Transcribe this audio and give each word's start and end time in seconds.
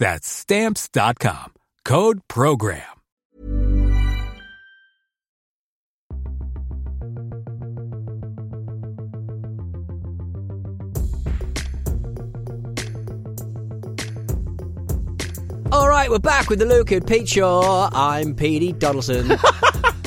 That's 0.00 0.26
Stamps.com. 0.26 1.52
Code 1.84 2.20
PROGRAM. 2.26 2.80
All 15.70 15.86
right, 15.86 16.08
we're 16.08 16.18
back 16.18 16.48
with 16.48 16.60
the 16.60 16.64
Luke 16.64 16.90
and 16.92 17.06
Pete 17.06 17.28
Show. 17.28 17.90
I'm 17.92 18.34
Petey 18.34 18.72
Donaldson. 18.72 19.38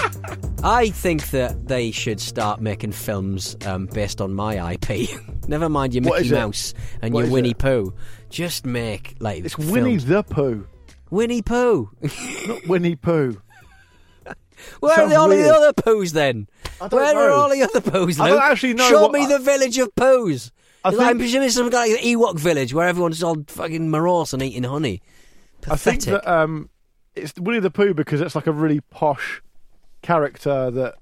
I 0.64 0.90
think 0.92 1.30
that 1.32 1.68
they 1.68 1.92
should 1.92 2.20
start 2.22 2.62
making 2.62 2.94
films 2.94 3.58
um, 3.66 3.86
based 3.88 4.22
on 4.22 4.34
my 4.34 4.74
IP. 4.74 5.10
Never 5.48 5.68
mind 5.68 5.94
your 5.94 6.04
What 6.04 6.14
Mickey 6.20 6.26
is 6.28 6.32
it? 6.32 6.36
Mouse 6.36 6.74
and 7.02 7.14
What 7.14 7.22
your 7.22 7.28
is 7.28 7.34
Winnie 7.34 7.50
it? 7.52 7.58
Pooh. 7.58 7.94
Just 8.30 8.66
make 8.66 9.16
like 9.20 9.44
It's 9.44 9.56
films. 9.56 9.72
Winnie 9.72 9.98
the 9.98 10.24
Pooh, 10.24 10.66
Winnie 11.10 11.42
Pooh. 11.42 11.90
not 12.48 12.68
Winnie 12.68 12.96
Pooh. 12.96 13.42
Where 14.80 14.94
are 14.94 14.96
Sounds 14.96 15.12
the, 15.12 15.18
all 15.20 15.28
the 15.28 15.36
weird. 15.36 15.50
other 15.50 15.74
Poohs 15.74 16.14
then? 16.14 16.48
I 16.80 16.88
don't 16.88 17.00
Where 17.02 17.10
are 17.18 17.28
know. 17.30 17.34
all 17.36 17.50
the 17.50 17.62
other 17.64 17.82
Poohs? 17.82 18.20
I 18.20 18.30
don't 18.30 18.38
Luke? 18.38 18.44
actually 18.52 18.74
know 18.76 18.88
Show 18.90 19.02
what- 19.04 19.12
me 19.12 19.26
the 19.26 19.40
village 19.40 19.78
of 19.78 19.94
Poohs. 19.96 20.52
I 20.86 20.90
I'm 20.90 20.96
think- 20.98 21.18
presuming 21.20 21.48
it's 21.48 21.56
some 21.56 21.70
kind 21.70 21.94
of 21.94 22.00
Ewok 22.00 22.38
village 22.40 22.74
where 22.74 22.88
everyone's 22.88 23.22
all 23.22 23.44
fucking 23.48 23.90
morose 23.90 24.32
and 24.34 24.42
eating 24.42 24.64
honey. 24.64 25.02
I 25.70 25.76
think 25.76 26.04
that 26.04 26.26
um, 26.28 26.70
it's 27.16 27.34
Winnie 27.38 27.60
the 27.60 27.72
Pooh 27.72 27.94
because 27.94 28.22
it's 28.22 28.36
like 28.36 28.48
a 28.48 28.52
really 28.54 28.80
posh 28.80 29.42
character 30.04 30.70
that 30.70 30.96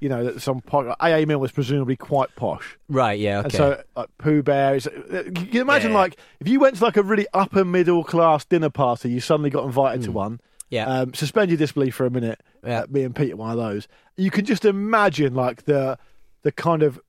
you 0.00 0.08
know 0.08 0.22
that 0.24 0.40
some 0.42 0.60
po- 0.60 0.94
A.A. 1.00 1.24
Milne 1.26 1.40
was 1.40 1.50
presumably 1.50 1.96
quite 1.96 2.28
posh, 2.36 2.78
right, 2.88 3.18
yeah, 3.18 3.40
and 3.42 3.52
so 3.52 3.82
like 3.96 4.08
Pooh 4.18 4.42
Bear. 4.42 4.76
Is, 4.76 4.86
you 5.10 5.32
can 5.32 5.56
imagine 5.62 5.90
Yeah. 5.92 5.98
like 5.98 6.16
if 6.40 6.46
you 6.48 6.60
went 6.60 6.76
to 6.76 6.84
like 6.84 6.96
a 6.96 7.02
really 7.02 7.26
upper 7.34 7.64
middle 7.64 8.04
class 8.04 8.44
dinner 8.44 8.70
party, 8.70 9.10
you 9.10 9.20
suddenly 9.20 9.50
got 9.50 9.64
invited 9.64 10.02
to 10.04 10.12
one. 10.12 10.32
Hmm. 10.32 10.36
yeah. 10.70 10.86
Um, 10.86 11.14
suspend 11.14 11.50
your 11.50 11.58
disbelief 11.58 11.94
for 11.96 12.06
a 12.06 12.10
minute. 12.10 12.40
Yeah. 12.64 12.80
Uh, 12.80 12.86
me 12.90 13.02
and 13.04 13.16
Pete 13.16 13.30
at 13.30 13.38
one 13.38 13.50
of 13.50 13.56
those. 13.56 13.88
You 14.16 14.30
can 14.30 14.44
just 14.44 14.64
imagine 14.64 15.34
like 15.34 15.64
the 15.64 15.98
the 16.42 16.52
kind 16.52 16.82
of 16.84 17.00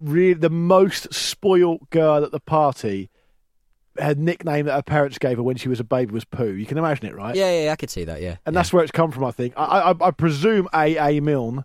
really 0.00 0.32
the 0.34 0.48
most 0.50 1.12
spoilt 1.12 1.90
girl 1.90 2.24
at 2.24 2.30
the 2.32 2.40
party. 2.40 3.10
Her 3.98 4.14
nickname 4.14 4.66
that 4.66 4.74
her 4.74 4.82
parents 4.82 5.18
gave 5.18 5.36
her 5.36 5.42
when 5.42 5.56
she 5.56 5.68
was 5.68 5.80
a 5.80 5.84
baby 5.84 6.12
was 6.12 6.24
Pooh. 6.24 6.52
You 6.52 6.66
can 6.66 6.78
imagine 6.78 7.06
it, 7.06 7.14
right? 7.14 7.34
yeah, 7.34 7.50
yeah, 7.50 7.64
yeah, 7.64 7.72
I 7.72 7.76
could 7.76 7.90
see 7.90 8.04
that, 8.04 8.20
yeah. 8.20 8.36
and 8.46 8.52
yeah. 8.54 8.58
that's 8.60 8.72
where 8.72 8.82
it's 8.82 8.92
come 8.92 9.10
from. 9.10 9.24
I 9.24 9.30
think. 9.30 9.54
I, 9.56 9.92
I, 9.92 10.08
I 10.08 10.10
presume 10.10 10.68
A. 10.74 10.96
A. 10.96 11.20
Milne 11.20 11.64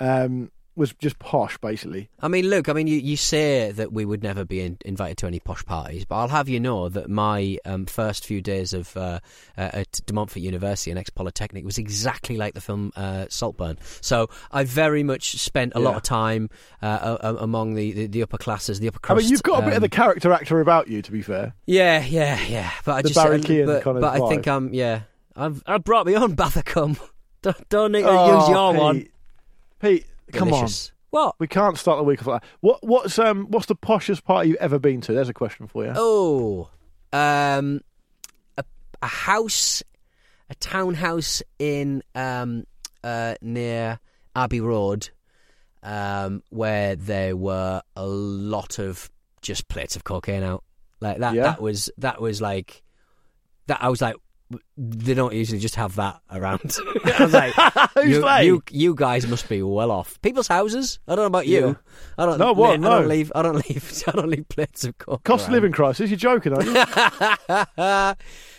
um, 0.00 0.50
was 0.76 0.92
just 0.94 1.18
posh, 1.18 1.56
basically. 1.58 2.08
I 2.20 2.28
mean, 2.28 2.48
Luke, 2.48 2.68
I 2.68 2.72
mean, 2.72 2.86
you, 2.86 2.96
you 2.98 3.16
say 3.16 3.70
that 3.72 3.92
we 3.92 4.04
would 4.04 4.22
never 4.22 4.44
be 4.44 4.60
in, 4.60 4.78
invited 4.84 5.18
to 5.18 5.26
any 5.26 5.38
posh 5.40 5.64
parties, 5.64 6.04
but 6.04 6.16
I'll 6.16 6.28
have 6.28 6.48
you 6.48 6.58
know 6.60 6.88
that 6.88 7.08
my 7.08 7.58
um, 7.64 7.86
first 7.86 8.26
few 8.26 8.40
days 8.40 8.72
of 8.72 8.96
uh, 8.96 9.20
uh, 9.56 9.70
at 9.72 10.00
De 10.06 10.12
Montfort 10.12 10.42
University 10.42 10.90
and 10.90 10.98
Ex 10.98 11.10
Polytechnic 11.10 11.64
was 11.64 11.78
exactly 11.78 12.36
like 12.36 12.54
the 12.54 12.60
film 12.60 12.92
uh, 12.96 13.26
Saltburn. 13.28 13.78
So 14.00 14.28
I 14.50 14.64
very 14.64 15.02
much 15.02 15.38
spent 15.38 15.72
a 15.74 15.78
lot 15.80 15.96
of 15.96 16.02
time 16.02 16.50
uh, 16.82 17.18
among 17.22 17.74
the, 17.74 17.92
the, 17.92 18.06
the 18.06 18.22
upper 18.22 18.38
classes, 18.38 18.80
the 18.80 18.88
upper 18.88 18.98
crust. 18.98 19.18
I 19.18 19.22
mean, 19.22 19.30
you've 19.30 19.42
got 19.42 19.60
a 19.62 19.66
bit 19.66 19.72
of 19.74 19.76
um, 19.76 19.82
the 19.82 19.88
character 19.88 20.32
actor 20.32 20.60
about 20.60 20.88
you, 20.88 21.02
to 21.02 21.12
be 21.12 21.22
fair. 21.22 21.54
Yeah, 21.66 22.04
yeah, 22.04 22.40
yeah. 22.48 22.70
But 22.84 22.92
I 22.92 23.02
The 23.02 23.08
just 23.10 23.22
Barry 23.22 23.62
uh, 23.62 23.66
but, 23.66 23.82
kind 23.82 23.96
of 23.96 24.00
but 24.00 24.20
I 24.20 24.28
think. 24.28 24.46
I'm 24.48 24.72
yeah. 24.74 25.02
I've 25.36 25.62
I 25.66 25.78
brought 25.78 26.06
me 26.06 26.14
on 26.14 26.36
Bathacum. 26.36 26.98
Don't, 27.42 27.68
don't 27.68 27.92
need 27.92 28.02
to 28.02 28.08
Oh, 28.08 28.38
use 28.40 28.48
your 28.48 28.72
Pete. 28.72 28.80
one. 28.80 29.06
Pete, 29.80 30.06
come 30.32 30.52
on. 30.52 30.68
What? 31.10 31.36
We 31.38 31.46
can't 31.46 31.78
start 31.78 31.98
the 31.98 32.02
week 32.02 32.20
off 32.20 32.26
like 32.26 32.42
that. 32.42 32.48
What, 32.60 32.82
what's 32.82 33.18
um, 33.18 33.46
what's 33.48 33.66
the 33.66 33.76
poshest 33.76 34.24
party 34.24 34.48
you've 34.50 34.58
ever 34.58 34.78
been 34.80 35.00
to? 35.02 35.12
There's 35.12 35.28
a 35.28 35.34
question 35.34 35.68
for 35.68 35.84
you. 35.84 35.92
Oh, 35.94 36.70
um, 37.12 37.82
a, 38.58 38.64
a 39.00 39.06
house, 39.06 39.82
a 40.50 40.56
townhouse 40.56 41.40
in 41.60 42.02
um, 42.16 42.64
uh, 43.04 43.36
near 43.40 44.00
Abbey 44.34 44.60
Road, 44.60 45.10
um, 45.84 46.42
where 46.50 46.96
there 46.96 47.36
were 47.36 47.80
a 47.94 48.06
lot 48.06 48.80
of 48.80 49.08
just 49.40 49.68
plates 49.68 49.94
of 49.94 50.02
cocaine 50.02 50.42
out. 50.42 50.64
Like 51.00 51.18
that. 51.18 51.34
Yeah? 51.34 51.42
That 51.44 51.62
was 51.62 51.90
that 51.98 52.20
was 52.20 52.40
like 52.40 52.82
that. 53.68 53.82
I 53.82 53.88
was 53.88 54.02
like. 54.02 54.16
They 54.76 55.14
don't 55.14 55.32
usually 55.34 55.58
just 55.60 55.74
have 55.76 55.96
that 55.96 56.20
around. 56.30 56.76
I 57.04 57.22
was 57.24 57.32
like, 57.32 57.54
you, 58.04 58.22
you, 58.42 58.62
you 58.70 58.94
guys 58.94 59.26
must 59.26 59.48
be 59.48 59.62
well 59.62 59.90
off. 59.90 60.20
People's 60.22 60.48
houses. 60.48 60.98
I 61.08 61.14
don't 61.14 61.22
know 61.24 61.26
about 61.26 61.46
you. 61.46 61.76
I 62.18 62.26
don't. 62.26 62.38
No, 62.38 62.52
what? 62.52 62.70
I 62.70 62.76
don't 62.76 62.80
No. 62.82 63.00
leave. 63.06 63.30
I 63.34 63.42
don't 63.42 63.56
leave. 63.68 64.02
I 64.06 64.10
don't 64.12 64.28
leave 64.28 64.48
plates 64.48 64.84
of 64.84 64.98
coke. 64.98 65.22
Cost 65.24 65.46
of 65.48 65.52
living 65.52 65.72
crisis? 65.72 66.10
You're 66.10 66.16
joking, 66.16 66.52
are 66.52 66.62
you? 66.62 68.14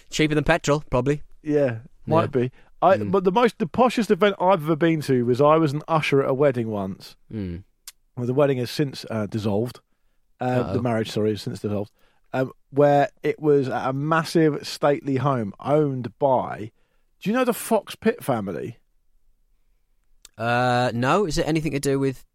Cheaper 0.09 0.35
than 0.35 0.43
petrol, 0.43 0.83
probably. 0.89 1.21
yeah, 1.43 1.79
might 2.05 2.21
Yeah. 2.35 2.41
be. 2.41 2.51
I, 2.81 2.97
Mm. 2.97 3.11
But 3.11 3.23
the 3.23 3.31
most 3.31 3.57
the 3.57 3.65
poshest 3.67 4.11
event 4.11 4.35
I've 4.39 4.61
ever 4.63 4.75
been 4.75 5.01
to 5.01 5.25
was 5.25 5.41
I 5.41 5.55
was 5.57 5.73
an 5.73 5.81
usher 5.87 6.21
at 6.21 6.29
a 6.29 6.33
wedding 6.33 6.69
once. 6.69 7.15
Mm. 7.33 7.63
Well, 8.15 8.27
the 8.27 8.33
wedding 8.33 8.57
has 8.59 8.69
since 8.69 9.05
uh, 9.09 9.25
dissolved. 9.25 9.79
Uh, 10.39 10.73
the 10.73 10.81
marriage, 10.81 11.09
sorry, 11.11 11.31
has 11.31 11.41
since 11.41 11.59
dissolved. 11.61 11.91
Um, 12.35 12.51
where 12.69 13.09
it 13.23 13.39
was 13.39 13.69
a 13.69 13.93
massive 13.93 14.67
stately 14.67 15.15
home 15.15 15.53
owned 15.57 16.17
by. 16.19 16.71
Do 17.21 17.29
you 17.29 17.35
know 17.35 17.45
the 17.45 17.53
Fox 17.53 17.95
Pitt 17.95 18.21
family? 18.21 18.77
Uh, 20.37 20.91
no, 20.93 21.25
is 21.25 21.37
it 21.37 21.47
anything 21.47 21.71
to 21.71 21.79
do 21.79 21.97
with 21.97 22.25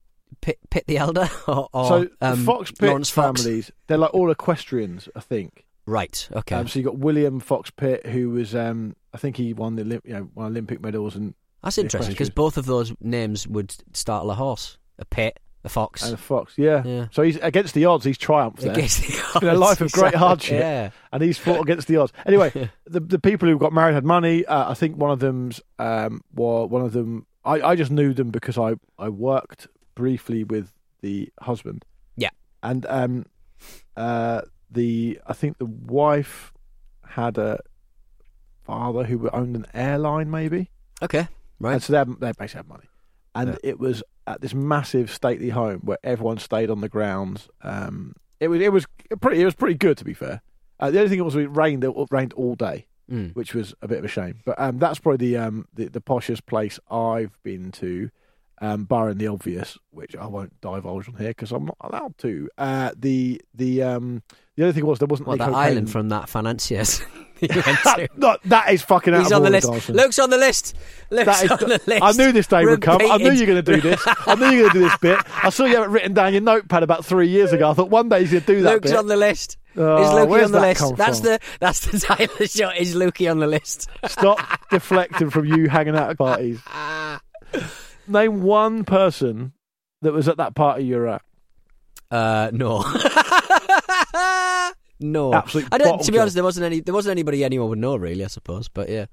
Pitt, 0.41 0.59
Pitt 0.71 0.85
the 0.87 0.97
Elder 0.97 1.29
or, 1.47 1.69
or 1.75 1.87
so 1.87 2.09
um, 2.23 2.47
Fox 2.47 2.71
Pitt 2.71 2.89
Laurence 2.89 3.11
Fox? 3.11 3.43
families, 3.43 3.71
they're 3.89 3.99
like 3.99 4.15
all 4.15 4.31
equestrians, 4.31 5.07
I 5.15 5.21
think. 5.21 5.67
Right. 5.85 6.27
Okay. 6.33 6.55
Um, 6.55 6.67
so 6.67 6.79
you 6.79 6.85
got 6.87 6.97
William 6.97 7.39
Fox 7.39 7.71
Pitt, 7.71 8.07
who 8.07 8.31
was, 8.31 8.55
um, 8.55 8.97
I 9.13 9.19
think 9.19 9.37
he 9.37 9.53
won 9.53 9.77
the 9.77 9.85
you 10.05 10.15
know, 10.15 10.31
won 10.35 10.47
Olympic 10.47 10.81
medals 10.81 11.15
and 11.15 11.35
That's 11.63 11.77
interesting 11.77 12.15
because 12.15 12.31
both 12.31 12.57
of 12.57 12.65
those 12.65 12.95
names 13.03 13.47
would 13.47 13.75
startle 13.93 14.31
a 14.31 14.35
horse, 14.35 14.79
a 14.99 15.05
Pitt, 15.05 15.39
a 15.65 15.69
fox. 15.69 16.03
and 16.03 16.15
a 16.15 16.17
fox. 16.17 16.55
Yeah. 16.57 16.83
Yeah. 16.85 17.07
So 17.13 17.23
he's 17.23 17.37
against 17.37 17.75
the 17.75 17.85
odds. 17.85 18.05
He's 18.05 18.17
triumphed 18.19 18.61
there. 18.61 18.73
Against 18.73 19.03
the 19.03 19.41
been 19.41 19.49
a 19.51 19.55
life 19.55 19.81
of 19.81 19.93
great 19.93 20.15
hardship. 20.15 20.61
Yeah. 20.61 20.91
and 21.13 21.23
he's 21.23 21.39
fought 21.39 21.61
against 21.61 21.87
the 21.89 21.97
odds. 21.97 22.13
Anyway, 22.27 22.51
the 22.87 23.01
the 23.01 23.19
people 23.19 23.49
who 23.49 23.59
got 23.59 23.73
married 23.73 23.95
had 23.95 24.05
money. 24.05 24.45
Uh, 24.47 24.71
I 24.71 24.75
think 24.75 24.97
one 24.97 25.11
of 25.11 25.19
them's 25.21 25.61
um, 25.79 26.23
were 26.35 26.67
one 26.67 26.83
of 26.83 26.93
them. 26.93 27.27
I, 27.45 27.61
I 27.61 27.77
just 27.77 27.91
knew 27.91 28.13
them 28.15 28.31
because 28.31 28.57
I 28.59 28.75
I 28.99 29.09
worked 29.09 29.67
briefly 29.95 30.45
with 30.45 30.73
the 31.03 31.31
husband. 31.41 31.85
Yeah. 32.17 32.31
and 32.63 32.85
um, 32.87 33.27
uh, 33.97 34.43
the 34.71 35.21
I 35.27 35.33
think 35.33 35.59
the 35.59 35.67
wife 35.67 36.53
had 37.07 37.39
a 37.39 37.59
father 38.63 39.05
who 39.05 39.29
owned 39.31 39.57
an 39.57 39.67
airline, 39.75 40.31
maybe. 40.31 40.71
Okay. 41.03 41.29
Right. 41.59 41.75
And 41.75 41.83
so 41.83 41.93
they, 41.93 41.99
had, 41.99 42.09
they 42.21 42.33
basically 42.33 42.59
had 42.59 42.69
money. 42.69 42.85
And 43.35 43.51
Yeah. 43.51 43.57
it 43.71 43.79
was 43.81 44.03
at 44.31 44.41
this 44.41 44.55
massive 44.55 45.11
stately 45.11 45.51
home 45.51 45.81
where 45.81 45.99
everyone 46.05 46.39
stayed 46.39 46.71
on 46.71 46.81
the 46.81 46.89
grounds. 46.89 47.49
Um, 47.63 48.15
it 48.39 48.49
was 48.49 48.61
it 48.61 48.73
was 48.73 48.87
pretty 49.21 49.41
it 49.41 49.45
was 49.45 49.55
pretty 49.55 49.75
good 49.77 49.97
to 49.99 50.05
be 50.05 50.15
fair. 50.15 50.41
Uh, 50.79 50.91
the 50.91 50.99
only 50.99 51.11
thing 51.11 51.23
was 51.25 51.37
it 51.37 51.55
rained 51.55 51.85
it 51.85 51.93
rained 52.11 52.33
all 52.35 52.55
day, 52.55 52.87
Mm. 53.11 53.35
which 53.35 53.55
was 53.55 53.75
a 53.83 53.89
bit 53.89 53.99
of 53.99 54.05
a 54.05 54.09
shame. 54.09 54.37
But 54.45 54.55
um, 54.61 54.79
that's 54.79 55.01
probably 55.01 55.27
the 55.33 55.37
um 55.39 55.67
the, 55.75 55.89
the 55.89 56.01
poshest 56.01 56.47
place 56.47 56.79
I've 56.91 57.37
been 57.43 57.73
to, 57.73 58.09
um, 58.63 58.85
barring 58.85 59.19
the 59.19 59.27
obvious, 59.27 59.77
which 59.91 60.15
I 60.15 60.27
won't 60.27 60.59
divulge 60.61 61.09
on 61.09 61.17
here 61.17 61.31
because 61.31 61.51
I'm 61.51 61.65
not 61.67 61.77
allowed 61.81 62.17
to. 62.19 62.49
Uh, 62.57 62.93
the 62.97 63.41
the 63.53 63.83
um 63.83 64.23
the 64.57 64.63
other 64.65 64.73
thing 64.73 64.87
was 64.87 65.01
there 65.01 65.09
wasn't 65.09 65.27
Well, 65.29 65.35
any 65.35 65.39
that 65.51 65.55
cocaine. 65.57 65.73
island 65.73 65.91
from 65.91 66.09
that 66.11 66.29
financiers. 66.29 67.03
you 67.55 67.63
went 67.67 67.79
to. 67.79 68.09
no, 68.17 68.37
that 68.47 68.73
is 68.73 68.83
fucking 68.83 69.15
out 69.15 69.21
He's 69.23 69.33
of 69.33 69.39
on 69.39 69.43
the 69.45 69.51
list. 69.51 69.89
Luke's 69.89 70.19
on 70.19 70.31
the 70.31 70.39
list. 70.39 70.77
Luke's 71.11 71.27
That 71.27 71.45
is- 71.45 71.51
on 71.51 71.59
the 71.69 71.81
list. 71.87 72.03
I 72.03 72.13
knew 72.13 72.33
this 72.33 72.47
day 72.47 72.65
would 72.65 72.83
come. 72.83 73.01
I 73.03 73.17
knew 73.19 73.31
you 73.33 73.41
were 73.41 73.47
going 73.47 73.65
to 73.65 73.75
do 73.75 73.81
this. 73.81 74.03
I 74.07 74.35
knew 74.35 74.47
you 74.51 74.63
were 74.65 74.69
going 74.71 74.73
to 74.73 74.79
do 74.81 74.85
this 74.89 74.97
bit. 74.99 75.19
I 75.45 75.51
saw 75.51 75.65
you 75.65 75.77
have 75.77 75.85
it 75.85 75.91
written 75.91 76.15
down 76.15 76.33
your 76.33 76.43
notepad 76.43 76.83
about 76.83 77.05
three 77.05 77.29
years 77.29 77.53
ago. 77.53 77.71
I 77.71 77.75
thought 77.75 77.91
one 77.91 78.09
day 78.09 78.21
he's 78.21 78.31
going 78.33 78.45
to 78.45 78.47
do 78.55 78.63
that 78.63 78.73
Luke's 78.75 78.91
bit. 78.91 78.99
on 78.99 79.07
the 79.07 79.17
list. 79.17 79.57
Oh, 79.77 80.03
is 80.03 80.09
Lukey 80.09 80.45
on 80.45 80.53
the 80.53 80.59
that 80.61 80.81
list? 80.81 80.97
That's 80.97 81.19
from? 81.21 81.27
the 81.29 81.41
that's 81.61 81.81
the 81.87 82.01
title 82.01 82.25
of 82.33 82.39
the 82.39 82.49
show. 82.49 82.71
Is 82.71 82.97
Lukey 82.97 83.31
on 83.31 83.39
the 83.39 83.47
list? 83.47 83.89
Stop 84.07 84.41
deflecting 84.71 85.31
from 85.31 85.45
you 85.47 85.69
hanging 85.69 85.95
out 85.97 86.11
at 86.11 86.19
parties. 86.19 86.61
Name 88.09 88.43
one 88.43 88.85
person 88.85 89.53
that 90.03 90.13
was 90.13 90.27
at 90.29 90.39
that 90.39 90.57
party 90.57 90.85
you're 90.85 91.07
at. 91.07 91.23
Uh, 92.11 92.51
no. 92.53 92.83
No. 95.01 95.35
Absolute 95.35 95.69
I 95.73 95.79
don't. 95.79 96.03
To 96.03 96.13
be 96.13 96.19
honest, 96.19 96.35
there 96.35 96.45
wasn't 96.45 96.67
any. 96.67 96.81
There 96.81 96.95
wasn't 96.95 97.13
anybody 97.13 97.45
anyone 97.45 97.69
would 97.71 97.79
know 97.79 97.97
really. 97.97 98.25
I 98.25 98.29
suppose, 98.29 98.69
but 98.69 98.89
yeah. 98.89 99.07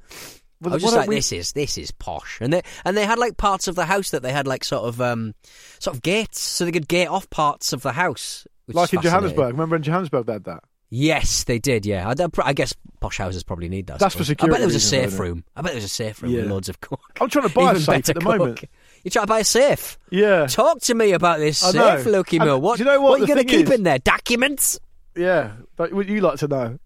Well, 0.60 0.74
I 0.74 0.75
was 0.75 0.84
just 0.84 0.95
like, 0.95 1.07
we- 1.07 1.16
this 1.16 1.31
is 1.31 1.51
this 1.54 1.78
is 1.78 1.92
posh, 1.92 2.39
and 2.42 2.51
they 2.51 2.62
and 2.84 2.98
they 2.98 3.06
had 3.06 3.19
like 3.19 3.38
parts 3.38 3.68
of 3.68 3.75
the 3.75 3.86
house 3.86 4.10
that 4.12 4.24
they 4.24 4.31
had 4.31 4.48
like 4.48 4.63
sort 4.63 4.86
of 4.86 5.00
um 5.01 5.36
sort 5.80 5.95
of 5.95 6.01
gates, 6.01 6.39
so 6.42 6.66
they 6.66 6.72
could 6.72 6.88
gate 6.88 7.07
off 7.07 7.30
parts 7.30 7.74
of 7.74 7.81
the 7.84 7.92
house. 7.92 8.45
Which 8.66 8.75
Like 8.75 8.94
in. 8.94 9.01
Johannesburg. 9.01 9.51
Remember 9.51 9.75
in 9.75 9.84
Johannesburg 9.84 10.25
they 10.25 10.34
had 10.34 10.44
that? 10.45 10.63
Yes, 10.89 11.44
they 11.44 11.60
did. 11.60 11.86
Yeah, 11.86 12.07
I, 12.10 12.28
I 12.44 12.54
guess 12.54 12.74
posh 13.01 13.18
houses 13.18 13.44
probably 13.44 13.68
need 13.69 13.88
that. 13.88 13.95
I 13.95 13.98
That's 13.98 14.16
for 14.16 14.24
suppose. 14.24 14.48
I 14.48 14.50
bet 14.51 14.57
there 14.60 14.68
was 14.68 14.75
a 14.75 14.80
safe 14.80 15.07
isn't 15.07 15.19
room. 15.19 15.44
I 15.56 15.62
bet 15.62 15.72
there 15.74 15.78
was 15.78 15.84
a 15.84 15.89
safe 15.89 16.22
room 16.24 16.34
with 16.34 16.45
Yeah. 16.45 16.50
loads 16.50 16.69
of 16.69 16.80
coke. 16.80 17.01
I'm 17.19 17.30
trying 17.30 17.48
to 17.50 17.54
buy 17.54 17.74
a 17.74 17.80
safe 17.80 18.10
at 18.10 18.16
the 18.16 18.22
moment. 18.22 18.63
You 19.04 19.12
trying 19.12 19.24
to 19.24 19.28
buy 19.28 19.39
a 19.39 19.44
safe? 19.44 19.98
Yeah. 20.12 20.48
Talk 20.48 20.80
to 20.84 20.95
me 20.95 21.12
about 21.12 21.39
this 21.39 21.62
I 21.63 21.72
safe. 21.72 22.06
Lukey 22.06 22.44
Mill. 22.44 22.60
What, 22.62 22.80
you 22.80 22.86
know 22.86 23.00
what 23.01 23.19
are 23.19 23.22
you 23.22 23.28
going 23.28 23.45
to 23.45 23.45
keep 23.45 23.68
is? 23.68 23.72
in 23.74 23.84
there? 23.84 24.00
Documents? 24.00 24.80
Yeah. 25.17 25.53
But 25.75 25.91
would 25.93 26.07
you 26.09 26.21
like 26.21 26.37
to 26.39 26.47
know? 26.47 26.79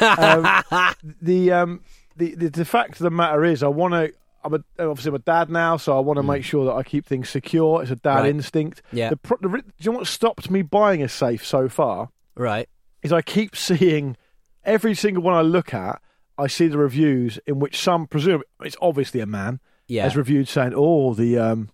um, 0.00 0.94
the 1.22 1.52
um 1.52 1.80
the, 2.16 2.34
the 2.34 2.48
the 2.50 2.64
fact 2.64 2.92
of 2.92 2.98
the 2.98 3.10
matter 3.10 3.44
is, 3.44 3.62
I 3.62 3.68
want 3.68 3.94
to. 3.94 4.12
I'm 4.44 4.54
a, 4.54 4.58
obviously 4.78 5.08
I'm 5.10 5.14
a 5.16 5.18
dad 5.18 5.50
now, 5.50 5.76
so 5.76 5.96
I 5.96 6.00
want 6.00 6.16
to 6.18 6.22
make 6.22 6.44
sure 6.44 6.64
that 6.66 6.72
I 6.72 6.82
keep 6.84 7.04
things 7.04 7.28
secure. 7.28 7.82
It's 7.82 7.90
a 7.90 7.96
dad 7.96 8.18
Mm. 8.18 8.20
Right. 8.20 8.30
instinct. 8.30 8.82
Yeah. 8.92 9.10
The, 9.10 9.16
pro- 9.16 9.36
the, 9.40 9.48
do 9.48 9.62
you 9.80 9.90
know 9.92 9.98
what 9.98 10.06
stopped 10.06 10.48
me 10.48 10.62
buying 10.62 11.02
a 11.02 11.08
safe 11.08 11.44
so 11.44 11.68
far? 11.68 12.10
Right. 12.36 12.68
Is 13.02 13.12
I 13.12 13.20
keep 13.20 13.56
seeing 13.56 14.16
every 14.64 14.94
single 14.94 15.22
one 15.24 15.34
I 15.34 15.42
look 15.42 15.74
at. 15.74 16.00
I 16.38 16.46
see 16.46 16.68
the 16.68 16.78
reviews 16.78 17.40
in 17.48 17.58
which 17.58 17.76
some 17.80 18.06
presume 18.06 18.42
it's 18.62 18.76
obviously 18.80 19.18
a 19.20 19.26
man 19.26 19.58
Yeah. 19.88 20.04
has 20.04 20.16
reviewed 20.16 20.46
saying, 20.46 20.72
"Oh, 20.74 21.14
the 21.14 21.36
um, 21.36 21.70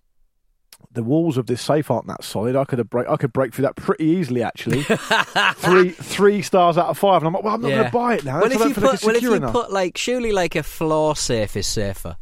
the 0.95 1.03
walls 1.03 1.37
of 1.37 1.47
this 1.47 1.61
safe 1.61 1.91
aren't 1.91 2.07
that 2.07 2.25
solid. 2.25 2.57
I 2.57 2.65
could 2.65 2.79
have 2.79 2.89
break. 2.89 3.09
I 3.09 3.17
could 3.17 3.33
break 3.33 3.53
through 3.55 3.65
that 3.65 3.77
pretty 3.77 4.05
easily. 4.05 4.43
Actually, 4.43 4.83
three 5.57 5.91
three 5.91 6.43
stars 6.43 6.79
out 6.79 6.87
of 6.87 6.97
five. 6.99 7.19
And 7.23 7.27
I'm 7.29 7.33
like, 7.35 7.45
well, 7.45 7.55
I'm 7.55 7.61
not 7.61 7.69
Yeah. 7.69 7.75
going 7.77 7.87
to 7.87 7.93
buy 7.93 8.15
it 8.17 8.25
now. 8.25 8.41
well, 8.41 8.51
if 8.53 8.59
don't 8.59 8.69
you 8.69 8.75
feel 8.75 8.83
like 8.85 8.91
put 8.91 8.95
it's 8.95 9.05
well, 9.05 9.15
if 9.15 9.21
secure 9.21 9.33
you 9.33 9.37
enough. 9.37 9.53
put 9.53 9.73
like 9.73 9.99
surely 9.99 10.33
like 10.33 10.55
a 10.57 10.63
floor 10.63 11.15
safe 11.17 11.57
is 11.57 11.67
safer. 11.67 12.17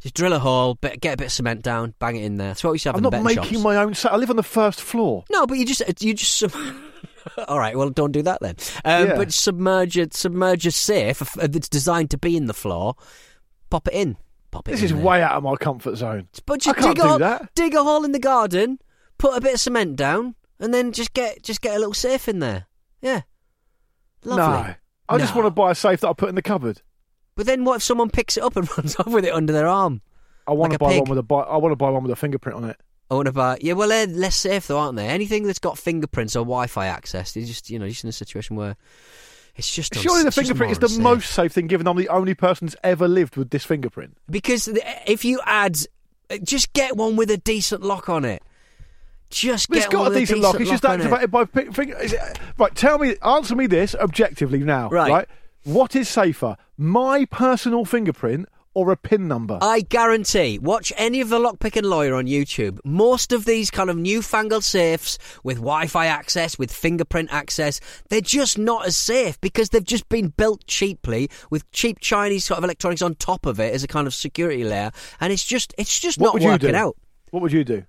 Just 0.00 0.14
drill 0.14 0.32
a 0.32 0.38
hole, 0.38 0.76
bit, 0.76 0.98
get 1.02 1.12
a 1.14 1.16
bit 1.18 1.24
of 1.26 1.32
cement 1.32 1.62
down, 1.62 1.92
bang 1.98 2.16
it 2.16 2.24
in 2.24 2.36
there. 2.38 2.48
That's 2.48 2.64
what 2.64 2.70
we 2.70 2.76
used 2.76 2.84
to 2.84 2.88
have 2.88 2.94
I'm 2.94 3.00
in 3.00 3.02
not 3.02 3.10
betting 3.10 3.24
making 3.24 3.42
shops. 3.52 3.64
my 3.64 3.76
own. 3.76 3.92
Sa- 3.92 4.08
I 4.08 4.16
live 4.16 4.30
on 4.30 4.36
the 4.36 4.42
first 4.42 4.80
floor. 4.80 5.24
No, 5.30 5.46
but 5.46 5.58
you 5.58 5.66
just 5.66 5.82
you 6.02 6.14
just. 6.14 6.38
Sub- 6.38 6.54
All 7.48 7.58
right, 7.58 7.76
well, 7.76 7.90
don't 7.90 8.12
do 8.12 8.22
that 8.22 8.40
then. 8.40 8.56
Um, 8.84 9.08
Yeah. 9.08 9.16
But 9.16 9.30
submerge 9.32 9.98
a 9.98 10.08
submerge 10.10 10.64
a 10.66 10.70
safe 10.70 11.20
uh, 11.38 11.46
that's 11.48 11.68
designed 11.68 12.10
to 12.12 12.18
be 12.18 12.34
in 12.36 12.46
the 12.46 12.54
floor. 12.54 12.94
Pop 13.68 13.88
it 13.88 13.94
in. 13.94 14.16
Pop 14.50 14.66
it 14.68 14.72
This 14.72 14.82
is 14.82 14.92
there. 14.92 15.00
way 15.00 15.22
out 15.22 15.32
of 15.32 15.42
my 15.44 15.54
comfort 15.56 15.96
zone. 15.96 16.28
But 16.46 16.66
I 16.66 16.72
can't 16.72 16.96
dig 16.96 16.98
a 16.98 17.02
do 17.02 17.08
hole, 17.08 17.18
that. 17.18 17.54
dig 17.54 17.74
a 17.74 17.82
hole 17.84 18.04
in 18.04 18.12
the 18.12 18.18
garden, 18.18 18.78
put 19.18 19.36
a 19.36 19.40
bit 19.40 19.54
of 19.54 19.60
cement 19.60 19.96
down, 19.96 20.34
and 20.58 20.74
then 20.74 20.92
just 20.92 21.12
get 21.12 21.42
just 21.42 21.60
get 21.60 21.76
a 21.76 21.78
little 21.78 21.94
safe 21.94 22.28
in 22.28 22.40
there. 22.40 22.66
Yeah, 23.00 23.22
lovely. 24.24 24.68
No, 24.68 24.74
I 25.08 25.18
just 25.18 25.34
want 25.34 25.46
to 25.46 25.50
buy 25.50 25.70
a 25.70 25.74
safe 25.74 26.00
that 26.00 26.08
I 26.08 26.12
put 26.12 26.28
in 26.28 26.34
the 26.34 26.42
cupboard. 26.42 26.82
But 27.36 27.46
then 27.46 27.64
what 27.64 27.76
if 27.76 27.82
someone 27.82 28.10
picks 28.10 28.36
it 28.36 28.42
up 28.42 28.56
and 28.56 28.68
runs 28.76 28.96
off 28.96 29.06
with 29.08 29.24
it 29.24 29.32
under 29.32 29.52
their 29.52 29.66
arm? 29.68 30.02
I 30.46 30.52
want 30.52 30.72
Like 30.72 30.78
to 30.80 30.84
buy 30.84 30.90
pig. 30.92 31.00
one 31.08 31.16
with 31.16 31.30
a. 31.30 31.34
I 31.34 31.56
want 31.56 31.72
to 31.72 31.76
buy 31.76 31.90
one 31.90 32.02
with 32.02 32.12
a 32.12 32.16
fingerprint 32.16 32.56
on 32.56 32.64
it. 32.68 32.76
I 33.10 33.14
want 33.14 33.26
to 33.26 33.32
buy. 33.32 33.58
Yeah, 33.60 33.72
well, 33.74 33.88
they're 33.88 34.06
less 34.06 34.36
safe 34.36 34.66
though, 34.66 34.78
aren't 34.78 34.96
they? 34.96 35.06
Anything 35.08 35.44
that's 35.44 35.58
got 35.58 35.78
fingerprints 35.78 36.36
or 36.36 36.40
Wi-Fi 36.40 36.86
access, 36.86 37.32
they're 37.32 37.44
just 37.44 37.70
you 37.70 37.78
know 37.78 37.88
just 37.88 38.04
in 38.04 38.10
a 38.10 38.12
situation 38.12 38.56
where 38.56 38.76
it's 39.56 39.74
just 39.74 39.94
Surely 39.94 40.22
the 40.24 40.32
fingerprint 40.32 40.72
is 40.72 40.78
the 40.78 40.86
unsafe. 40.86 41.02
most 41.02 41.30
safe 41.32 41.52
thing, 41.52 41.66
given 41.66 41.86
I'm 41.86 41.96
the 41.96 42.08
only 42.08 42.34
person 42.34 42.66
that's 42.66 42.76
ever 42.84 43.06
lived 43.08 43.36
with 43.36 43.50
this 43.50 43.64
fingerprint. 43.64 44.16
because 44.30 44.68
if 45.06 45.24
you 45.24 45.40
add, 45.44 45.78
uh, 46.30 46.38
just 46.42 46.72
get 46.72 46.96
one 46.96 47.16
with 47.16 47.30
a 47.30 47.36
decent 47.36 47.82
lock 47.82 48.08
on 48.08 48.24
it. 48.24 48.42
Just 49.30 49.68
But 49.68 49.76
get 49.76 49.84
it's 49.84 49.92
got 49.94 50.10
a 50.10 50.14
decent 50.14 50.40
lock. 50.40 50.58
It's 50.60 50.70
just 50.70 50.84
it. 50.84 50.90
activated 50.90 51.30
by 51.30 51.44
fi- 51.44 51.66
finger. 51.70 51.96
Is 51.98 52.12
it, 52.12 52.20
right, 52.58 52.74
tell 52.74 52.98
me, 52.98 53.14
answer 53.24 53.54
me 53.54 53.66
this 53.68 53.94
objectively 53.94 54.58
now. 54.60 54.88
Right. 54.88 55.28
What 55.64 55.94
is 55.94 56.08
safer, 56.08 56.56
my 56.78 57.26
personal 57.26 57.84
fingerprint 57.84 58.48
or 58.74 58.90
a 58.90 58.96
PIN 58.96 59.28
number? 59.28 59.58
I 59.60 59.80
guarantee, 59.80 60.58
watch 60.58 60.92
any 60.96 61.20
of 61.20 61.28
the 61.28 61.38
lockpicking 61.38 61.84
lawyer 61.84 62.14
on 62.14 62.26
YouTube. 62.26 62.78
Most 62.84 63.32
of 63.32 63.44
these 63.44 63.70
kind 63.70 63.90
of 63.90 63.96
newfangled 63.96 64.64
safes 64.64 65.18
with 65.42 65.56
Wi-Fi 65.56 66.06
access, 66.06 66.58
with 66.58 66.72
fingerprint 66.72 67.32
access, 67.32 67.80
they're 68.08 68.20
just 68.20 68.58
not 68.58 68.86
as 68.86 68.96
safe 68.96 69.40
because 69.40 69.70
they've 69.70 69.84
just 69.84 70.08
been 70.08 70.28
built 70.28 70.66
cheaply 70.66 71.28
with 71.50 71.70
cheap 71.72 72.00
Chinese 72.00 72.44
sort 72.44 72.58
of 72.58 72.64
electronics 72.64 73.02
on 73.02 73.14
top 73.16 73.46
of 73.46 73.58
it 73.58 73.74
as 73.74 73.82
a 73.82 73.88
kind 73.88 74.06
of 74.06 74.14
security 74.14 74.64
layer, 74.64 74.92
and 75.20 75.32
it's 75.32 75.44
just 75.44 75.74
it's 75.76 75.98
just 75.98 76.18
what 76.18 76.34
not 76.34 76.42
working 76.42 76.74
out. 76.74 76.96
What 77.30 77.42
would 77.42 77.52
you 77.52 77.64
do? 77.64 77.84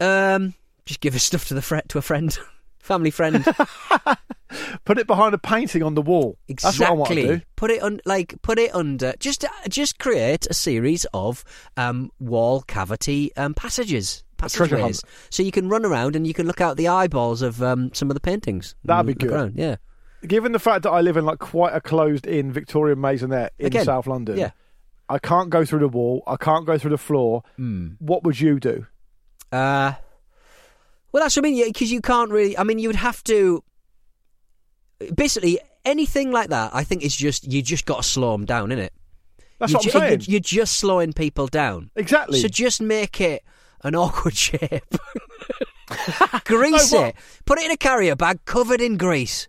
Um, 0.00 0.54
just 0.86 1.00
give 1.00 1.12
his 1.12 1.22
stuff 1.30 1.46
to 1.48 1.54
the 1.54 1.62
fr- 1.62 1.78
to 1.88 1.98
a 1.98 2.02
friend, 2.02 2.36
family 2.78 3.10
friend. 3.10 3.44
Put 4.90 4.98
it 4.98 5.06
behind 5.06 5.34
a 5.34 5.38
painting 5.38 5.84
on 5.84 5.94
the 5.94 6.02
wall. 6.02 6.36
Exactly. 6.48 6.78
That's 6.78 6.80
what 6.80 6.88
I 6.88 6.92
want 6.94 7.10
to 7.12 7.36
do. 7.36 7.40
Put 7.54 7.70
it 7.70 7.80
on, 7.80 8.00
like 8.04 8.42
put 8.42 8.58
it 8.58 8.74
under. 8.74 9.14
Just 9.20 9.44
just 9.68 10.00
create 10.00 10.48
a 10.50 10.52
series 10.52 11.06
of 11.14 11.44
um, 11.76 12.10
wall 12.18 12.62
cavity 12.62 13.30
um, 13.36 13.54
passages, 13.54 14.24
treasure 14.36 14.66
passageways, 14.66 15.00
so 15.30 15.44
you 15.44 15.52
can 15.52 15.68
run 15.68 15.84
around 15.84 16.16
and 16.16 16.26
you 16.26 16.34
can 16.34 16.44
look 16.44 16.60
out 16.60 16.76
the 16.76 16.88
eyeballs 16.88 17.40
of 17.40 17.62
um, 17.62 17.94
some 17.94 18.10
of 18.10 18.14
the 18.14 18.20
paintings. 18.20 18.74
That'd 18.84 19.06
be 19.06 19.14
good. 19.14 19.30
around, 19.30 19.54
Yeah. 19.54 19.76
Given 20.26 20.50
the 20.50 20.58
fact 20.58 20.82
that 20.82 20.90
I 20.90 21.02
live 21.02 21.16
in 21.16 21.24
like 21.24 21.38
quite 21.38 21.72
a 21.72 21.80
closed-in 21.80 22.50
Victorian 22.50 22.98
maisonette 22.98 23.50
in 23.60 23.66
Again, 23.66 23.84
South 23.84 24.08
London, 24.08 24.38
yeah. 24.38 24.50
I 25.08 25.20
can't 25.20 25.50
go 25.50 25.64
through 25.64 25.78
the 25.78 25.88
wall. 25.88 26.24
I 26.26 26.34
can't 26.34 26.66
go 26.66 26.78
through 26.78 26.90
the 26.90 26.98
floor. 26.98 27.44
Hmm. 27.54 27.90
What 28.00 28.24
would 28.24 28.40
you 28.40 28.58
do? 28.58 28.88
Uh, 29.52 29.92
well, 31.12 31.22
that's 31.22 31.36
what 31.36 31.46
I 31.46 31.50
mean. 31.50 31.64
Because 31.68 31.92
you 31.92 32.00
can't 32.00 32.32
really. 32.32 32.58
I 32.58 32.64
mean, 32.64 32.80
you 32.80 32.88
would 32.88 32.96
have 32.96 33.22
to. 33.24 33.62
Basically, 35.14 35.58
anything 35.84 36.30
like 36.30 36.50
that, 36.50 36.70
I 36.74 36.84
think 36.84 37.02
is 37.02 37.14
just 37.16 37.50
you 37.50 37.62
just 37.62 37.86
got 37.86 37.98
to 37.98 38.02
slow 38.02 38.32
them 38.32 38.44
down, 38.44 38.68
innit? 38.70 38.90
That's 39.58 39.72
you 39.72 39.76
what 39.78 39.84
I'm 39.86 39.90
ju- 39.92 39.98
saying. 39.98 40.20
You're 40.26 40.40
just 40.40 40.76
slowing 40.76 41.12
people 41.12 41.46
down. 41.46 41.90
exactly. 41.96 42.40
So 42.40 42.48
just 42.48 42.80
make 42.80 43.20
it 43.20 43.42
an 43.82 43.94
awkward 43.94 44.34
shape. 44.36 44.84
grease 46.44 46.92
No, 46.92 47.04
it. 47.06 47.16
Put 47.44 47.58
it 47.58 47.64
in 47.66 47.70
a 47.70 47.76
carrier 47.76 48.16
bag 48.16 48.44
covered 48.44 48.80
in 48.80 48.96
grease. 48.96 49.48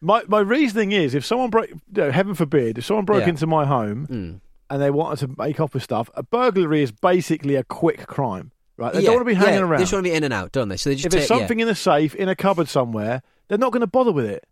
My 0.00 0.22
my 0.28 0.40
reasoning 0.40 0.92
is 0.92 1.14
if 1.14 1.24
someone 1.24 1.50
broke, 1.50 1.70
you 1.70 1.76
know, 1.92 2.10
heaven 2.10 2.34
forbid, 2.34 2.78
if 2.78 2.84
someone 2.84 3.04
broke 3.04 3.22
Yeah. 3.22 3.30
into 3.30 3.46
my 3.46 3.64
home 3.64 4.06
Mm. 4.06 4.40
and 4.70 4.82
they 4.82 4.90
wanted 4.90 5.26
to 5.26 5.34
make 5.42 5.58
off 5.60 5.74
with 5.74 5.82
stuff, 5.82 6.10
a 6.14 6.22
burglary 6.22 6.82
is 6.82 6.92
basically 6.92 7.54
a 7.56 7.64
quick 7.64 8.06
crime, 8.06 8.52
right? 8.76 8.92
They 8.92 9.00
Yeah, 9.00 9.06
don't 9.06 9.16
want 9.16 9.26
to 9.28 9.30
be 9.32 9.34
hanging 9.34 9.54
yeah, 9.54 9.60
around. 9.60 9.78
They 9.78 9.82
just 9.84 9.92
want 9.92 10.04
to 10.04 10.10
be 10.10 10.16
in 10.16 10.24
and 10.24 10.34
out, 10.34 10.52
don't 10.52 10.68
they? 10.68 10.76
So 10.76 10.90
they 10.90 10.96
just 10.96 11.06
if 11.06 11.12
there's 11.12 11.28
take, 11.28 11.30
yeah. 11.36 11.38
something 11.38 11.60
in 11.60 11.68
a 11.68 11.74
safe 11.74 12.14
in 12.14 12.28
a 12.28 12.36
cupboard 12.36 12.68
somewhere, 12.68 13.22
they're 13.48 13.58
not 13.58 13.72
going 13.72 13.80
to 13.80 13.86
bother 13.86 14.12
with 14.12 14.26
it. 14.26 14.44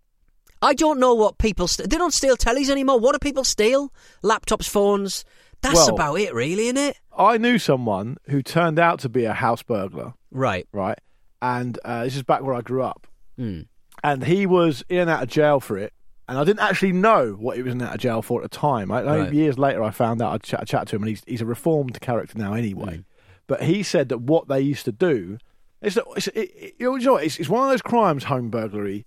I 0.64 0.74
don't 0.74 0.98
know 0.98 1.14
what 1.14 1.38
people. 1.38 1.68
St- 1.68 1.88
they 1.90 1.96
don't 1.98 2.12
steal 2.14 2.36
tellies 2.36 2.70
anymore. 2.70 2.98
What 2.98 3.12
do 3.12 3.18
people 3.18 3.44
steal? 3.44 3.92
Laptops, 4.22 4.68
phones. 4.68 5.24
That's 5.62 5.76
Well- 5.76 5.94
about 5.94 6.14
it, 6.20 6.34
really, 6.34 6.64
isn't 6.68 6.76
it? 6.78 6.98
I 7.16 7.38
knew 7.38 7.58
someone 7.58 8.16
who 8.28 8.42
turned 8.42 8.78
out 8.78 8.98
to 9.00 9.08
be 9.08 9.24
a 9.24 9.32
house 9.34 9.62
burglar, 9.62 10.14
Right. 10.30 10.66
right? 10.72 10.98
And 11.40 11.78
uh, 11.84 12.04
this 12.04 12.16
is 12.16 12.22
back 12.22 12.42
where 12.42 12.54
I 12.54 12.60
grew 12.62 12.82
up, 12.82 13.06
Mm. 13.38 13.66
and 14.02 14.24
he 14.24 14.46
was 14.46 14.82
in 14.88 15.00
and 15.00 15.10
out 15.10 15.22
of 15.24 15.28
jail 15.28 15.60
for 15.60 15.76
it. 15.78 15.92
And 16.28 16.38
I 16.38 16.44
didn't 16.44 16.60
actually 16.60 16.92
know 16.92 17.32
what 17.32 17.56
he 17.56 17.62
was 17.62 17.72
in 17.74 17.80
and 17.82 17.88
out 17.88 17.94
of 17.96 18.00
jail 18.00 18.22
for 18.22 18.42
at 18.42 18.50
the 18.50 18.56
time. 18.56 18.90
I, 18.90 19.02
Right. 19.02 19.32
Years 19.32 19.58
later, 19.58 19.82
I 19.82 19.90
found 19.90 20.22
out. 20.22 20.32
I 20.32 20.38
chat, 20.38 20.60
I 20.60 20.64
chat 20.64 20.88
to 20.88 20.96
him, 20.96 21.02
and 21.02 21.10
he's 21.10 21.22
he's 21.26 21.42
a 21.42 21.46
reformed 21.46 22.00
character 22.00 22.38
now, 22.38 22.54
anyway. 22.54 22.98
Mm. 22.98 23.04
But 23.46 23.62
he 23.64 23.82
said 23.82 24.08
that 24.08 24.22
what 24.22 24.48
they 24.48 24.60
used 24.60 24.86
to 24.86 24.92
do 24.92 25.36
is 25.82 25.94
that 25.96 26.04
it's, 26.16 26.28
it, 26.28 26.50
it, 26.56 26.74
you 26.78 26.98
know, 26.98 27.16
it's, 27.16 27.38
it's 27.38 27.48
one 27.50 27.62
of 27.64 27.70
those 27.70 27.82
crimes, 27.82 28.24
home 28.24 28.48
burglary, 28.48 29.04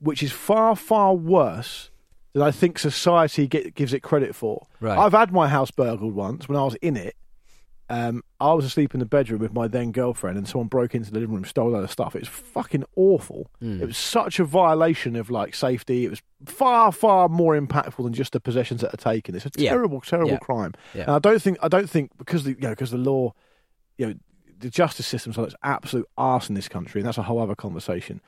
which 0.00 0.22
is 0.22 0.32
far 0.32 0.76
far 0.76 1.14
worse 1.14 1.90
than 2.32 2.42
I 2.42 2.50
think 2.50 2.78
society 2.78 3.46
get, 3.46 3.74
gives 3.74 3.92
it 3.92 4.00
credit 4.02 4.34
for. 4.34 4.66
Right. 4.80 4.96
I've 4.98 5.12
had 5.12 5.32
my 5.32 5.48
house 5.48 5.70
burgled 5.70 6.14
once 6.14 6.48
when 6.48 6.58
I 6.58 6.64
was 6.64 6.74
in 6.76 6.96
it. 6.96 7.16
Um, 7.88 8.24
I 8.40 8.52
was 8.52 8.64
asleep 8.64 8.94
in 8.94 9.00
the 9.00 9.06
bedroom 9.06 9.40
with 9.40 9.54
my 9.54 9.68
then 9.68 9.92
girlfriend, 9.92 10.36
and 10.36 10.48
someone 10.48 10.66
broke 10.66 10.92
into 10.96 11.12
the 11.12 11.20
living 11.20 11.36
room, 11.36 11.44
stole 11.44 11.68
a 11.68 11.70
load 11.70 11.84
of 11.84 11.90
stuff. 11.92 12.16
It 12.16 12.20
was 12.22 12.28
fucking 12.28 12.82
awful. 12.96 13.48
Hmm. 13.60 13.80
It 13.80 13.86
was 13.86 13.96
such 13.96 14.40
a 14.40 14.44
violation 14.44 15.14
of 15.14 15.30
like 15.30 15.54
safety. 15.54 16.04
It 16.04 16.10
was 16.10 16.20
far, 16.46 16.90
far 16.90 17.28
more 17.28 17.56
impactful 17.58 18.02
than 18.02 18.12
just 18.12 18.32
the 18.32 18.40
possessions 18.40 18.80
that 18.80 18.92
are 18.92 18.96
taken. 18.96 19.36
It's 19.36 19.46
a 19.46 19.50
Yeah. 19.56 19.70
terrible, 19.70 20.00
terrible 20.00 20.32
Yeah. 20.32 20.38
crime. 20.38 20.74
Yeah. 20.94 21.02
And 21.02 21.10
I 21.12 21.18
don't 21.20 21.40
think, 21.40 21.58
I 21.62 21.68
don't 21.68 21.88
think 21.88 22.10
because 22.18 22.42
the 22.42 22.50
you 22.50 22.56
know 22.60 22.70
because 22.70 22.90
the 22.90 22.98
law, 22.98 23.34
you 23.98 24.06
know, 24.08 24.14
the 24.58 24.68
justice 24.68 25.06
system's 25.06 25.38
on 25.38 25.44
its 25.44 25.54
absolute 25.62 26.08
arse 26.18 26.48
in 26.48 26.56
this 26.56 26.68
country, 26.68 27.00
and 27.00 27.06
that's 27.06 27.18
a 27.18 27.22
whole 27.22 27.38
other 27.38 27.54
conversation. 27.54 28.20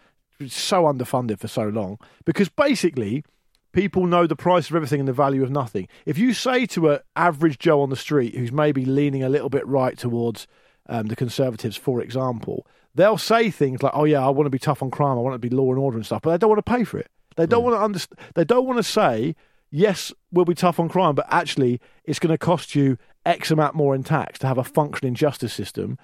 So 0.47 0.85
underfunded 0.85 1.41
for 1.41 1.49
so 1.49 1.65
long 1.65 1.99
because 2.25 2.49
basically 2.49 3.25
people 3.73 4.07
know 4.07 4.27
the 4.27 4.37
price 4.37 4.71
of 4.71 4.77
everything 4.77 5.01
and 5.01 5.09
the 5.09 5.13
value 5.13 5.43
of 5.43 5.51
nothing. 5.51 5.89
If 6.07 6.17
you 6.17 6.33
say 6.33 6.65
to 6.67 6.91
an 6.91 7.01
average 7.17 7.59
Joe 7.59 7.81
on 7.81 7.91
the 7.91 7.97
street 7.97 8.37
who's 8.37 8.53
maybe 8.53 8.85
leaning 8.85 9.25
a 9.25 9.29
little 9.29 9.51
bit 9.51 9.67
right 9.67 9.99
towards 9.99 10.47
um, 10.89 11.07
the 11.07 11.17
Conservatives, 11.17 11.77
for 11.77 12.01
example, 12.01 12.67
they'll 12.95 13.19
say 13.19 13.51
things 13.51 13.83
like, 13.83 13.93
"Oh 13.95 14.05
yeah, 14.05 14.25
I 14.25 14.31
want 14.31 14.47
to 14.47 14.51
be 14.51 14.61
tough 14.61 14.83
on 14.83 14.91
crime, 14.91 15.19
I 15.19 15.23
want 15.23 15.35
to 15.35 15.39
be 15.39 15.55
law 15.55 15.71
and 15.71 15.79
order 15.79 15.97
and 15.97 16.07
stuff," 16.07 16.23
but 16.23 16.31
they 16.31 16.39
don't 16.39 16.51
want 16.51 16.65
to 16.65 16.73
pay 16.73 16.85
for 16.85 16.99
it. 16.99 17.11
They 17.37 17.47
don't 17.47 17.65
want 17.65 17.77
to 17.77 17.83
understand. 17.83 18.19
They 18.35 18.45
don't 18.45 18.67
want 18.67 18.79
to 18.79 18.85
say, 18.85 19.35
"Yes, 19.71 20.13
we'll 20.33 20.45
be 20.45 20.55
tough 20.55 20.79
on 20.79 20.89
crime," 20.89 21.17
but 21.17 21.27
actually, 21.31 21.81
it's 22.05 22.21
going 22.21 22.33
to 22.33 22.39
cost 22.39 22.77
you 22.77 22.97
X 23.27 23.51
amount 23.51 23.75
more 23.75 23.95
in 23.95 24.05
tax 24.05 24.39
to 24.39 24.47
have 24.47 24.59
a 24.59 24.65
functioning 24.65 25.15
justice 25.15 25.53
system 25.53 25.99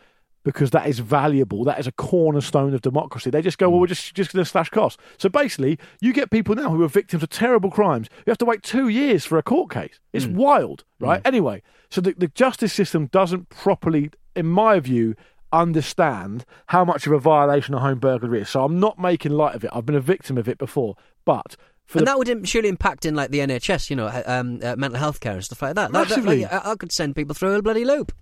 because 0.45 0.71
that 0.71 0.87
is 0.87 0.99
valuable. 1.01 1.65
That 1.65 1.79
is 1.81 1.87
a 1.87 1.93
cornerstone 1.93 2.75
of 2.75 2.83
democracy. 2.83 3.31
They 3.31 3.43
just 3.43 3.59
go, 3.59 3.69
well, 3.71 3.81
we're 3.81 3.87
just 3.89 4.15
just 4.15 4.33
going 4.33 4.45
to 4.45 4.49
slash 4.51 4.71
costs. 4.71 5.03
So 5.19 5.29
basically, 5.29 5.79
you 6.01 6.13
get 6.13 6.31
people 6.31 6.55
now 6.55 6.71
who 6.71 6.83
are 6.83 6.89
victims 6.89 7.23
of 7.23 7.31
terrible 7.31 7.71
crimes. 7.71 8.09
You 8.27 8.31
have 8.31 8.39
to 8.39 8.45
wait 8.45 8.63
two 8.63 8.89
years 8.89 9.25
for 9.25 9.39
a 9.39 9.43
court 9.43 9.71
case. 9.71 9.99
It's 10.13 10.27
wild, 10.27 10.85
right? 11.01 11.21
Anyway, 11.25 11.63
so 11.91 12.01
the, 12.01 12.15
the 12.17 12.29
justice 12.29 12.73
system 12.73 13.07
doesn't 13.07 13.49
properly, 13.49 14.11
in 14.37 14.47
my 14.47 14.79
view, 14.81 15.15
understand 15.53 16.45
how 16.67 16.85
much 16.85 17.07
of 17.07 17.13
a 17.13 17.19
violation 17.19 17.75
a 17.75 17.79
home 17.81 17.99
burglary 17.99 18.43
is. 18.43 18.51
So 18.51 18.65
I'm 18.65 18.79
not 18.79 18.99
making 18.99 19.33
light 19.33 19.55
of 19.55 19.65
it. 19.65 19.71
I've 19.73 19.87
been 19.87 19.95
a 19.95 20.01
victim 20.01 20.37
of 20.39 20.49
it 20.49 20.59
before, 20.59 20.97
but. 21.25 21.57
And 21.93 22.01
the, 22.01 22.05
that 22.07 22.19
would 22.19 22.49
surely 22.49 22.69
impact 22.69 23.05
in 23.07 23.15
like 23.15 23.31
the 23.31 23.39
NHS, 23.41 23.91
you 23.91 23.97
know, 23.97 24.07
uh, 24.07 24.23
um, 24.27 24.61
uh, 24.63 24.75
mental 24.77 24.99
health 24.99 25.21
care 25.21 25.33
and 25.35 25.45
stuff 25.45 25.63
like 25.63 25.75
that. 25.75 25.93
That- 25.93 26.09
that- 26.09 26.17
Massively. 26.17 26.43
like, 26.43 26.53
I, 26.53 26.73
I 26.73 26.75
could 26.77 26.93
send 26.93 27.15
people 27.17 27.35
through 27.35 27.55
a 27.55 27.63
bloody 27.63 27.85
loop. 27.85 28.13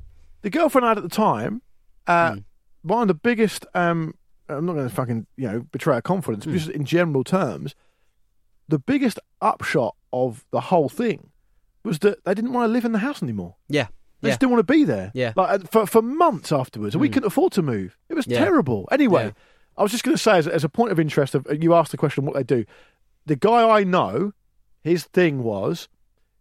the 0.42 0.50
girlfriend 0.50 0.84
I 0.84 0.90
had 0.90 0.98
at 0.98 1.04
the 1.04 1.08
time, 1.10 1.62
uh, 2.06 2.32
Hmm. 2.32 2.38
one 2.82 3.02
of 3.02 3.08
the 3.08 3.14
biggest. 3.14 3.66
Um, 3.74 4.14
I'm 4.48 4.66
not 4.66 4.74
going 4.74 4.88
to 4.88 4.94
fucking 4.94 5.26
you 5.36 5.48
know 5.50 5.60
betray 5.72 5.94
her 5.96 6.02
confidence, 6.02 6.44
Hmm. 6.44 6.50
but 6.52 6.56
just 6.58 6.70
in 6.70 6.84
general 6.84 7.24
terms, 7.24 7.74
the 8.68 8.78
biggest 8.78 9.18
upshot 9.40 9.94
of 10.12 10.44
the 10.50 10.60
whole 10.62 10.88
thing 10.88 11.30
was 11.84 11.98
that 12.00 12.24
they 12.24 12.34
didn't 12.34 12.52
want 12.52 12.68
to 12.68 12.72
live 12.72 12.84
in 12.84 12.92
the 12.92 12.98
house 13.00 13.22
anymore. 13.22 13.56
Yeah, 13.68 13.88
They 14.20 14.28
yeah, 14.28 14.32
just 14.32 14.40
didn't 14.40 14.52
want 14.52 14.66
to 14.66 14.72
be 14.72 14.84
there. 14.84 15.10
Yeah. 15.14 15.32
like 15.36 15.70
for 15.70 15.86
for 15.86 16.02
months 16.02 16.52
afterwards, 16.52 16.94
and 16.94 17.00
we 17.00 17.08
couldn't 17.08 17.26
afford 17.26 17.52
to 17.54 17.62
move. 17.62 17.96
It 18.08 18.14
was 18.14 18.26
Yeah. 18.26 18.38
terrible. 18.44 18.88
Anyway, 18.92 19.26
Yeah. 19.26 19.30
I 19.76 19.82
was 19.82 19.90
just 19.90 20.04
going 20.04 20.14
to 20.16 20.22
say, 20.22 20.36
as, 20.36 20.46
as 20.46 20.64
a 20.64 20.68
point 20.68 20.92
of 20.92 21.00
interest, 21.00 21.34
of 21.34 21.46
you 21.62 21.72
asked 21.74 21.92
the 21.92 21.96
question 21.96 22.24
what 22.26 22.34
they 22.34 22.42
do. 22.44 22.64
The 23.24 23.36
guy 23.36 23.66
I 23.78 23.84
know, 23.84 24.32
his 24.82 25.04
thing 25.04 25.42
was 25.42 25.88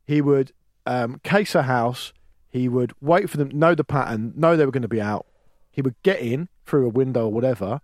he 0.05 0.19
would 0.21 0.51
um, 0.85 1.19
case 1.23 1.55
a 1.55 1.63
house. 1.63 2.11
He 2.49 2.67
would 2.67 2.91
wait 2.99 3.29
for 3.29 3.37
them, 3.37 3.49
know 3.53 3.73
the 3.73 3.85
pattern, 3.85 4.33
know 4.35 4.57
they 4.57 4.65
were 4.65 4.71
going 4.73 4.81
to 4.81 4.87
be 4.89 4.99
out. 5.01 5.25
He 5.71 5.81
would 5.81 5.95
get 6.03 6.19
in 6.19 6.49
through 6.65 6.85
a 6.85 6.89
window 6.89 7.25
or 7.25 7.31
whatever, 7.31 7.79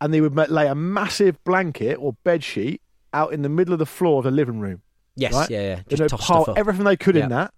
and 0.00 0.12
they 0.14 0.20
would 0.20 0.34
lay 0.36 0.66
a 0.66 0.74
massive 0.74 1.42
blanket 1.44 1.94
or 1.98 2.14
bed 2.24 2.44
sheet 2.44 2.80
out 3.12 3.32
in 3.32 3.42
the 3.42 3.48
middle 3.48 3.72
of 3.72 3.78
the 3.78 3.86
floor 3.86 4.18
of 4.18 4.24
the 4.24 4.30
living 4.30 4.60
room. 4.60 4.82
yes, 5.16 5.32
right? 5.34 5.50
yeah, 5.50 5.60
yeah. 5.88 5.96
Just 5.96 6.14
pile 6.16 6.44
stuff 6.44 6.48
up. 6.50 6.58
everything 6.58 6.84
they 6.84 6.96
could 6.96 7.16
Yeah. 7.16 7.24
in 7.24 7.28
that, 7.30 7.52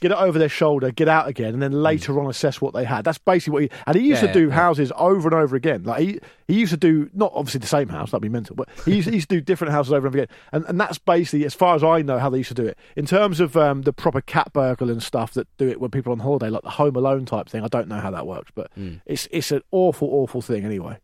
get 0.00 0.10
it 0.10 0.16
over 0.18 0.38
their 0.38 0.48
shoulder, 0.48 0.90
get 0.90 1.08
out 1.08 1.28
again, 1.28 1.54
and 1.54 1.62
then 1.62 1.72
later 1.72 2.18
on 2.20 2.28
assess 2.28 2.60
what 2.60 2.74
they 2.74 2.84
had. 2.84 3.04
That's 3.04 3.18
basically 3.18 3.52
what 3.52 3.62
he. 3.64 3.70
And 3.86 3.96
he 3.96 4.08
used 4.08 4.22
Yeah, 4.22 4.32
to 4.32 4.40
do 4.40 4.48
yeah. 4.48 4.54
houses 4.54 4.92
over 4.96 5.28
and 5.28 5.34
over 5.34 5.56
again. 5.56 5.84
Like 5.84 6.00
he, 6.00 6.20
he 6.48 6.54
used 6.60 6.70
to 6.72 6.76
do 6.76 7.10
not 7.14 7.32
obviously 7.34 7.60
the 7.60 7.66
same 7.66 7.88
house, 7.88 8.10
that'd 8.10 8.22
be 8.22 8.28
mental, 8.28 8.56
but 8.56 8.68
he 8.84 8.96
used, 8.96 9.08
he 9.08 9.14
used 9.16 9.28
to 9.30 9.36
do 9.36 9.40
different 9.40 9.72
houses 9.72 9.92
over 9.92 10.06
and 10.06 10.14
over 10.14 10.22
again. 10.24 10.36
And 10.52 10.64
and 10.66 10.80
that's 10.80 10.98
basically, 10.98 11.44
as 11.46 11.54
far 11.54 11.74
as 11.74 11.82
I 11.84 12.02
know, 12.02 12.18
how 12.18 12.30
they 12.30 12.38
used 12.38 12.48
to 12.48 12.54
do 12.54 12.66
it. 12.66 12.78
In 12.96 13.06
terms 13.06 13.40
of 13.40 13.56
um, 13.56 13.82
the 13.82 13.92
proper 13.92 14.20
cat 14.20 14.52
burglar 14.52 14.92
and 14.92 15.02
stuff 15.02 15.32
that 15.34 15.46
do 15.58 15.68
it 15.68 15.80
when 15.80 15.90
people 15.90 16.10
are 16.12 16.14
on 16.14 16.20
holiday, 16.20 16.48
like 16.50 16.62
the 16.62 16.70
Home 16.70 16.96
Alone 16.96 17.24
type 17.24 17.48
thing. 17.48 17.62
I 17.64 17.68
don't 17.68 17.88
know 17.88 18.00
how 18.00 18.10
that 18.10 18.26
works, 18.26 18.50
but 18.54 18.70
Hmm. 18.74 18.96
it's 19.06 19.28
it's 19.30 19.50
an 19.52 19.62
awful, 19.70 20.08
awful 20.10 20.42
thing 20.42 20.64
anyway. 20.64 20.98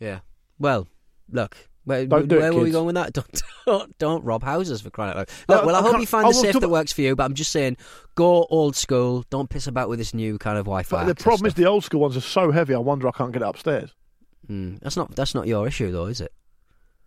Yeah. 0.00 0.20
Well, 0.58 0.88
look. 1.30 1.56
Where, 1.84 2.06
Don't 2.06 2.28
do 2.28 2.36
it, 2.36 2.40
where 2.40 2.52
were 2.52 2.62
we 2.62 2.70
going 2.70 2.86
with 2.86 2.94
that? 2.94 3.12
Don't, 3.12 3.42
don't, 3.66 3.98
don't 3.98 4.24
rob 4.24 4.42
houses 4.42 4.80
for 4.80 4.90
crying 4.90 5.10
out 5.10 5.16
loud. 5.16 5.28
No, 5.48 5.66
well, 5.66 5.76
I, 5.76 5.80
I 5.80 5.82
hope 5.82 6.00
you 6.00 6.06
find 6.06 6.26
I 6.26 6.30
the 6.30 6.34
safe 6.34 6.58
that 6.58 6.68
works 6.68 6.92
for 6.92 7.02
you, 7.02 7.14
but 7.14 7.24
I'm 7.24 7.34
just 7.34 7.52
saying, 7.52 7.76
go 8.14 8.46
old 8.48 8.74
school. 8.74 9.24
Don't 9.28 9.50
piss 9.50 9.66
about 9.66 9.88
with 9.90 9.98
this 9.98 10.14
new 10.14 10.38
kind 10.38 10.56
of 10.56 10.64
Wi-Fi. 10.64 11.04
But 11.04 11.16
the 11.16 11.22
problem 11.22 11.46
is 11.46 11.54
the 11.54 11.66
old 11.66 11.84
school 11.84 12.00
ones 12.00 12.16
are 12.16 12.22
so 12.22 12.50
heavy. 12.50 12.74
I 12.74 12.78
wonder 12.78 13.06
I 13.06 13.10
can't 13.10 13.32
get 13.32 13.42
it 13.42 13.48
upstairs. 13.48 13.94
Mm, 14.48 14.80
that's 14.80 14.96
not 14.96 15.14
that's 15.14 15.34
not 15.34 15.46
your 15.46 15.66
issue 15.66 15.90
though, 15.90 16.06
is 16.06 16.20
it? 16.20 16.32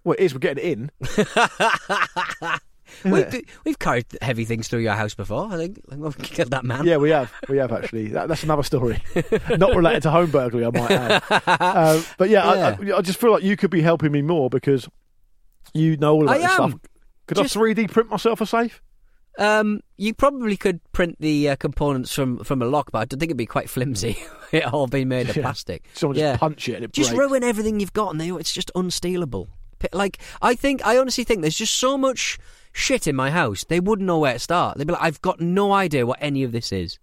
Well, 0.04 0.16
it 0.18 0.24
is. 0.24 0.34
We're 0.34 0.40
getting 0.40 0.64
it 0.64 0.72
in. 0.72 2.52
We've, 3.04 3.46
we've 3.66 3.80
carried 3.80 4.06
heavy 4.22 4.46
things 4.46 4.68
through 4.68 4.80
your 4.80 4.94
house 4.94 5.14
before. 5.14 5.52
I 5.52 5.58
think 5.58 5.80
we've 5.90 6.18
killed 6.20 6.52
that 6.52 6.66
man. 6.66 6.86
Yeah, 6.86 6.98
we 6.98 7.10
have. 7.12 7.32
We 7.50 7.58
have 7.58 7.72
actually. 7.72 8.10
That, 8.10 8.28
that's 8.28 8.44
another 8.44 8.64
story. 8.64 9.02
Not 9.50 9.76
related 9.76 10.04
to 10.04 10.12
home 10.12 10.30
burglary, 10.32 10.66
I 10.66 10.70
might 10.72 10.92
add. 10.92 11.24
Um, 11.62 12.04
but 12.18 12.30
yeah, 12.30 12.46
I, 12.48 12.70
I, 12.72 12.98
I 12.98 13.02
just 13.02 13.20
feel 13.20 13.32
like 13.32 13.44
you 13.44 13.56
could 13.58 13.72
be 13.72 13.82
helping 13.82 14.12
me 14.12 14.22
more 14.22 14.50
because 14.50 14.88
you 15.74 15.98
know 15.98 16.14
all 16.16 16.24
about 16.24 16.36
I 16.36 16.38
this 16.40 16.52
am. 16.60 16.70
stuff. 16.70 16.82
Could 17.28 17.38
Just- 17.38 17.58
I 17.58 17.60
3D 17.60 17.92
print 17.92 18.10
myself 18.10 18.42
a 18.42 18.46
safe? 18.46 18.82
Um, 19.40 19.82
you 19.98 20.16
probably 20.16 20.58
could 20.58 20.80
print 20.94 21.18
the 21.20 21.50
uh, 21.50 21.56
components 21.58 22.12
from, 22.12 22.44
from 22.44 22.60
a 22.62 22.66
lock, 22.66 22.90
but 22.92 23.00
I 23.00 23.06
don't 23.06 23.20
think 23.20 23.30
it'd 23.30 23.38
be 23.38 23.46
quite 23.46 23.70
flimsy. 23.70 24.18
it 24.52 24.66
all 24.74 24.88
being 24.88 25.10
made 25.10 25.30
of 25.30 25.36
Yeah. 25.36 25.44
plastic. 25.44 25.84
Someone 25.94 26.18
yeah. 26.18 26.32
just 26.32 26.40
punch 26.40 26.68
it 26.70 26.74
and 26.76 26.86
it 26.86 26.94
just 26.94 27.12
breaks. 27.12 27.20
ruin 27.20 27.44
everything 27.44 27.80
you've 27.80 27.94
got, 27.94 28.10
and 28.12 28.20
they, 28.20 28.32
it's 28.32 28.52
just 28.52 28.72
unstealable. 28.76 29.50
Like 29.94 30.18
I 30.42 30.56
think, 30.56 30.84
I 30.88 30.98
honestly 30.98 31.24
think 31.24 31.42
there's 31.42 31.56
just 31.56 31.76
so 31.76 32.00
much 32.00 32.40
shit 32.78 33.08
in 33.08 33.16
my 33.16 33.32
house. 33.32 33.66
They 33.66 33.80
wouldn't 33.80 34.06
know 34.06 34.20
where 34.20 34.34
to 34.34 34.40
start. 34.40 34.78
They'd 34.78 34.88
be 34.88 34.94
like, 34.94 35.02
"I've 35.04 35.22
got 35.22 35.40
no 35.42 35.74
idea 35.74 36.06
what 36.06 36.20
any 36.22 36.44
of 36.44 36.52
this 36.52 36.72
is." 36.72 37.00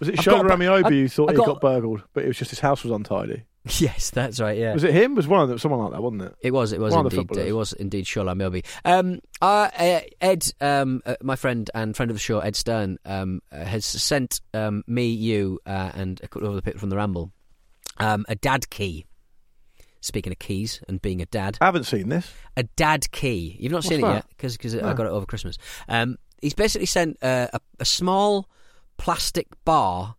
Was 0.00 0.08
it 0.08 0.18
I've 0.18 0.24
got 0.24 0.44
a 0.46 0.48
bu- 0.56 0.62
Ameobi 0.62 0.84
I- 0.86 0.90
who 0.90 1.08
thought 1.08 1.28
I 1.30 1.32
he 1.32 1.36
got- 1.36 1.46
got 1.46 1.60
burgled, 1.60 2.02
but 2.14 2.24
it 2.24 2.28
was 2.28 2.36
just 2.38 2.50
his 2.50 2.60
house 2.60 2.82
was 2.84 2.92
untidy? 2.92 3.42
yes, 3.80 4.10
that's 4.10 4.38
right. 4.40 4.56
Yeah, 4.56 4.72
Was 4.74 4.84
it 4.84 4.94
him? 4.94 5.14
Was 5.16 5.26
one 5.26 5.42
of 5.42 5.48
them? 5.48 5.58
Someone 5.58 5.80
like 5.80 5.92
that, 5.92 6.02
wasn't 6.02 6.22
it? 6.22 6.34
It 6.40 6.50
was. 6.52 6.72
It 6.72 6.80
was 6.80 6.94
One 6.94 7.04
of 7.04 7.10
the 7.12 7.18
indeed. 7.18 7.28
footballers. 7.28 7.48
It 7.48 7.52
was 7.52 7.72
indeed 7.74 8.04
Shola 8.06 8.32
Ameobi. 8.34 8.64
Um, 8.84 9.18
uh, 9.42 9.68
uh, 9.76 10.00
Ed, 10.20 10.50
um, 10.60 11.02
uh, 11.04 11.16
my 11.22 11.36
friend 11.36 11.68
and 11.74 11.94
friend 11.96 12.10
of 12.10 12.14
the 12.14 12.20
show, 12.20 12.38
Ed 12.38 12.56
Stern, 12.56 12.98
um, 13.04 13.40
uh, 13.52 13.64
has 13.64 13.84
sent 13.84 14.40
um, 14.54 14.84
me, 14.86 15.08
you, 15.08 15.58
uh, 15.66 15.90
and 15.94 16.20
a 16.22 16.28
couple 16.28 16.46
of 16.48 16.52
other 16.52 16.62
people 16.62 16.80
from 16.80 16.90
the 16.90 16.96
Ramble 16.96 17.32
um, 17.98 18.24
a 18.28 18.36
dad 18.36 18.70
key. 18.70 19.04
Speaking 20.00 20.32
of 20.32 20.38
keys 20.38 20.80
and 20.88 21.02
being 21.02 21.20
a 21.20 21.26
dad, 21.26 21.58
I 21.60 21.64
haven't 21.66 21.84
seen 21.84 22.08
this. 22.08 22.32
a 22.56 22.62
dad 22.62 23.10
key. 23.10 23.56
You've 23.58 23.72
not 23.72 23.82
seen 23.84 24.00
What's 24.00 24.10
it 24.12 24.14
yet 24.14 24.22
that? 24.22 24.56
because 24.56 24.74
I 24.76 24.94
got 24.94 25.06
it 25.06 25.12
over 25.12 25.26
Christmas. 25.26 25.58
Um, 25.88 26.18
he's 26.40 26.54
basically 26.54 26.86
sent 26.86 27.16
uh, 27.22 27.48
a, 27.52 27.60
a 27.80 27.84
small 27.84 28.48
plastic 28.96 29.46
bar, 29.64 30.14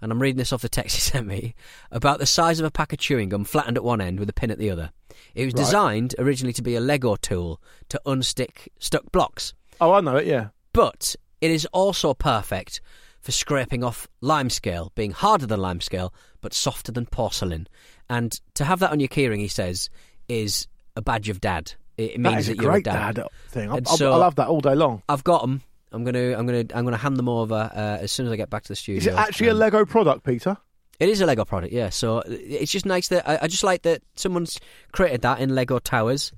and 0.00 0.10
I'm 0.10 0.20
reading 0.22 0.38
this 0.38 0.52
off 0.52 0.62
the 0.62 0.68
text 0.68 0.94
he 0.96 1.00
sent 1.02 1.26
me, 1.26 1.54
about 1.90 2.18
the 2.18 2.26
size 2.26 2.60
of 2.60 2.66
a 2.66 2.70
pack 2.70 2.92
of 2.92 2.98
chewing 2.98 3.28
gum, 3.28 3.44
flattened 3.44 3.76
at 3.76 3.84
one 3.84 4.00
end 4.00 4.18
with 4.18 4.28
a 4.30 4.32
pin 4.32 4.50
at 4.50 4.58
the 4.58 4.70
other. 4.70 4.90
It 5.34 5.44
was 5.44 5.54
Right. 5.54 5.60
designed 5.64 6.14
originally 6.18 6.52
to 6.54 6.62
be 6.62 6.74
a 6.74 6.80
Lego 6.80 7.16
tool 7.16 7.60
to 7.90 8.00
unstick 8.06 8.68
stuck 8.78 9.10
blocks, 9.12 9.52
Oh, 9.82 9.92
I 9.92 10.00
know 10.00 10.16
it. 10.16 10.26
Yeah. 10.26 10.48
but 10.72 11.14
it 11.42 11.50
is 11.50 11.66
also 11.72 12.14
perfect 12.14 12.80
for 13.20 13.32
scraping 13.32 13.84
off 13.84 14.08
limescale, 14.22 14.94
being 14.94 15.10
harder 15.10 15.46
than 15.46 15.60
limescale 15.60 16.10
but 16.40 16.54
softer 16.54 16.90
than 16.90 17.04
porcelain. 17.04 17.68
And 18.10 18.38
to 18.54 18.64
have 18.64 18.80
that 18.80 18.90
on 18.92 19.00
your 19.00 19.08
keyring, 19.08 19.38
he 19.38 19.48
says, 19.48 19.88
is 20.28 20.66
a 20.96 21.00
badge 21.02 21.28
of 21.30 21.40
dad. 21.40 21.72
It 21.96 22.18
means 22.20 22.46
That 22.48 22.58
a 22.58 22.62
you're 22.62 22.76
a 22.76 22.82
dad. 22.82 23.14
dad 23.14 23.26
thing. 23.48 23.70
I, 23.70 23.76
And 23.78 23.88
so- 23.88 24.12
I 24.12 24.16
love 24.16 24.34
that 24.36 24.48
all 24.48 24.60
day 24.60 24.74
long. 24.74 25.02
I've 25.08 25.24
got 25.24 25.40
them. 25.42 25.62
I'm 25.92 26.04
gonna, 26.04 26.36
I'm 26.38 26.46
gonna, 26.46 26.64
I'm 26.74 26.84
gonna 26.84 26.96
hand 26.96 27.16
them 27.16 27.28
over 27.28 27.70
uh, 27.74 27.98
as 28.00 28.12
soon 28.12 28.26
as 28.26 28.32
I 28.32 28.36
get 28.36 28.48
back 28.50 28.62
to 28.64 28.68
the 28.68 28.76
studio. 28.76 28.98
Is 28.98 29.06
it 29.06 29.14
actually 29.14 29.48
a 29.48 29.52
Um, 29.52 29.58
Lego 29.58 29.84
product, 29.84 30.24
Peter? 30.24 30.56
It 31.00 31.08
is 31.08 31.20
a 31.20 31.26
Lego 31.26 31.44
product, 31.44 31.72
yeah. 31.72 31.88
So 31.88 32.22
it's 32.26 32.70
just 32.70 32.84
nice 32.86 33.08
that 33.08 33.28
I, 33.28 33.38
I 33.42 33.46
just 33.48 33.64
like 33.64 33.82
that 33.82 34.02
someone's 34.16 34.60
created 34.92 35.22
that 35.22 35.40
in 35.40 35.54
Lego 35.54 35.78
Towers 35.80 36.32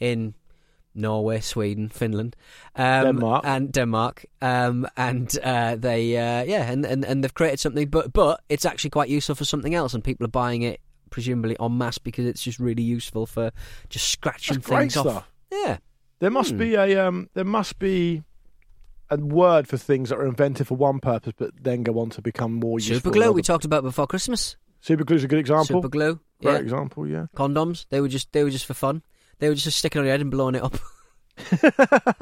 in 0.00 0.34
Norway, 0.94 1.40
Sweden, 1.40 1.88
Finland, 1.88 2.34
um, 2.76 3.04
Denmark. 3.04 3.44
and 3.46 3.72
Denmark, 3.72 4.26
um, 4.42 4.86
and 4.96 5.38
uh, 5.44 5.76
they, 5.76 6.16
uh, 6.16 6.42
yeah, 6.44 6.70
and, 6.70 6.84
and, 6.84 7.04
and 7.04 7.22
they've 7.22 7.32
created 7.34 7.60
something, 7.60 7.88
but 7.88 8.12
but 8.12 8.40
it's 8.48 8.64
actually 8.66 8.90
quite 8.90 9.08
useful 9.08 9.36
for 9.36 9.44
something 9.44 9.74
else, 9.74 9.94
and 9.94 10.02
people 10.02 10.24
are 10.26 10.30
buying 10.30 10.62
it 10.62 10.80
presumably 11.08 11.56
en 11.60 11.76
masse 11.78 11.98
because 11.98 12.24
it's 12.26 12.42
just 12.42 12.58
really 12.58 12.82
useful 12.82 13.26
for 13.26 13.50
just 13.88 14.08
scratching 14.08 14.56
That's 14.58 14.68
things 14.68 14.96
off. 14.96 15.06
stuff. 15.06 15.30
Yeah, 15.50 15.78
There 16.20 16.30
must 16.30 16.50
Hmm. 16.52 16.58
be 16.58 16.74
a 16.74 17.06
um, 17.06 17.28
there 17.34 17.44
must 17.44 17.78
be 17.78 18.22
a 19.10 19.16
word 19.16 19.66
for 19.66 19.76
things 19.78 20.10
that 20.10 20.16
are 20.18 20.26
invented 20.26 20.66
for 20.66 20.76
one 20.76 21.00
purpose, 21.00 21.32
but 21.38 21.50
then 21.62 21.82
go 21.82 21.98
on 21.98 22.10
to 22.10 22.20
become 22.22 22.52
more 22.54 22.78
useful. 22.78 22.96
super 22.96 23.10
glue 23.10 23.32
we 23.32 23.40
talked 23.42 23.64
about 23.64 23.82
before 23.82 24.06
Christmas. 24.06 24.56
Super 24.80 25.04
glue's 25.04 25.24
a 25.24 25.28
good 25.28 25.38
example. 25.38 25.64
Super 25.82 25.88
glue, 25.88 26.20
Great 26.42 26.52
yeah. 26.52 26.58
example. 26.58 27.06
Yeah. 27.06 27.26
Condoms, 27.36 27.86
they 27.90 28.00
were 28.00 28.08
just 28.08 28.30
they 28.32 28.44
were 28.44 28.50
just 28.50 28.66
for 28.66 28.74
fun. 28.74 29.02
They 29.38 29.48
were 29.48 29.54
just 29.54 29.78
sticking 29.78 30.00
on 30.00 30.04
your 30.04 30.12
head 30.12 30.20
and 30.20 30.30
blowing 30.30 30.54
it 30.56 30.62
up. 30.62 30.76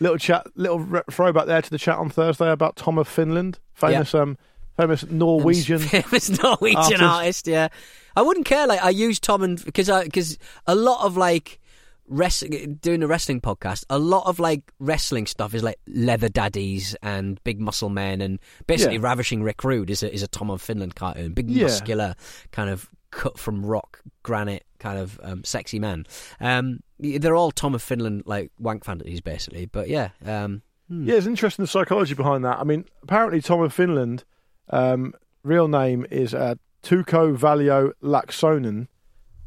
little 0.00 0.18
chat, 0.18 0.46
little 0.56 0.80
re- 0.80 1.02
throwback 1.10 1.46
there 1.46 1.62
to 1.62 1.70
the 1.70 1.78
chat 1.78 1.96
on 1.98 2.10
Thursday 2.10 2.50
about 2.50 2.76
Tom 2.76 2.98
of 2.98 3.08
Finland, 3.08 3.58
famous 3.72 4.14
um, 4.14 4.36
famous 4.76 5.04
Norwegian. 5.08 5.78
famous 5.80 6.28
Norwegian 6.42 7.00
artist. 7.00 7.02
artist. 7.02 7.46
Yeah, 7.46 7.68
I 8.16 8.22
wouldn't 8.22 8.46
care. 8.46 8.66
Like 8.66 8.82
I 8.82 8.90
use 8.90 9.20
Tom 9.20 9.42
and 9.42 9.62
because 9.64 9.88
I 9.90 10.04
because 10.04 10.38
a 10.66 10.74
lot 10.74 11.04
of 11.04 11.16
like 11.16 11.60
wrestling 12.08 12.78
doing 12.80 13.02
a 13.02 13.06
wrestling 13.06 13.40
podcast, 13.40 13.84
a 13.90 13.98
lot 13.98 14.26
of 14.26 14.38
like 14.38 14.72
wrestling 14.78 15.26
stuff 15.26 15.54
is 15.54 15.62
like 15.62 15.78
leather 15.86 16.28
daddies 16.28 16.96
and 17.02 17.42
big 17.44 17.60
muscle 17.60 17.88
men, 17.90 18.20
and 18.20 18.38
basically 18.66 18.96
Yeah. 18.96 19.02
ravishing 19.02 19.42
Rick 19.42 19.64
Rude 19.64 19.90
is 19.90 20.02
a 20.02 20.12
is 20.12 20.22
a 20.22 20.28
Tom 20.28 20.50
of 20.50 20.62
Finland 20.62 20.94
cartoon, 20.94 21.32
big 21.32 21.50
Yeah. 21.50 21.64
muscular 21.64 22.14
kind 22.52 22.70
of 22.70 22.88
cut 23.10 23.38
from 23.38 23.64
rock 23.64 24.00
granite 24.22 24.64
kind 24.78 24.98
of 24.98 25.18
um, 25.22 25.42
sexy 25.44 25.78
man. 25.78 26.04
Um, 26.40 26.80
they're 26.98 27.34
all 27.36 27.50
Tom 27.50 27.74
of 27.74 27.82
Finland 27.82 28.22
like 28.26 28.50
wank 28.58 28.84
fantasies 28.84 29.20
basically, 29.20 29.66
but 29.66 29.88
yeah. 29.88 30.10
Um, 30.24 30.62
hmm. 30.88 31.08
Yeah, 31.08 31.16
it's 31.16 31.26
interesting 31.26 31.62
the 31.64 31.66
psychology 31.68 32.14
behind 32.14 32.44
that. 32.44 32.58
I 32.58 32.64
mean, 32.64 32.84
apparently 33.02 33.40
Tom 33.40 33.62
of 33.62 33.72
Finland, 33.72 34.24
um, 34.70 35.14
real 35.42 35.68
name 35.68 36.06
is 36.10 36.34
uh, 36.34 36.54
Touko 36.86 37.36
Valio 37.36 37.92
Laaksonen, 38.02 38.86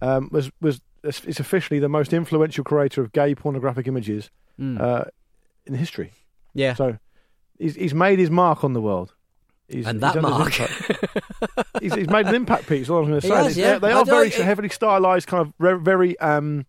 um, 0.01 0.29
was 0.31 0.51
was 0.61 0.81
is 1.03 1.39
officially 1.39 1.79
the 1.79 1.87
most 1.89 2.11
influential 2.13 2.63
creator 2.63 3.01
of 3.01 3.11
gay 3.13 3.33
pornographic 3.35 3.87
images 3.87 4.29
Hmm. 4.57 4.77
uh, 4.79 5.03
in 5.65 5.73
history. 5.75 6.11
yeah. 6.53 6.73
So 6.73 6.97
he's 7.57 7.75
he's 7.75 7.93
made 7.93 8.19
his 8.19 8.29
mark 8.29 8.63
on 8.63 8.73
the 8.73 8.81
world. 8.81 9.13
He's, 9.69 9.85
and 9.87 10.01
that 10.01 10.15
his 10.15 10.23
mark. 10.23 10.51
he's, 11.81 11.93
he's 11.93 12.09
made 12.09 12.25
an 12.27 12.33
impact 12.35 12.67
piece. 12.67 12.89
All 12.89 12.99
I'm 13.03 13.07
going 13.09 13.21
to 13.21 13.27
say. 13.27 13.33
has, 13.35 13.55
yeah. 13.57 13.77
They, 13.77 13.87
they 13.89 13.93
are 13.93 14.03
very 14.03 14.27
it- 14.27 14.33
heavily 14.33 14.67
stylized, 14.69 15.27
kind 15.27 15.41
of 15.45 15.53
re- 15.59 15.77
very 15.81 16.19
um, 16.19 16.65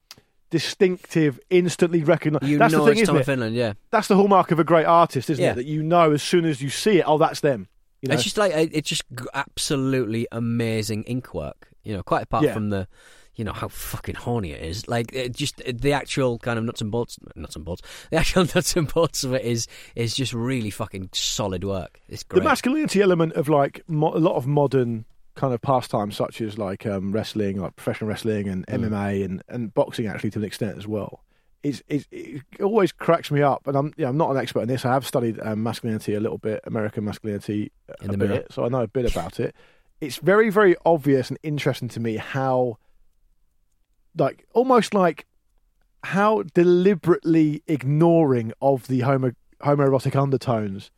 distinctive, 0.50 1.40
instantly 1.50 2.02
recognized. 2.04 2.44
You 2.46 2.58
That's 2.58 2.72
know 2.72 2.84
the 2.84 2.92
thing, 2.92 3.00
it's 3.00 3.08
Tom? 3.08 3.22
Finland, 3.22 3.54
yeah. 3.56 3.72
That's 3.90 4.08
the 4.08 4.16
hallmark 4.16 4.50
of 4.50 4.58
a 4.58 4.64
great 4.64 4.84
artist, 4.86 5.30
isn't 5.30 5.42
Yeah. 5.42 5.52
it? 5.52 5.56
That 5.56 5.66
you 5.66 5.82
know 5.82 6.12
as 6.12 6.22
soon 6.22 6.44
as 6.44 6.60
you 6.62 6.68
see 6.68 6.98
it, 6.98 7.04
oh, 7.06 7.18
that's 7.18 7.40
them. 7.40 7.68
You 8.02 8.08
know? 8.08 8.14
It's 8.14 8.24
just 8.24 8.38
like 8.38 8.52
it's 8.54 8.88
just 8.88 9.04
absolutely 9.34 10.26
amazing 10.32 11.04
ink 11.04 11.34
work. 11.34 11.68
You 11.82 11.96
know, 11.96 12.02
quite 12.02 12.22
apart 12.24 12.44
Yeah. 12.44 12.54
from 12.54 12.70
the, 12.70 12.86
you 13.34 13.44
know 13.44 13.52
how 13.52 13.68
fucking 13.68 14.14
horny 14.16 14.52
it 14.52 14.62
is. 14.62 14.86
Like 14.88 15.12
it 15.14 15.34
just 15.34 15.62
the 15.66 15.92
actual 15.92 16.38
kind 16.38 16.58
of 16.58 16.64
nuts 16.64 16.80
and 16.80 16.90
bolts, 16.90 17.18
nuts 17.36 17.56
and 17.56 17.64
bolts. 17.64 17.82
The 18.10 18.16
actual 18.18 18.44
nuts 18.54 18.76
and 18.76 18.92
bolts 18.92 19.24
of 19.24 19.32
it 19.34 19.42
is 19.44 19.66
is 19.94 20.14
just 20.14 20.32
really 20.34 20.70
fucking 20.70 21.10
solid 21.12 21.64
work. 21.64 22.00
It's 22.08 22.24
the 22.24 22.40
masculinity 22.40 23.00
element 23.00 23.34
of 23.34 23.48
like 23.48 23.82
mo- 23.86 24.14
a 24.14 24.18
lot 24.18 24.36
of 24.36 24.46
modern 24.46 25.04
kind 25.36 25.54
of 25.54 25.62
pastimes, 25.62 26.16
such 26.16 26.40
as 26.42 26.58
like 26.58 26.84
um, 26.86 27.12
wrestling, 27.12 27.60
like 27.60 27.76
professional 27.76 28.08
wrestling 28.08 28.48
and 28.48 28.66
Mm. 28.66 28.88
MMA 28.90 29.24
and, 29.24 29.42
and 29.48 29.72
boxing, 29.72 30.06
actually 30.06 30.30
to 30.30 30.38
an 30.38 30.44
extent 30.44 30.76
as 30.76 30.86
well. 30.86 31.22
Is, 31.62 31.84
is 31.88 32.06
it 32.10 32.42
always 32.62 32.90
cracks 32.90 33.30
me 33.30 33.42
up, 33.42 33.66
and 33.66 33.76
I'm 33.76 33.92
yeah, 33.98 34.08
I'm 34.08 34.16
not 34.16 34.30
an 34.30 34.38
expert 34.38 34.62
in 34.62 34.68
this. 34.68 34.86
I 34.86 34.94
have 34.94 35.06
studied 35.06 35.38
um, 35.40 35.62
masculinity 35.62 36.14
a 36.14 36.20
little 36.20 36.38
bit, 36.38 36.60
American 36.64 37.04
masculinity 37.04 37.70
a 37.88 38.04
In 38.04 38.10
the 38.12 38.16
bit, 38.16 38.28
mirror. 38.30 38.44
so 38.50 38.64
I 38.64 38.68
know 38.68 38.80
a 38.80 38.88
bit 38.88 39.10
about 39.10 39.38
it. 39.38 39.54
It's 40.00 40.16
very 40.16 40.48
very 40.48 40.74
obvious 40.86 41.28
and 41.28 41.38
interesting 41.42 41.88
to 41.90 42.00
me 42.00 42.16
how, 42.16 42.78
like 44.16 44.46
almost 44.54 44.94
like 44.94 45.26
how 46.02 46.42
deliberately 46.54 47.62
ignoring 47.66 48.52
of 48.62 48.86
the 48.86 49.00
homo 49.00 49.32
homoerotic 49.62 50.16
undertones 50.16 50.90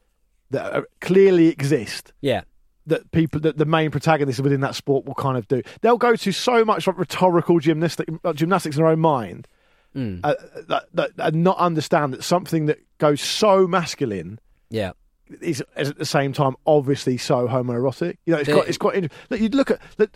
that 0.50 0.72
uh, 0.72 0.82
clearly 1.00 1.48
exist 1.48 2.12
yeah, 2.20 2.42
that 2.86 3.10
people 3.10 3.40
that 3.40 3.58
the 3.58 3.64
main 3.64 3.90
protagonists 3.90 4.40
within 4.40 4.60
that 4.60 4.76
sport 4.76 5.04
will 5.06 5.14
kind 5.14 5.36
of 5.36 5.48
do. 5.48 5.62
They'll 5.80 5.96
go 5.98 6.14
to 6.14 6.30
so 6.30 6.64
much 6.64 6.86
like 6.86 6.96
rhetorical 6.96 7.58
gymnastic, 7.58 8.08
uh, 8.22 8.32
gymnastics 8.32 8.76
in 8.76 8.82
their 8.82 8.92
own 8.92 9.00
mind 9.00 9.48
mm. 9.94 10.20
uh, 10.22 10.34
that, 10.68 10.84
that 10.94 11.10
and 11.18 11.44
not 11.44 11.58
understand 11.58 12.12
that 12.12 12.22
something 12.24 12.66
that 12.66 12.78
goes 12.98 13.20
so 13.20 13.66
masculine 13.66 14.38
yeah, 14.70 14.92
is, 15.40 15.62
is 15.76 15.90
at 15.90 15.98
the 15.98 16.06
same 16.06 16.32
time 16.32 16.54
obviously 16.66 17.16
so 17.16 17.46
homoerotic. 17.48 18.16
You 18.26 18.34
know, 18.34 18.38
it's 18.38 18.48
The- 18.48 18.54
quite 18.54 18.68
it's 18.68 18.78
quite 18.78 18.94
interesting. 18.96 19.26
That 19.28 19.40
you 19.40 19.48
look 19.50 19.70
at 19.70 19.80
the, 19.96 20.08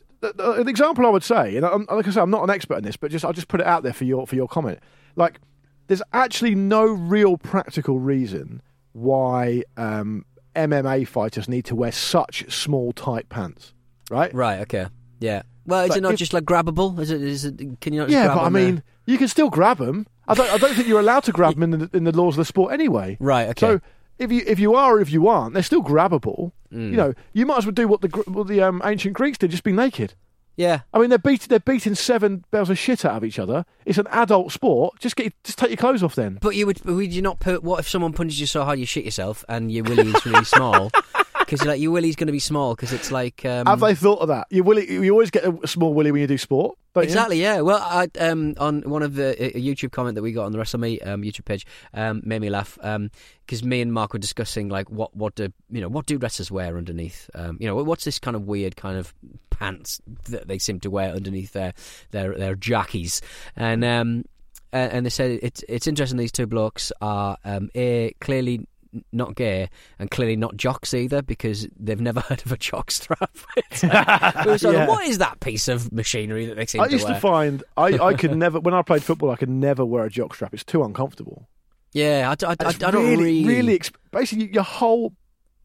an 0.61 0.69
example 0.69 1.07
I 1.07 1.11
would 1.11 1.25
say, 1.25 1.57
and 1.57 1.65
I'm, 1.67 1.87
like 1.91 2.07
I 2.07 2.11
say, 2.11 2.21
I'm 2.21 2.31
not 2.31 2.43
an 2.43 2.51
expert 2.51 2.79
in 2.79 2.85
this, 2.85 2.97
but 2.97 3.11
just 3.11 3.25
I'll 3.25 3.33
just 3.33 3.49
put 3.49 3.61
it 3.61 3.67
out 3.67 3.83
there 3.83 3.93
for 3.93 4.05
your 4.05 4.27
for 4.27 4.35
your 4.35 4.49
comment. 4.49 4.79
Like, 5.15 5.41
there's 5.87 6.03
actually 6.13 6.55
no 6.55 6.85
real 6.85 7.37
practical 7.39 7.99
reason 7.99 8.63
why 8.93 9.63
um, 9.77 10.25
MMA 10.55 11.07
fighters 11.07 11.49
need 11.49 11.65
to 11.67 11.75
wear 11.75 11.93
such 11.93 12.51
small 12.53 12.93
tight 12.93 13.29
pants, 13.29 13.73
right? 14.11 14.33
right, 14.35 14.61
okay, 14.61 14.87
yeah. 15.21 15.43
Well, 15.67 15.83
is 15.85 15.89
But 15.89 15.99
it 15.99 16.01
not 16.03 16.13
if- 16.13 16.19
just 16.19 16.33
like 16.33 16.45
grabbable? 16.45 16.99
Is 17.01 17.11
it? 17.11 17.21
Is 17.23 17.45
it? 17.45 17.59
Can 17.81 17.93
you 17.93 18.01
not? 18.01 18.09
Just 18.09 18.13
Yeah, 18.19 18.29
but 18.29 18.41
I 18.41 18.45
on 18.47 18.53
there? 18.53 18.65
mean, 18.65 18.83
you 19.07 19.19
can 19.19 19.29
still 19.29 19.51
grab 19.51 19.79
them. 19.79 20.07
I 20.29 20.35
don't. 20.35 20.51
I 20.53 20.59
don't 20.59 20.75
think 20.75 20.89
you're 20.89 21.01
allowed 21.01 21.25
to 21.25 21.33
grab 21.33 21.55
them 21.55 21.63
in 21.75 21.79
the, 21.81 21.91
in 21.93 22.05
the 22.05 22.13
laws 22.17 22.35
of 22.35 22.39
the 22.39 22.45
sport 22.45 22.73
anyway. 22.73 23.17
right, 23.21 23.49
okay. 23.51 23.61
So 23.67 23.81
if 24.19 24.33
you 24.33 24.43
if 24.47 24.59
you 24.59 24.75
are 24.75 24.97
or 24.97 25.01
if 25.01 25.11
you 25.13 25.29
aren't, 25.29 25.55
they're 25.55 25.63
still 25.63 25.83
grabbable. 25.83 26.53
Mm. 26.73 26.91
You 26.91 26.97
know, 26.97 27.15
you 27.33 27.47
might 27.47 27.59
as 27.59 27.67
well 27.67 27.73
do 27.73 27.87
what 27.89 28.01
the 28.01 28.09
what 28.27 28.47
the 28.49 28.63
um, 28.63 28.81
ancient 28.85 29.15
Greeks 29.15 29.39
did, 29.39 29.51
just 29.51 29.63
be 29.63 29.73
naked. 29.73 30.15
yeah, 30.57 30.81
I 30.95 30.99
mean, 30.99 31.11
they're 31.11 31.19
beating 31.19 31.47
they're 31.49 31.61
beating 31.61 31.95
seven 31.95 32.45
bells 32.51 32.71
of 32.71 32.79
shit 32.79 33.05
out 33.05 33.15
of 33.17 33.25
each 33.25 33.39
other. 33.39 33.65
It's 33.85 33.99
an 33.99 34.07
adult 34.09 34.51
sport. 34.53 34.99
Just 34.99 35.15
get 35.17 35.33
just 35.45 35.59
take 35.59 35.71
your 35.71 35.77
clothes 35.77 36.03
off 36.03 36.15
then. 36.17 36.39
But 36.41 36.57
you 36.57 36.67
would, 36.67 36.85
would 36.85 37.13
you 37.13 37.23
not 37.23 37.39
put? 37.41 37.63
What 37.63 37.79
if 37.81 37.89
someone 37.89 38.13
punches 38.13 38.41
you 38.41 38.47
so 38.47 38.65
hard 38.65 38.79
you 38.81 38.87
shit 38.87 39.05
yourself 39.05 39.45
and 39.49 39.71
your 39.71 39.85
willy 39.85 40.09
is 40.11 40.27
really 40.27 40.45
small? 40.45 40.91
Because 41.47 41.61
you're 41.61 41.73
like 41.73 41.81
your 41.81 41.93
willy's 41.93 42.17
going 42.17 42.27
to 42.27 42.33
be 42.33 42.41
small 42.41 42.75
because 42.75 42.93
it's 42.93 43.11
like 43.11 43.45
um, 43.45 43.67
Have 43.67 43.81
they 43.81 43.95
thought 43.95 44.19
of 44.19 44.29
that? 44.29 44.49
You 44.51 44.65
willy, 44.65 44.91
you 44.91 45.11
always 45.13 45.31
get 45.31 45.45
a 45.45 45.67
small 45.67 45.95
willy 45.95 46.11
when 46.11 46.21
you 46.21 46.27
do 46.27 46.39
sport. 46.39 46.77
Don't 46.93 47.05
you? 47.05 47.09
Exactly, 47.09 47.41
yeah. 47.41 47.61
Well, 47.61 47.79
I, 47.81 48.09
um, 48.19 48.55
on 48.59 48.83
one 48.83 49.03
of 49.03 49.15
the 49.15 49.57
a 49.57 49.61
YouTube 49.61 49.93
comment 49.93 50.17
that 50.17 50.23
we 50.23 50.33
got 50.33 50.47
on 50.47 50.53
the 50.53 50.59
WrestleMe 50.59 51.07
um, 51.07 51.23
YouTube 51.23 51.45
page 51.45 51.67
um, 51.95 52.21
made 52.25 52.41
me 52.41 52.51
laugh 52.51 52.79
because 52.83 53.63
me 53.63 53.81
and 53.81 53.93
Mark 53.93 54.13
were 54.13 54.19
discussing 54.19 54.69
like 54.69 54.91
what 54.91 55.15
what 55.17 55.35
do 55.35 55.53
you 55.71 55.81
know 55.81 55.89
what 55.89 56.07
do 56.07 56.19
wrestlers 56.19 56.51
wear 56.51 56.77
underneath? 56.77 57.31
Um, 57.35 57.59
you 57.61 57.67
know, 57.67 57.77
what's 57.77 58.05
this 58.05 58.19
kind 58.19 58.35
of 58.35 58.43
weird 58.43 58.77
kind 58.77 58.99
of 58.99 59.15
pants 59.51 60.01
that 60.25 60.49
they 60.49 60.59
seem 60.59 60.81
to 60.81 60.91
wear 60.91 61.13
underneath 61.13 61.53
their 61.53 61.73
their 62.11 62.35
their 62.37 62.55
jockeys 62.55 63.23
and 63.55 63.85
um, 63.85 64.25
and 64.73 65.07
they 65.07 65.11
said 65.11 65.39
it's 65.43 65.65
it's 65.69 65.87
interesting 65.87 66.19
these 66.19 66.33
two 66.33 66.47
blokes 66.47 66.93
are 67.01 67.37
um, 67.45 67.71
a 67.75 68.13
clearly 68.21 68.67
not 69.13 69.35
gay 69.37 69.69
and 69.99 70.11
clearly 70.11 70.37
not 70.37 70.57
jocks 70.57 70.93
either 70.95 71.23
because 71.23 71.69
they've 71.79 72.01
never 72.01 72.21
heard 72.29 72.45
of 72.45 72.53
a 72.53 72.57
jock 72.57 72.91
strap. 72.91 73.37
Like- 73.83 74.63
Yeah. 74.63 74.87
What 74.87 75.07
is 75.07 75.19
that 75.19 75.41
piece 75.41 75.69
of 75.69 75.93
machinery 75.93 76.47
that 76.47 76.57
they 76.57 76.67
seem 76.67 76.81
I 76.81 76.87
to 76.87 76.93
used 76.93 77.05
wear? 77.07 77.15
to 77.15 77.21
find 77.21 77.65
I, 77.77 77.99
I 77.99 78.15
could 78.15 78.37
never 78.37 78.61
when 78.61 78.75
I 78.75 78.83
played 78.83 79.03
football 79.03 79.31
I 79.31 79.37
could 79.37 79.49
never 79.51 79.85
wear 79.85 80.05
a 80.05 80.11
jockstrap. 80.11 80.53
It's 80.55 80.65
too 80.65 80.83
uncomfortable. 80.85 81.49
Yeah, 81.93 82.29
I 82.29 82.33
It's 82.33 82.79
d- 82.79 82.85
I 82.85 82.91
don't 82.91 83.05
really. 83.09 83.45
really 83.45 83.79
exp- 83.79 83.95
basically 84.11 84.53
your 84.53 84.63
whole 84.65 85.15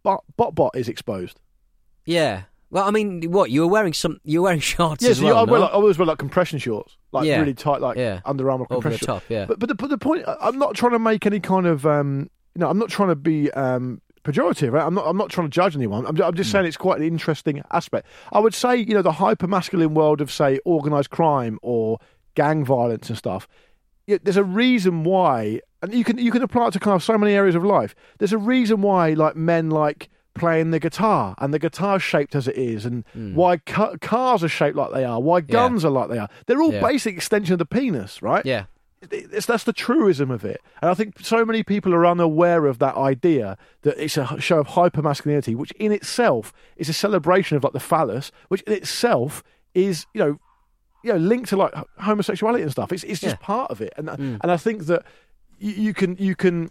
bot, 0.04 0.24
bot 0.38 0.56
bot 0.56 0.76
is 0.76 0.88
exposed. 0.88 1.40
Yeah. 2.06 2.44
Well, 2.70 2.88
I 2.88 2.92
mean, 2.92 3.24
what 3.32 3.52
you 3.52 3.62
were 3.62 3.68
wearing 3.68 3.92
some? 3.92 4.20
You 4.24 4.40
were 4.40 4.46
wearing 4.46 4.62
shorts 4.62 5.04
Yeah, 5.04 5.10
as 5.12 5.18
so 5.18 5.26
well. 5.26 5.38
I, 5.38 5.44
wear 5.44 5.60
no? 5.60 5.66
like, 5.66 5.72
I 5.72 5.74
always 5.74 5.98
wear 5.98 6.06
like 6.06 6.20
compression 6.20 6.58
shorts, 6.58 6.96
like 7.12 7.26
Yeah. 7.26 7.40
really 7.40 7.54
tight, 7.54 7.82
like 7.82 7.98
Yeah. 7.98 8.22
Under 8.24 8.50
Armour 8.50 8.66
over 8.70 8.76
compression. 8.82 9.00
the 9.06 9.14
top. 9.14 9.24
Yeah. 9.28 9.46
But 9.46 9.60
but 9.60 9.68
the, 9.68 9.76
but 9.76 9.90
the 9.90 9.98
point, 9.98 10.26
I- 10.26 10.38
I'm 10.40 10.58
not 10.58 10.74
trying 10.76 10.94
to 10.94 11.00
make 11.00 11.26
any 11.26 11.42
kind 11.42 11.68
of, 11.68 11.86
um, 11.86 12.30
you 12.56 12.60
know, 12.60 12.70
I'm 12.70 12.78
not 12.80 12.90
trying 12.90 13.10
to 13.10 13.16
be 13.16 13.50
um, 13.52 14.02
pejorative. 14.24 14.72
Right? 14.74 14.86
I'm 14.86 14.94
not. 14.94 15.06
I'm 15.08 15.18
not 15.18 15.30
trying 15.30 15.48
to 15.48 15.52
judge 15.52 15.76
anyone. 15.76 16.06
I'm, 16.06 16.20
I'm 16.22 16.34
just 16.36 16.50
Hmm. 16.50 16.54
saying 16.58 16.66
it's 16.68 16.78
quite 16.78 17.00
an 17.00 17.06
interesting 17.08 17.62
aspect. 17.72 18.08
I 18.32 18.40
would 18.40 18.54
say, 18.54 18.76
you 18.78 18.94
know, 18.94 19.02
the 19.02 19.14
hyper 19.14 19.48
masculine 19.48 19.94
world 19.94 20.22
of 20.22 20.32
say 20.32 20.60
organised 20.66 21.10
crime 21.10 21.60
or 21.62 22.00
gang 22.36 22.64
violence 22.66 23.10
and 23.10 23.18
stuff. 23.18 23.48
yeah, 24.08 24.18
There's 24.24 24.38
a 24.38 24.44
reason 24.44 25.04
why, 25.04 25.62
and 25.82 25.94
you 25.94 26.04
can 26.04 26.18
you 26.18 26.32
can 26.32 26.42
apply 26.42 26.68
it 26.68 26.72
to 26.74 26.80
kind 26.80 26.96
of 26.96 27.04
so 27.04 27.18
many 27.18 27.34
areas 27.34 27.56
of 27.56 27.64
life. 27.64 27.96
There's 28.20 28.34
a 28.34 28.38
reason 28.38 28.82
why, 28.82 29.14
like 29.14 29.36
men 29.36 29.70
like 29.70 30.10
playing 30.34 30.72
the 30.72 30.80
guitar 30.80 31.36
and 31.40 31.54
the 31.54 31.60
guitar's 31.60 32.02
shaped 32.02 32.36
as 32.36 32.48
it 32.48 32.56
is 32.56 32.86
and 32.86 33.04
Hmm. 33.14 33.36
why 33.36 33.58
ca- 33.58 33.98
cars 34.00 34.46
are 34.46 34.48
shaped 34.48 34.78
like 34.78 34.94
they 34.94 35.04
are 35.04 35.20
why 35.20 35.42
guns 35.42 35.84
are 35.84 35.90
like 35.92 36.08
they 36.10 36.18
are 36.18 36.30
they're 36.48 36.62
all 36.62 36.72
Yeah. 36.74 36.80
basic 36.88 37.16
extension 37.16 37.52
of 37.52 37.60
the 37.60 37.66
penis 37.66 38.22
right 38.22 38.46
yeah. 38.46 38.64
It's, 39.10 39.46
that's 39.46 39.64
the 39.64 39.74
truism 39.74 40.30
of 40.30 40.46
it. 40.46 40.62
And 40.82 40.92
I 40.92 40.94
think 40.94 41.20
so 41.22 41.44
many 41.44 41.64
people 41.64 41.94
are 41.94 42.06
unaware 42.06 42.66
of 42.66 42.80
that 42.80 42.96
idea 42.96 43.58
that 43.82 43.98
it's 44.02 44.18
a 44.18 44.40
show 44.40 44.60
of 44.60 44.68
hyper 44.68 45.02
masculinity, 45.02 45.56
which 45.56 45.72
in 45.74 45.92
itself 45.92 46.54
is 46.78 46.90
a 46.90 46.94
celebration 46.94 47.58
of 47.58 47.64
like 47.64 47.74
the 47.74 47.80
phallus, 47.80 48.32
which 48.50 48.62
in 48.64 48.74
itself 48.74 49.44
is, 49.74 50.06
you 50.14 50.20
know, 50.20 50.40
you 51.04 51.12
know, 51.14 51.18
linked 51.18 51.50
to 51.50 51.58
like 51.58 51.74
homosexuality 52.00 52.62
and 52.62 52.72
stuff. 52.72 52.92
It's 52.92 53.04
it's 53.04 53.20
just 53.22 53.38
Yeah. 53.40 53.46
part 53.46 53.72
of 53.72 53.82
it. 53.82 53.94
And 53.98 54.10
uh, 54.10 54.18
mm. 54.18 54.38
and 54.42 54.52
I 54.52 54.58
think 54.58 54.86
that 54.86 55.04
you, 55.58 55.72
you 55.72 55.94
can 55.94 56.16
you 56.18 56.36
can 56.36 56.70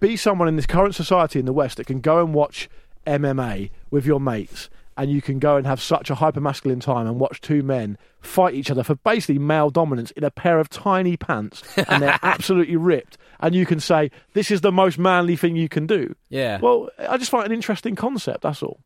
be 0.00 0.16
someone 0.16 0.48
in 0.48 0.56
this 0.56 0.66
current 0.66 0.94
society 0.94 1.38
in 1.38 1.44
the 1.44 1.52
West 1.52 1.76
that 1.76 1.86
can 1.86 2.00
go 2.00 2.24
and 2.24 2.32
watch 2.32 2.70
MMA 3.06 3.70
with 3.90 4.06
your 4.06 4.20
mates 4.20 4.70
and 4.98 5.10
you 5.10 5.22
can 5.22 5.38
go 5.38 5.56
and 5.56 5.66
have 5.66 5.80
such 5.80 6.10
a 6.10 6.14
hyper 6.16 6.40
masculine 6.40 6.80
time 6.80 7.06
and 7.06 7.18
watch 7.18 7.40
two 7.40 7.62
men 7.62 7.96
fight 8.20 8.52
each 8.54 8.70
other 8.70 8.82
for 8.82 8.96
basically 8.96 9.38
male 9.38 9.70
dominance 9.70 10.10
in 10.10 10.24
a 10.24 10.30
pair 10.30 10.58
of 10.58 10.68
tiny 10.68 11.16
pants 11.16 11.62
and 11.88 12.02
they're 12.02 12.18
absolutely 12.22 12.76
ripped 12.76 13.16
and 13.40 13.54
you 13.54 13.64
can 13.64 13.78
say 13.80 14.10
this 14.34 14.50
is 14.50 14.60
the 14.60 14.72
most 14.72 14.98
manly 14.98 15.36
thing 15.36 15.56
you 15.56 15.68
can 15.68 15.86
do. 15.86 16.14
Yeah. 16.28 16.58
Well, 16.60 16.90
I 16.98 17.16
just 17.16 17.30
find 17.30 17.44
it 17.44 17.46
an 17.46 17.52
interesting 17.52 17.94
concept, 17.94 18.42
that's 18.42 18.62
all. 18.62 18.80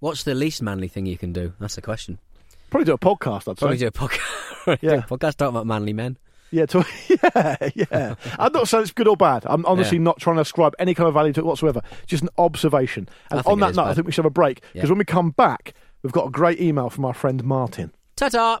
What's 0.00 0.22
the 0.24 0.34
least 0.34 0.60
manly 0.62 0.86
thing 0.88 1.06
you 1.06 1.16
can 1.16 1.32
do? 1.32 1.54
That's 1.58 1.76
the 1.76 1.82
question. 1.82 2.18
Probably 2.70 2.84
do 2.84 2.92
a 2.92 2.98
podcast, 2.98 3.48
I'd 3.50 3.56
Probably 3.56 3.78
say. 3.78 3.84
do 3.84 3.86
a 3.88 3.90
podcast. 3.90 4.40
Yeah. 4.82 4.90
do 4.90 4.98
a 4.98 5.02
podcast 5.02 5.36
talking 5.36 5.54
about 5.56 5.66
manly 5.66 5.92
men. 5.92 6.16
Yeah, 6.50 6.66
to, 6.66 6.84
yeah, 7.34 7.56
yeah. 7.74 8.14
I'm 8.38 8.52
not 8.52 8.68
saying 8.68 8.82
it's 8.84 8.92
good 8.92 9.08
or 9.08 9.16
bad. 9.16 9.42
I'm 9.46 9.66
honestly 9.66 9.96
Yeah. 9.98 10.04
not 10.04 10.20
trying 10.20 10.36
to 10.36 10.42
ascribe 10.42 10.74
any 10.78 10.94
kind 10.94 11.08
of 11.08 11.14
value 11.14 11.32
to 11.32 11.40
it 11.40 11.46
whatsoever. 11.46 11.80
Just 12.06 12.22
an 12.22 12.28
observation. 12.38 13.08
And 13.30 13.40
on 13.46 13.58
it 13.58 13.60
that 13.62 13.70
is 13.70 13.76
note, 13.76 13.86
I 13.86 13.94
think 13.94 14.06
we 14.06 14.12
should 14.12 14.24
have 14.24 14.30
a 14.30 14.30
break 14.30 14.60
because 14.72 14.88
Yeah. 14.88 14.92
when 14.92 14.98
we 14.98 15.04
come 15.04 15.30
back, 15.30 15.74
we've 16.02 16.12
got 16.12 16.28
a 16.28 16.30
great 16.30 16.60
email 16.60 16.90
from 16.90 17.04
our 17.04 17.14
friend 17.14 17.42
Martin. 17.42 17.92
Ta 18.16 18.28
ta. 18.28 18.60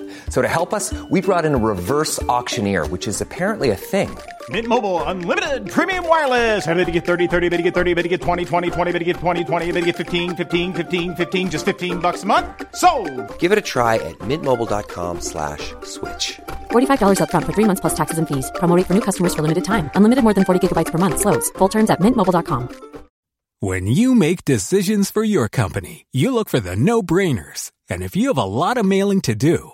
So 0.31 0.41
to 0.41 0.47
help 0.47 0.73
us, 0.73 0.93
we 1.09 1.19
brought 1.19 1.45
in 1.45 1.53
a 1.53 1.57
reverse 1.57 2.21
auctioneer, 2.23 2.87
which 2.87 3.07
is 3.07 3.19
apparently 3.21 3.69
a 3.69 3.75
thing. 3.75 4.17
Mint 4.49 4.65
Mobile 4.65 5.03
unlimited 5.03 5.69
premium 5.69 6.07
wireless. 6.07 6.65
Ready 6.65 6.85
to 6.85 6.91
get 6.91 7.05
30, 7.05 7.27
30, 7.27 7.49
bit 7.49 7.57
to 7.57 7.63
get 7.63 7.73
30, 7.75 7.93
bit 7.93 8.03
to 8.03 8.07
get 8.09 8.21
20, 8.21 8.45
20, 8.45 8.71
20, 8.71 8.91
bit 8.91 8.99
to 8.99 9.05
get 9.05 9.17
20, 9.17 9.43
20, 9.43 9.71
bit 9.71 9.79
to 9.81 9.85
get 9.85 9.95
15, 9.97 10.35
15, 10.35 10.73
15, 10.73 11.15
15 11.15 11.51
just 11.51 11.65
15 11.65 11.99
bucks 11.99 12.23
a 12.23 12.25
month. 12.25 12.47
So, 12.73 12.89
Give 13.37 13.51
it 13.51 13.59
a 13.59 13.61
try 13.73 13.95
at 13.95 14.17
mintmobile.com 14.19 15.21
slash 15.21 15.75
switch. 15.83 16.39
$45 16.71 17.19
upfront 17.19 17.45
for 17.45 17.53
three 17.53 17.67
months 17.69 17.81
plus 17.81 17.93
taxes 17.93 18.17
and 18.17 18.27
fees. 18.27 18.49
Promo 18.55 18.75
rate 18.75 18.87
for 18.87 18.95
new 18.95 19.05
customers 19.09 19.35
for 19.35 19.43
limited 19.43 19.63
time. 19.65 19.91
Unlimited 19.95 20.23
more 20.23 20.33
than 20.33 20.45
40 20.45 20.67
gigabytes 20.67 20.91
per 20.91 20.97
month. 20.97 21.19
Slows. 21.19 21.51
Full 21.59 21.69
terms 21.69 21.89
at 21.91 21.99
mintmobile.com. 21.99 22.69
When 23.59 23.85
you 23.85 24.15
make 24.15 24.43
decisions 24.43 25.11
for 25.11 25.23
your 25.23 25.47
company, 25.47 26.07
you 26.11 26.33
look 26.33 26.49
for 26.49 26.59
the 26.59 26.75
no-brainers. 26.75 27.71
And 27.91 28.01
if 28.01 28.15
you 28.15 28.29
have 28.29 28.41
a 28.41 28.43
lot 28.43 28.77
of 28.77 28.85
mailing 28.87 29.21
to 29.21 29.35
do, 29.35 29.73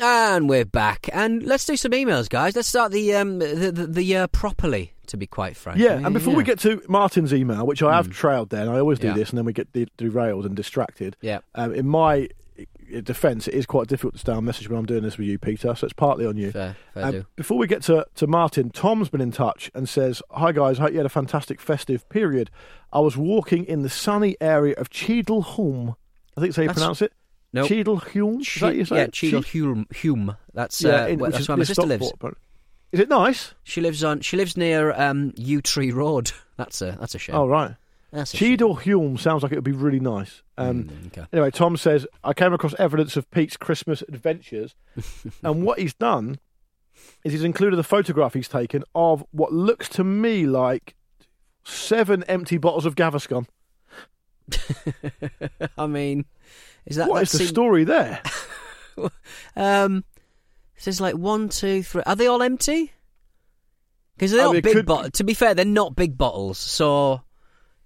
And 0.00 0.48
we're 0.48 0.64
back, 0.64 1.08
and 1.12 1.42
let's 1.42 1.64
do 1.64 1.76
some 1.76 1.90
emails, 1.90 2.28
guys. 2.28 2.54
Let's 2.54 2.68
start 2.68 2.92
the 2.92 3.14
um 3.14 3.40
the 3.40 3.72
the, 3.72 3.86
the 3.86 4.02
year 4.04 4.28
properly. 4.28 4.92
To 5.08 5.16
be 5.16 5.26
quite 5.26 5.56
frank, 5.56 5.78
Yeah, 5.78 5.94
and 5.94 6.12
before 6.12 6.34
we 6.34 6.44
get 6.44 6.58
to 6.60 6.82
Martin's 6.86 7.32
email, 7.32 7.66
which 7.66 7.82
I 7.82 7.96
have 7.96 8.10
trailed 8.10 8.50
there, 8.50 8.60
and 8.60 8.70
I 8.70 8.78
always 8.78 8.98
do 8.98 9.06
Yeah. 9.08 9.14
this, 9.14 9.30
and 9.30 9.38
then 9.38 9.46
we 9.46 9.54
get 9.54 9.72
de- 9.72 9.86
derailed 9.96 10.44
and 10.44 10.54
distracted. 10.54 11.16
Yeah. 11.22 11.38
Um, 11.54 11.74
in 11.74 11.88
my 11.88 12.28
uh, 12.60 13.00
defence, 13.00 13.48
it 13.48 13.54
is 13.54 13.64
quite 13.64 13.86
difficult 13.88 14.12
to 14.14 14.18
stay 14.20 14.32
on 14.32 14.44
message 14.44 14.68
when 14.68 14.78
I'm 14.78 14.84
doing 14.84 15.02
this 15.02 15.16
with 15.16 15.26
you, 15.26 15.38
Peter. 15.38 15.74
So 15.74 15.86
it's 15.86 15.94
partly 15.94 16.26
on 16.26 16.36
you. 16.36 16.52
fair, 16.52 16.76
fair 16.92 17.04
Um, 17.06 17.10
do. 17.12 17.24
before 17.36 17.56
we 17.56 17.66
get 17.66 17.80
to, 17.84 18.04
to 18.16 18.26
Martin, 18.26 18.68
Tom's 18.68 19.08
been 19.08 19.22
in 19.22 19.32
touch 19.32 19.70
and 19.74 19.88
says, 19.88 20.22
Hi 20.32 20.52
guys, 20.52 20.78
I 20.78 20.82
hope 20.82 20.90
you 20.92 20.98
had 20.98 21.06
a 21.06 21.08
fantastic 21.08 21.58
festive 21.58 22.06
period. 22.10 22.50
I 22.92 23.00
was 23.00 23.16
walking 23.16 23.64
in 23.64 23.80
the 23.80 23.88
sunny 23.90 24.36
area 24.42 24.74
of 24.76 24.90
Cheadleholm. 24.90 25.96
I 26.36 26.40
think 26.42 26.50
that's 26.52 26.56
how 26.56 26.62
you 26.62 26.68
That's- 26.68 26.74
pronounce 26.74 27.00
it. 27.02 27.14
Nope. 27.52 27.68
Cheadleholm? 27.68 28.40
Is 28.40 28.60
that 28.60 28.76
you 28.76 28.84
say 28.84 28.96
yeah? 28.96 29.06
Cheadle. 29.08 29.42
Hulme. 29.42 30.36
That's 30.52 30.82
Yeah, 30.82 31.04
uh, 31.04 31.06
in- 31.08 31.18
where, 31.18 31.30
that's 31.30 31.42
is 31.42 31.48
where 31.48 31.56
my 31.56 31.64
sister 31.64 31.86
lives. 31.86 32.12
Is 32.92 33.00
it 33.00 33.08
nice? 33.08 33.54
She 33.64 33.80
lives 33.80 34.02
on. 34.04 34.20
She 34.20 34.36
lives 34.36 34.56
near 34.56 34.92
um, 34.92 35.32
Yew 35.36 35.60
Tree 35.60 35.90
Road. 35.90 36.32
That's 36.56 36.80
a 36.82 36.96
that's 36.98 37.14
a 37.14 37.18
shame. 37.18 37.36
Oh, 37.36 37.46
right. 37.46 37.74
That's. 38.12 38.32
Cheadleholm 38.34 39.18
sounds 39.18 39.42
like 39.42 39.52
it 39.52 39.56
would 39.56 39.64
be 39.64 39.72
really 39.72 40.00
nice. 40.00 40.42
Um, 40.56 40.84
Mm, 40.84 41.06
okay. 41.08 41.26
Anyway, 41.32 41.50
Tom 41.50 41.76
says, 41.76 42.06
I 42.24 42.32
came 42.32 42.52
across 42.54 42.74
evidence 42.78 43.16
of 43.16 43.30
Pete's 43.30 43.56
Christmas 43.56 44.02
adventures. 44.02 44.74
and 45.42 45.62
what 45.64 45.78
he's 45.78 45.94
done 45.94 46.38
is 47.24 47.32
he's 47.32 47.44
included 47.44 47.78
a 47.78 47.82
photograph 47.82 48.34
he's 48.34 48.48
taken 48.48 48.82
of 48.94 49.24
what 49.30 49.52
looks 49.52 49.88
to 49.90 50.04
me 50.04 50.46
like 50.46 50.94
seven 51.64 52.24
empty 52.24 52.56
bottles 52.56 52.86
of 52.86 52.94
Gaviscon. 52.94 53.46
I 55.78 55.86
mean, 55.86 56.24
is 56.88 56.96
that 56.96 57.08
What 57.08 57.16
that 57.20 57.32
is 57.32 57.38
the 57.38 57.46
story 57.46 57.84
there? 57.84 58.20
Um, 59.56 60.04
it 60.76 60.82
says 60.82 61.00
like 61.00 61.14
one, 61.14 61.48
two, 61.48 61.84
three. 61.84 62.02
Are 62.04 62.16
they 62.16 62.26
all 62.26 62.42
empty? 62.42 62.92
Because 64.16 64.32
they're 64.32 64.40
I 64.40 64.44
not 64.46 64.52
mean, 64.54 64.62
big 64.62 64.72
could- 64.74 64.86
bottles. 64.86 65.12
To 65.12 65.24
be 65.24 65.34
fair, 65.34 65.54
they're 65.54 65.64
not 65.64 65.94
big 65.94 66.18
bottles. 66.18 66.58
So 66.58 67.22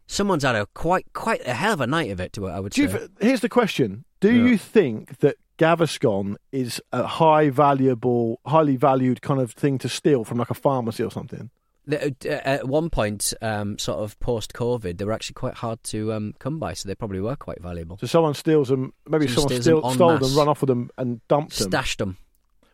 someone's 0.07 0.43
had 0.43 0.57
a 0.57 0.67
quite 0.75 1.13
quite 1.13 1.47
a 1.47 1.53
hell 1.53 1.75
of 1.75 1.81
a 1.83 1.87
night 1.87 2.11
of 2.11 2.21
it. 2.21 2.33
To 2.35 2.49
I 2.49 2.61
would 2.61 2.73
Do 2.73 2.83
you, 2.83 2.89
say. 2.89 2.99
th- 2.99 3.11
here's 3.21 3.41
the 3.41 3.49
question 3.51 4.05
Do 4.21 4.33
Yeah. 4.33 4.45
you 4.45 4.57
think 4.59 5.19
that 5.19 5.37
Gaviscon 5.59 6.37
is 6.51 6.81
a 6.93 7.07
high 7.07 7.51
valuable, 7.51 8.41
highly 8.47 8.77
valued 8.77 9.21
kind 9.21 9.41
of 9.41 9.53
thing 9.53 9.77
to 9.79 9.89
steal 9.91 10.25
from 10.25 10.39
like 10.39 10.51
a 10.51 10.55
pharmacy 10.55 11.03
or 11.03 11.11
something? 11.11 11.51
Uh, 11.91 12.11
At 12.29 12.69
one 12.69 12.91
point, 12.91 13.35
um, 13.43 13.77
sort 13.79 13.99
of 13.99 14.19
post 14.21 14.53
COVID, 14.53 14.99
they 14.99 15.05
were 15.05 15.13
actually 15.13 15.35
quite 15.35 15.55
hard 15.55 15.83
to 15.85 16.13
um, 16.13 16.35
come 16.39 16.59
by, 16.61 16.75
so 16.75 16.89
they 16.89 16.95
probably 16.95 17.21
were 17.21 17.35
quite 17.37 17.61
valuable. 17.61 17.99
So 17.99 18.07
someone 18.07 18.35
steals 18.35 18.69
them, 18.69 18.93
maybe 19.09 19.27
Someone 19.27 19.49
someone 19.49 19.55
them 19.55 19.63
steal, 19.63 19.87
en 19.91 19.95
stole 19.95 20.13
masse. 20.19 20.29
them, 20.29 20.39
run 20.39 20.49
off 20.49 20.61
with 20.61 20.69
them, 20.69 20.91
and 20.97 21.27
dumped 21.27 21.59
them. 21.59 21.71
Stashed 21.71 21.99
them. 21.99 22.17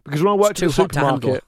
Because 0.04 0.22
when 0.22 0.30
I 0.32 0.36
worked 0.36 0.62
at 0.62 0.66
the 0.68 0.72
supermarket, 0.74 1.42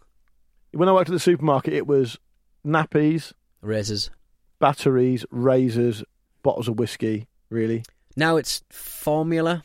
when 0.72 0.88
I 0.88 0.92
worked 0.92 1.10
at 1.10 1.12
the 1.12 1.20
supermarket, 1.20 1.74
it 1.74 1.86
was 1.86 2.18
nappies, 2.66 3.32
Razors. 3.62 4.10
batteries, 4.58 5.26
razors, 5.30 6.02
bottles 6.42 6.66
of 6.68 6.78
whiskey. 6.78 7.26
Really? 7.50 7.84
Now 8.16 8.36
it's 8.36 8.62
formula. 8.70 9.64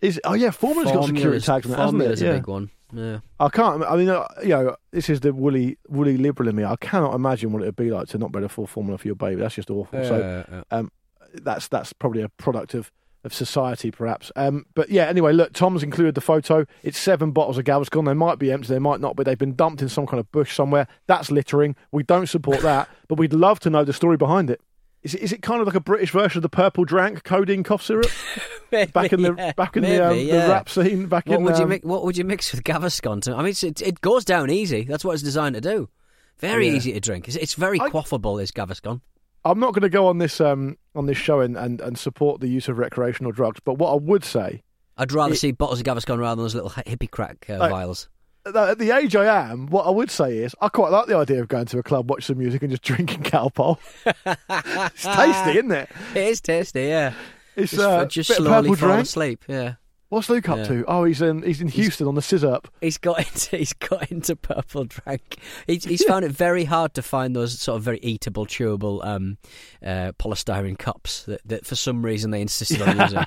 Is 0.00 0.20
oh 0.24 0.34
yeah, 0.34 0.50
Formula's 0.52 0.92
got 0.92 1.04
security 1.06 1.40
Formula's- 1.40 1.44
tags 1.46 1.66
on 1.66 1.72
it, 1.72 1.76
hasn't 1.76 2.00
it? 2.02 2.04
Formula's 2.04 2.22
Yeah. 2.22 2.28
a 2.30 2.34
big 2.34 2.46
one. 2.46 2.70
Yeah. 2.92 3.20
I 3.38 3.48
can't. 3.48 3.82
I 3.84 3.96
mean, 3.96 4.08
uh, 4.08 4.26
you 4.42 4.48
know, 4.50 4.76
this 4.92 5.10
is 5.10 5.20
the 5.20 5.32
woolly, 5.32 5.78
woolly 5.88 6.16
liberal 6.16 6.48
in 6.48 6.56
me. 6.56 6.64
I 6.64 6.76
cannot 6.76 7.14
imagine 7.14 7.52
what 7.52 7.62
it 7.62 7.66
would 7.66 7.76
be 7.76 7.90
like 7.90 8.08
to 8.08 8.18
not 8.18 8.32
be 8.32 8.38
able 8.38 8.48
to 8.48 8.52
afford 8.52 8.70
formula 8.70 8.98
for 8.98 9.08
your 9.08 9.14
baby. 9.16 9.40
That's 9.40 9.54
just 9.54 9.70
awful. 9.70 10.02
so 10.04 10.44
Uh, 10.50 10.54
uh, 10.56 10.76
um, 10.78 10.90
that's 11.34 11.68
that's 11.68 11.92
probably 11.92 12.22
a 12.22 12.28
product 12.30 12.72
of, 12.74 12.90
of 13.24 13.34
society, 13.34 13.90
perhaps. 13.90 14.32
Um, 14.36 14.64
but 14.74 14.88
yeah, 14.88 15.04
anyway, 15.04 15.32
look, 15.34 15.52
Tom's 15.52 15.82
included 15.82 16.14
the 16.14 16.20
photo. 16.22 16.64
It's 16.82 16.96
seven 16.98 17.32
bottles 17.32 17.58
of 17.58 17.64
Gaviscon. 17.64 18.06
They 18.06 18.14
might 18.14 18.38
be 18.38 18.50
empty, 18.50 18.68
they 18.68 18.78
might 18.78 19.00
not, 19.00 19.16
but 19.16 19.26
they've 19.26 19.36
been 19.38 19.54
dumped 19.54 19.82
in 19.82 19.88
some 19.90 20.06
kind 20.06 20.20
of 20.20 20.32
bush 20.32 20.54
somewhere. 20.54 20.88
That's 21.06 21.30
littering. 21.30 21.76
We 21.92 22.02
don't 22.02 22.28
support 22.28 22.60
that, 22.62 22.88
but 23.08 23.18
we'd 23.18 23.34
love 23.34 23.60
to 23.60 23.70
know 23.70 23.84
the 23.84 23.92
story 23.92 24.16
behind 24.16 24.48
it. 24.50 24.60
Is 25.02 25.14
it, 25.14 25.22
is 25.22 25.32
it 25.32 25.42
kind 25.42 25.60
of 25.60 25.66
like 25.66 25.76
a 25.76 25.80
British 25.80 26.10
version 26.10 26.38
of 26.38 26.42
the 26.42 26.48
purple 26.48 26.84
drank 26.84 27.22
codeine 27.22 27.62
cough 27.62 27.82
syrup 27.82 28.10
back 28.92 29.12
in 29.12 29.22
the 29.22 29.34
yeah, 29.38 29.52
back 29.52 29.76
in 29.76 29.82
maybe, 29.82 29.96
the, 29.96 30.08
um, 30.10 30.18
yeah. 30.18 30.46
the 30.46 30.52
rap 30.52 30.68
scene? 30.68 31.06
Back 31.06 31.26
What 31.26 31.38
in 31.38 31.44
would 31.44 31.56
you 31.56 31.62
um, 31.64 31.68
mix? 31.70 31.84
What 31.84 32.04
would 32.04 32.16
you 32.16 32.24
mix 32.24 32.50
with 32.52 32.64
Gaviscon? 32.64 33.22
To, 33.22 33.34
I 33.34 33.38
mean, 33.38 33.48
it's, 33.48 33.62
it, 33.62 33.80
it 33.80 34.00
goes 34.00 34.24
down 34.24 34.50
easy. 34.50 34.82
That's 34.84 35.04
what 35.04 35.12
it's 35.12 35.22
designed 35.22 35.54
to 35.54 35.60
do. 35.60 35.88
Very 36.38 36.68
Yeah. 36.68 36.74
easy 36.74 36.92
to 36.92 37.00
drink. 37.00 37.28
It's, 37.28 37.36
it's 37.36 37.54
very 37.54 37.80
I- 37.80 37.88
quaffable. 37.90 38.42
Is 38.42 38.50
Gaviscon? 38.50 39.00
I'm 39.44 39.60
not 39.60 39.72
going 39.72 39.82
to 39.82 39.88
go 39.88 40.08
on 40.08 40.18
this 40.18 40.40
um, 40.40 40.76
on 40.96 41.06
this 41.06 41.16
show 41.16 41.40
and, 41.40 41.56
and, 41.56 41.80
and 41.80 41.96
support 41.96 42.40
the 42.40 42.48
use 42.48 42.68
of 42.68 42.76
recreational 42.76 43.30
drugs, 43.32 43.60
but 43.64 43.74
what 43.74 43.92
I 43.92 43.96
would 43.96 44.24
say 44.24 44.62
I'd 44.96 45.12
rather 45.12 45.34
It- 45.34 45.38
see 45.38 45.52
bottles 45.52 45.78
of 45.80 45.86
Gaviscon 45.86 46.18
rather 46.18 46.34
than 46.36 46.44
those 46.44 46.54
little 46.56 46.70
hippie 46.70 47.10
crack 47.10 47.46
uh, 47.48 47.56
vials. 47.68 48.08
At 48.56 48.78
the 48.78 48.90
age 48.96 49.14
I 49.16 49.50
am, 49.50 49.66
what 49.66 49.86
I 49.86 49.90
would 49.90 50.10
say 50.10 50.38
is 50.38 50.54
I 50.60 50.68
quite 50.68 50.90
like 50.92 51.06
the 51.06 51.16
idea 51.16 51.40
of 51.40 51.48
going 51.48 51.66
to 51.66 51.78
a 51.78 51.82
club, 51.82 52.10
watch 52.10 52.24
some 52.24 52.38
music, 52.38 52.62
and 52.62 52.70
just 52.70 52.82
drinking 52.82 53.22
Calpol. 53.22 53.78
it's 54.06 55.02
tasty, 55.02 55.58
isn't 55.58 55.70
it? 55.72 55.90
It 56.14 56.26
is 56.28 56.40
tasty, 56.40 56.82
yeah. 56.84 57.12
It's 57.56 57.72
Just, 57.72 57.82
uh, 57.82 58.04
just 58.06 58.28
bit 58.30 58.36
slowly 58.36 58.68
purple 58.70 58.76
fall 58.76 58.88
drink. 58.90 59.02
asleep. 59.02 59.44
Yeah, 59.48 59.74
What's 60.10 60.30
Luke 60.30 60.48
up 60.48 60.58
Yeah. 60.58 60.64
to? 60.64 60.84
Oh, 60.86 61.04
he's 61.04 61.20
in 61.20 61.42
he's 61.42 61.60
in 61.60 61.68
Houston 61.68 62.06
on 62.06 62.14
the 62.14 62.20
sizzurp. 62.20 62.66
he's 62.80 62.96
got 62.98 63.18
into 63.26 63.56
he's 63.56 63.72
got 63.72 64.10
into 64.10 64.36
purple 64.36 64.84
drink. 64.84 65.38
He's, 65.66 65.84
he's 65.84 66.04
found 66.04 66.24
it 66.24 66.30
very 66.30 66.64
hard 66.64 66.94
to 66.94 67.02
find 67.02 67.34
those 67.36 67.58
sort 67.58 67.76
of 67.76 67.82
very 67.82 67.98
eatable, 68.00 68.46
chewable 68.46 69.04
um, 69.04 69.38
uh, 69.82 70.12
polystyrene 70.18 70.78
cups 70.78 71.24
that, 71.24 71.40
that 71.46 71.66
for 71.66 71.74
some 71.74 72.02
reason 72.04 72.30
they 72.30 72.40
insisted 72.40 72.80
on 72.80 72.96
using. 73.00 73.26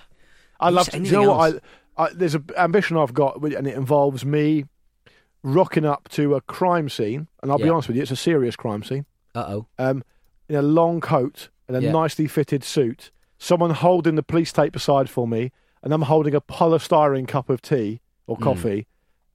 I 0.59 0.69
love. 0.69 0.89
You 0.93 1.11
know 1.11 1.31
what? 1.33 1.61
I, 1.97 2.05
I 2.05 2.09
there's 2.13 2.35
an 2.35 2.45
ambition 2.57 2.95
I've 2.97 3.13
got, 3.13 3.41
and 3.43 3.67
it 3.67 3.75
involves 3.75 4.23
me 4.25 4.63
rocking 5.43 5.85
up 5.85 6.07
to 6.09 6.35
a 6.35 6.41
crime 6.41 6.89
scene, 6.89 7.27
and 7.41 7.51
I'll 7.51 7.57
be 7.57 7.65
Yeah. 7.65 7.71
honest 7.71 7.87
with 7.87 7.97
you, 7.97 8.03
it's 8.03 8.11
a 8.11 8.15
serious 8.15 8.55
crime 8.55 8.83
scene. 8.83 9.05
Uh 9.33 9.45
oh. 9.47 9.67
Um, 9.79 10.03
in 10.49 10.55
a 10.55 10.61
long 10.61 10.99
coat 11.01 11.49
and 11.67 11.77
a 11.77 11.81
Yeah. 11.81 11.91
nicely 11.91 12.27
fitted 12.27 12.63
suit, 12.63 13.11
someone 13.37 13.71
holding 13.71 14.15
the 14.15 14.23
police 14.23 14.51
tape 14.51 14.75
aside 14.75 15.09
for 15.09 15.27
me, 15.27 15.51
and 15.81 15.93
I'm 15.93 16.03
holding 16.03 16.35
a 16.35 16.41
polystyrene 16.41 17.27
cup 17.27 17.49
of 17.49 17.61
tea 17.61 18.01
or 18.27 18.35
Hmm. 18.35 18.43
coffee. 18.43 18.87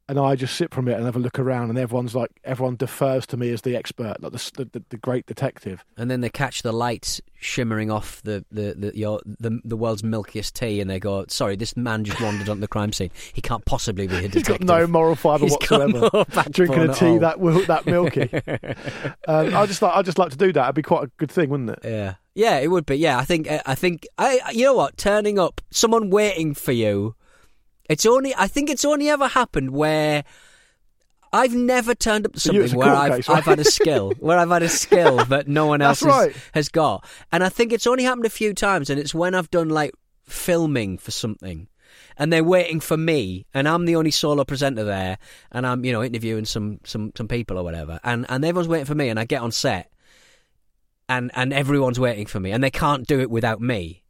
And 0.09 0.21
I 0.21 0.37
just 0.37 0.55
sit 0.55 0.73
from 0.73 0.87
it 0.87 0.93
and 0.93 1.05
have 1.05 1.17
a 1.17 1.19
look 1.19 1.39
around, 1.39 1.69
and 1.71 1.79
everyone's 1.79 2.15
like, 2.15 2.31
everyone 2.45 2.77
defers 2.77 3.27
to 3.27 3.37
me 3.37 3.51
as 3.51 3.63
the 3.63 3.75
expert, 3.75 4.23
like 4.23 4.31
the 4.31 4.51
the, 4.57 4.65
the, 4.67 4.85
the 4.91 4.97
great 4.97 5.27
detective. 5.27 5.85
And 5.97 6.09
then 6.09 6.21
they 6.21 6.31
catch 6.31 6.63
the 6.63 6.73
light 6.73 7.21
shimmering 7.41 7.91
off 7.91 8.23
the 8.23 8.45
the 8.53 8.75
the, 8.79 8.97
your, 8.97 9.21
the 9.27 9.61
the 9.65 9.77
world's 9.77 10.05
milkiest 10.05 10.55
tea, 10.55 10.81
and 10.81 10.89
they 10.89 11.01
go, 11.01 11.25
"Sorry, 11.29 11.57
this 11.57 11.77
man 11.77 12.05
just 12.05 12.21
wandered 12.21 12.49
onto 12.49 12.61
the 12.61 12.69
crime 12.69 12.93
scene. 12.93 13.11
He 13.33 13.41
can't 13.41 13.65
possibly 13.65 14.07
be 14.07 14.15
a 14.15 14.21
He's 14.21 14.31
detective." 14.31 14.67
got 14.69 14.79
no 14.81 14.87
moral 14.87 15.17
fibre 15.17 15.45
He's 15.45 15.53
whatsoever. 15.53 16.09
no 16.15 16.25
Drinking 16.51 16.89
a 16.89 16.95
tea 16.95 17.07
all. 17.07 17.19
that 17.19 17.67
that 17.67 17.87
milky. 17.87 18.31
um, 19.29 19.57
I 19.57 19.67
just 19.67 19.83
like 19.83 19.97
I 19.97 20.03
just 20.03 20.19
like 20.19 20.31
to 20.31 20.37
do 20.37 20.53
that. 20.53 20.63
It'd 20.67 20.75
be 20.77 20.83
quite 20.83 21.05
a 21.05 21.11
good 21.17 21.33
thing, 21.33 21.51
wouldn't 21.51 21.71
it? 21.71 21.81
Yeah, 21.83 22.15
yeah, 22.37 22.59
it 22.59 22.69
would 22.69 22.87
be. 22.87 22.97
Yeah, 22.97 23.19
I 23.19 23.25
think. 23.25 23.49
I 23.49 23.75
think. 23.75 24.07
I. 24.19 24.53
You 24.53 24.67
know 24.67 24.75
what? 24.75 24.97
Turning 24.97 25.39
up, 25.39 25.61
someone 25.71 26.11
waiting 26.11 26.55
for 26.55 26.73
you. 26.73 27.17
It's 27.89 28.07
only. 28.07 28.35
I 28.37 28.47
think 28.47 28.71
it's 28.71 28.85
only 28.85 29.09
ever 29.09 29.29
happened 29.29 29.71
where. 29.71 30.25
I've 31.33 31.55
never 31.55 31.95
turned 31.95 32.25
up 32.25 32.33
to 32.33 32.41
For 32.41 32.55
you, 32.55 32.63
it's 32.63 32.71
something 32.71 32.89
where 32.89 32.97
I've, 32.97 33.13
case, 33.13 33.29
right? 33.29 33.39
I've 33.39 33.45
had 33.45 33.59
a 33.59 33.65
skill, 33.65 34.13
where 34.21 34.39
I've 34.39 34.49
had 34.49 34.63
a 34.63 34.71
skill 34.71 35.17
that 35.27 35.49
no 35.49 35.67
one 35.67 35.83
else 35.83 36.01
has, 36.01 36.09
right. 36.09 36.37
has 36.55 36.69
got. 36.71 37.05
And 37.31 37.45
I 37.45 37.51
think 37.51 37.73
it's 37.73 37.87
only 37.87 38.05
happened 38.05 38.25
a 38.25 38.31
few 38.31 38.55
times, 38.55 38.89
and 38.89 38.99
it's 38.99 39.13
when 39.13 39.35
I've 39.35 39.51
done 39.51 39.69
like 39.69 39.93
filming 40.23 40.97
for 40.97 41.11
something, 41.11 41.69
and 42.17 42.33
they're 42.33 42.45
waiting 42.45 42.81
for 42.81 42.97
me, 42.97 43.45
and 43.53 43.69
I'm 43.69 43.85
the 43.85 43.97
only 43.97 44.13
solo 44.13 44.45
presenter 44.45 44.85
there, 44.85 45.19
and 45.53 45.67
I'm 45.67 45.85
you 45.85 45.93
know 45.93 46.03
interviewing 46.03 46.45
some 46.45 46.81
some 46.85 47.13
some 47.15 47.29
people 47.29 47.59
or 47.59 47.65
whatever, 47.65 48.01
and 48.03 48.25
and 48.29 48.45
everyone's 48.45 48.69
waiting 48.69 48.87
for 48.87 48.95
me, 48.95 49.09
and 49.09 49.19
I 49.19 49.25
get 49.25 49.43
on 49.43 49.53
set, 49.53 49.91
and 51.09 51.31
and 51.35 51.53
everyone's 51.53 52.01
waiting 52.01 52.27
for 52.27 52.41
me, 52.41 52.53
and 52.53 52.63
they 52.63 52.71
can't 52.71 53.07
do 53.07 53.21
it 53.21 53.31
without 53.31 53.61
me. 53.61 54.05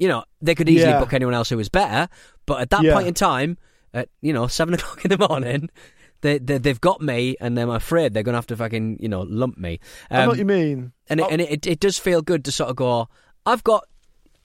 You 0.00 0.08
know, 0.08 0.24
they 0.42 0.54
could 0.56 0.68
easily 0.68 0.90
Yeah. 0.92 0.98
book 0.98 1.12
anyone 1.12 1.34
else 1.34 1.48
who 1.50 1.56
was 1.56 1.68
better, 1.68 2.08
but 2.46 2.60
at 2.60 2.70
that 2.70 2.82
Yeah. 2.82 2.94
point 2.94 3.06
in 3.06 3.14
time, 3.14 3.56
at 3.94 4.08
you 4.20 4.32
know 4.32 4.46
seven 4.58 4.74
o'clock 4.74 5.04
in 5.04 5.10
the 5.10 5.18
morning. 5.28 5.70
They, 6.22 6.36
they, 6.38 6.58
they've 6.58 6.80
got 6.80 7.00
me, 7.00 7.36
and 7.40 7.58
I'm 7.58 7.70
afraid 7.70 8.12
they're 8.12 8.22
going 8.22 8.34
to 8.34 8.38
have 8.38 8.46
to 8.48 8.56
fucking, 8.56 8.98
you 9.00 9.08
know, 9.08 9.22
lump 9.22 9.56
me. 9.56 9.80
I 10.10 10.16
know 10.16 10.22
Um, 10.24 10.28
what 10.28 10.38
you 10.38 10.44
mean. 10.44 10.92
and 11.08 11.18
it, 11.20 11.22
Oh, 11.26 11.28
and 11.30 11.40
it, 11.40 11.66
it 11.66 11.80
does 11.80 11.96
feel 11.98 12.20
good 12.20 12.44
to 12.44 12.52
sort 12.52 12.68
of 12.70 12.76
go. 12.76 13.08
I've 13.46 13.62
got. 13.64 13.84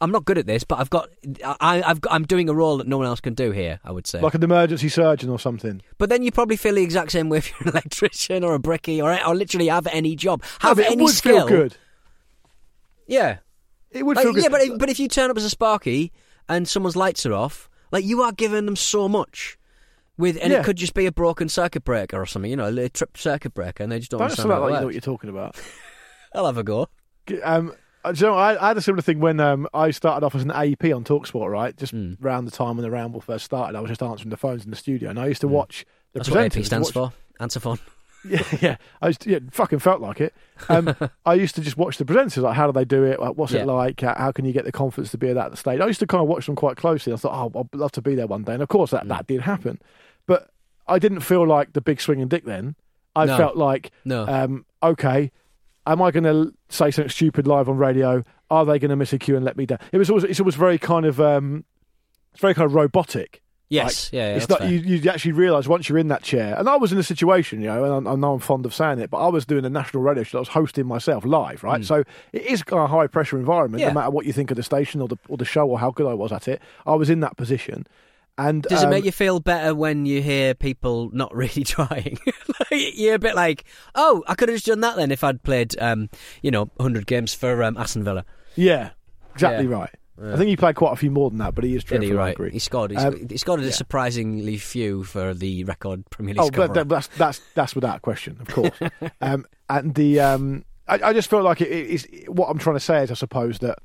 I'm 0.01 0.11
not 0.11 0.23
good 0.25 0.37
at 0.37 0.45
this, 0.45 0.63
but 0.65 0.79
I've 0.79 0.89
got. 0.89 1.09
I, 1.43 1.81
I've 1.85 1.99
got, 2.01 2.13
I'm 2.13 2.23
doing 2.25 2.47
a 2.49 2.53
role 2.53 2.77
that 2.77 2.87
no 2.87 2.97
one 2.97 3.07
else 3.07 3.19
can 3.21 3.33
do 3.33 3.51
here. 3.51 3.79
I 3.83 3.91
would 3.91 4.07
say. 4.07 4.19
like 4.21 4.35
an 4.35 4.43
emergency 4.43 4.87
surgeon 4.89 5.29
or 5.29 5.39
something. 5.39 5.81
but 5.97 6.09
then 6.09 6.21
you 6.23 6.31
probably 6.31 6.55
feel 6.57 6.75
the 6.75 6.81
exact 6.83 7.11
same 7.11 7.27
way 7.29 7.37
if 7.39 7.49
you're 7.51 7.63
an 7.63 7.69
electrician 7.75 8.43
or 8.43 8.55
a 8.55 8.59
brickie 8.59 9.01
or 9.03 9.11
or 9.27 9.35
literally 9.35 9.67
have 9.67 9.87
any 9.87 10.15
job, 10.17 10.43
have 10.59 10.79
any 10.79 11.03
would 11.03 11.13
skill. 11.15 11.47
feel 11.47 11.57
good. 11.57 11.77
Yeah, 13.07 13.37
It 13.91 14.03
would 14.05 14.17
Like, 14.17 14.23
feel 14.25 14.33
good. 14.33 14.43
yeah, 14.43 14.49
but 14.49 14.61
if- 14.61 14.77
but 14.79 14.89
if 14.89 14.99
you 14.99 15.07
turn 15.07 15.29
up 15.31 15.37
as 15.37 15.43
a 15.45 15.49
Sparky 15.49 16.11
and 16.49 16.67
someone's 16.67 16.95
lights 16.95 17.25
are 17.25 17.33
off, 17.33 17.69
like 17.91 18.03
you 18.05 18.21
are 18.21 18.31
giving 18.31 18.65
them 18.65 18.75
so 18.75 19.07
much. 19.07 19.57
With 20.17 20.37
and 20.41 20.51
Yeah. 20.53 20.59
it 20.59 20.65
could 20.65 20.77
just 20.77 20.93
be 20.93 21.05
a 21.07 21.11
broken 21.11 21.49
circuit 21.49 21.83
breaker 21.83 22.21
or 22.21 22.25
something, 22.25 22.49
you 22.49 22.55
know, 22.55 22.67
a 22.73 22.89
trip 22.89 23.17
circuit 23.17 23.53
breaker, 23.53 23.83
and 23.83 23.91
they 23.91 23.99
just 23.99 24.11
don't, 24.11 24.19
don't 24.19 24.25
understand 24.29 24.49
like 24.49 24.73
you 24.73 24.79
know 24.79 24.85
what 24.85 24.93
you're 24.93 25.01
talking 25.01 25.29
about. 25.29 25.55
I'll 26.33 26.45
have 26.45 26.57
a 26.57 26.63
go. 26.63 26.87
Um, 27.43 27.73
uh, 28.03 28.11
do 28.13 28.19
you 28.21 28.31
know, 28.31 28.37
I, 28.37 28.63
I 28.63 28.67
had 28.69 28.77
a 28.77 28.81
similar 28.81 29.01
thing 29.01 29.19
when 29.19 29.39
um, 29.41 29.67
I 29.73 29.91
started 29.91 30.25
off 30.25 30.33
as 30.35 30.43
an 30.43 30.51
AP 30.51 30.85
on 30.93 31.03
Talksport, 31.03 31.49
right? 31.51 31.75
Just 31.75 31.93
Mm. 31.93 32.23
around 32.23 32.45
the 32.45 32.51
time 32.51 32.77
when 32.77 32.83
the 32.83 32.91
Ramble 32.91 33.19
first 33.19 33.43
started, 33.45 33.75
I 33.77 33.81
was 33.81 33.89
just 33.89 34.01
answering 34.03 34.29
the 34.29 34.37
phones 34.37 34.63
in 34.63 34.69
the 34.71 34.77
studio, 34.77 35.09
and 35.09 35.19
I 35.19 35.27
used 35.27 35.41
to 35.41 35.47
watch 35.49 35.85
the 36.13 36.19
Mm. 36.21 36.23
That's 36.23 36.29
what 36.29 36.39
presenters. 36.39 36.57
AP 36.59 36.65
stands 36.65 36.95
watch- 36.95 37.11
for. 37.11 37.43
Answer 37.43 37.59
phone. 37.59 37.79
Yeah, 38.27 38.43
yeah. 38.61 38.77
I 39.01 39.07
used 39.07 39.21
to, 39.21 39.29
yeah, 39.29 39.39
fucking 39.51 39.79
felt 39.79 40.01
like 40.01 40.19
it. 40.21 40.33
Um, 40.69 40.95
I 41.25 41.33
used 41.35 41.55
to 41.55 41.61
just 41.61 41.77
watch 41.77 41.97
the 41.97 42.05
presenters, 42.05 42.41
like 42.41 42.55
how 42.55 42.65
do 42.67 42.73
they 42.73 42.85
do 42.85 43.03
it? 43.03 43.19
Like, 43.19 43.35
what's 43.35 43.53
Yeah. 43.53 43.61
it 43.61 43.67
like? 43.67 44.01
How, 44.01 44.15
how 44.15 44.31
can 44.31 44.45
you 44.45 44.53
get 44.53 44.65
the 44.65 44.71
confidence 44.71 45.11
to 45.11 45.17
be 45.17 45.29
at 45.29 45.35
that 45.35 45.57
stage? 45.57 45.79
I 45.79 45.87
used 45.87 45.99
to 45.99 46.07
kind 46.07 46.21
of 46.21 46.27
watch 46.27 46.45
them 46.45 46.55
quite 46.55 46.77
closely. 46.77 47.13
I 47.13 47.15
thought, 47.17 47.53
oh, 47.55 47.59
I'd 47.59 47.77
love 47.77 47.91
to 47.93 48.01
be 48.01 48.15
there 48.15 48.27
one 48.27 48.43
day, 48.43 48.53
and 48.53 48.63
of 48.63 48.69
course 48.69 48.91
that, 48.91 49.05
Mm. 49.05 49.09
that 49.09 49.27
did 49.27 49.41
happen. 49.41 49.79
But 50.25 50.49
I 50.87 50.99
didn't 50.99 51.21
feel 51.21 51.45
like 51.47 51.73
the 51.73 51.81
big 51.81 52.01
swinging 52.01 52.27
dick 52.27 52.45
then. 52.45 52.75
I 53.15 53.25
No. 53.25 53.37
felt 53.37 53.55
like, 53.57 53.91
No. 54.03 54.25
um, 54.27 54.65
okay, 54.83 55.31
am 55.87 56.01
I 56.01 56.11
going 56.11 56.23
to 56.25 56.53
say 56.69 56.91
something 56.91 57.09
stupid 57.09 57.47
live 57.47 57.69
on 57.69 57.77
radio? 57.77 58.23
Are 58.51 58.65
they 58.65 58.77
going 58.79 58.89
to 58.89 58.95
miss 58.95 59.13
a 59.13 59.17
cue 59.17 59.35
and 59.35 59.45
let 59.45 59.55
me 59.57 59.65
down? 59.65 59.79
It 59.91 59.97
was 59.97 60.09
always, 60.09 60.23
it's 60.25 60.39
always 60.39 60.55
very 60.55 60.77
kind 60.77 61.05
of, 61.05 61.19
um, 61.21 61.63
it's 62.33 62.41
very 62.41 62.53
kind 62.53 62.65
of 62.65 62.73
robotic. 62.75 63.41
Yes, 63.67 64.11
yeah, 64.13 64.29
yeah, 64.29 64.35
it's 64.35 64.47
not 64.47 64.67
you. 64.69 64.77
You 64.77 65.09
actually 65.09 65.31
realise 65.31 65.67
once 65.67 65.89
you're 65.89 65.97
in 65.97 66.09
that 66.09 66.21
chair, 66.21 66.55
and 66.57 66.69
I 66.69 66.75
was 66.75 66.91
in 66.91 66.99
a 66.99 67.03
situation, 67.03 67.61
you 67.61 67.67
know, 67.67 67.97
and 67.97 68.07
I, 68.07 68.11
I 68.11 68.15
know 68.15 68.33
I'm 68.33 68.39
fond 68.39 68.65
of 68.65 68.73
saying 68.75 68.99
it, 68.99 69.09
but 69.09 69.17
I 69.17 69.27
was 69.27 69.45
doing 69.45 69.65
a 69.65 69.69
national 69.69 70.03
radio 70.03 70.23
show. 70.23 70.37
I 70.37 70.41
was 70.41 70.49
hosting 70.49 70.85
myself 70.85 71.25
live, 71.25 71.63
right? 71.63 71.83
So 71.83 72.03
it 72.31 72.43
is 72.43 72.63
a 72.71 72.85
high 72.87 73.07
pressure 73.07 73.37
environment. 73.37 73.81
Yeah. 73.81 73.87
no 73.87 73.95
matter 73.95 74.11
what 74.11 74.25
you 74.25 74.33
think 74.33 74.51
of 74.51 74.57
the 74.57 74.63
station 74.63 75.01
or 75.01 75.07
the 75.07 75.17
or 75.29 75.37
the 75.37 75.45
show 75.45 75.67
or 75.67 75.79
how 75.79 75.91
good 75.91 76.07
I 76.07 76.13
was 76.13 76.31
at 76.31 76.47
it. 76.47 76.61
I 76.85 76.93
was 76.93 77.09
in 77.09 77.21
that 77.21 77.37
position, 77.37 77.87
and 78.37 78.63
Does 78.63 78.83
it 78.83 78.85
um, 78.85 78.91
make 78.91 79.05
you 79.05 79.11
feel 79.11 79.39
better 79.39 79.73
when 79.73 80.05
you 80.05 80.21
hear 80.21 80.53
people 80.53 81.09
not 81.11 81.33
really 81.35 81.63
trying? 81.63 82.19
like, 82.59 82.93
you're 82.95 83.15
a 83.15 83.19
bit 83.19 83.35
like, 83.35 83.63
oh, 83.95 84.23
I 84.27 84.35
could 84.35 84.49
have 84.49 84.57
just 84.57 84.67
done 84.67 84.81
that 84.81 84.95
then 84.95 85.11
if 85.11 85.23
I'd 85.23 85.41
played, 85.41 85.75
um, 85.79 86.09
you 86.41 86.51
know, 86.51 86.65
100 86.75 87.07
games 87.07 87.33
for 87.33 87.63
um, 87.63 87.77
Aston 87.77 88.03
Villa. 88.03 88.25
Yeah, 88.55 88.91
exactly 89.33 89.65
Yeah. 89.67 89.75
right. 89.75 89.89
I 90.21 90.37
think 90.37 90.47
he 90.49 90.55
played 90.55 90.75
quite 90.75 90.93
a 90.93 90.95
few 90.95 91.11
more 91.11 91.29
than 91.29 91.39
that, 91.39 91.55
but 91.55 91.63
he 91.65 91.75
is 91.75 91.83
dreadful. 91.83 92.07
he? 92.07 92.13
Right. 92.13 92.37
He 92.53 92.59
scored. 92.59 92.91
He's, 92.91 93.03
Um, 93.03 93.27
he 93.29 93.37
scored 93.37 93.59
a 93.59 93.63
yeah. 93.63 93.71
surprisingly 93.71 94.57
few 94.57 95.03
for 95.03 95.33
the 95.33 95.63
record 95.65 96.09
Premier 96.09 96.33
League 96.35 96.41
Oh, 96.41 96.47
scorer. 96.47 96.69
but 96.69 96.87
that's 96.87 97.07
that's 97.07 97.41
that's 97.53 97.75
without 97.75 98.01
question, 98.01 98.37
of 98.39 98.47
course. 98.47 98.79
um, 99.21 99.45
and 99.69 99.93
the 99.95 100.19
um, 100.21 100.63
I, 100.87 100.99
I 101.03 101.13
just 101.13 101.29
felt 101.29 101.43
like 101.43 101.59
it, 101.61 101.67
is 101.69 102.07
what 102.27 102.47
I'm 102.47 102.57
trying 102.57 102.77
to 102.77 102.79
say 102.79 103.03
is, 103.03 103.11
I 103.11 103.15
suppose 103.15 103.59
that 103.59 103.79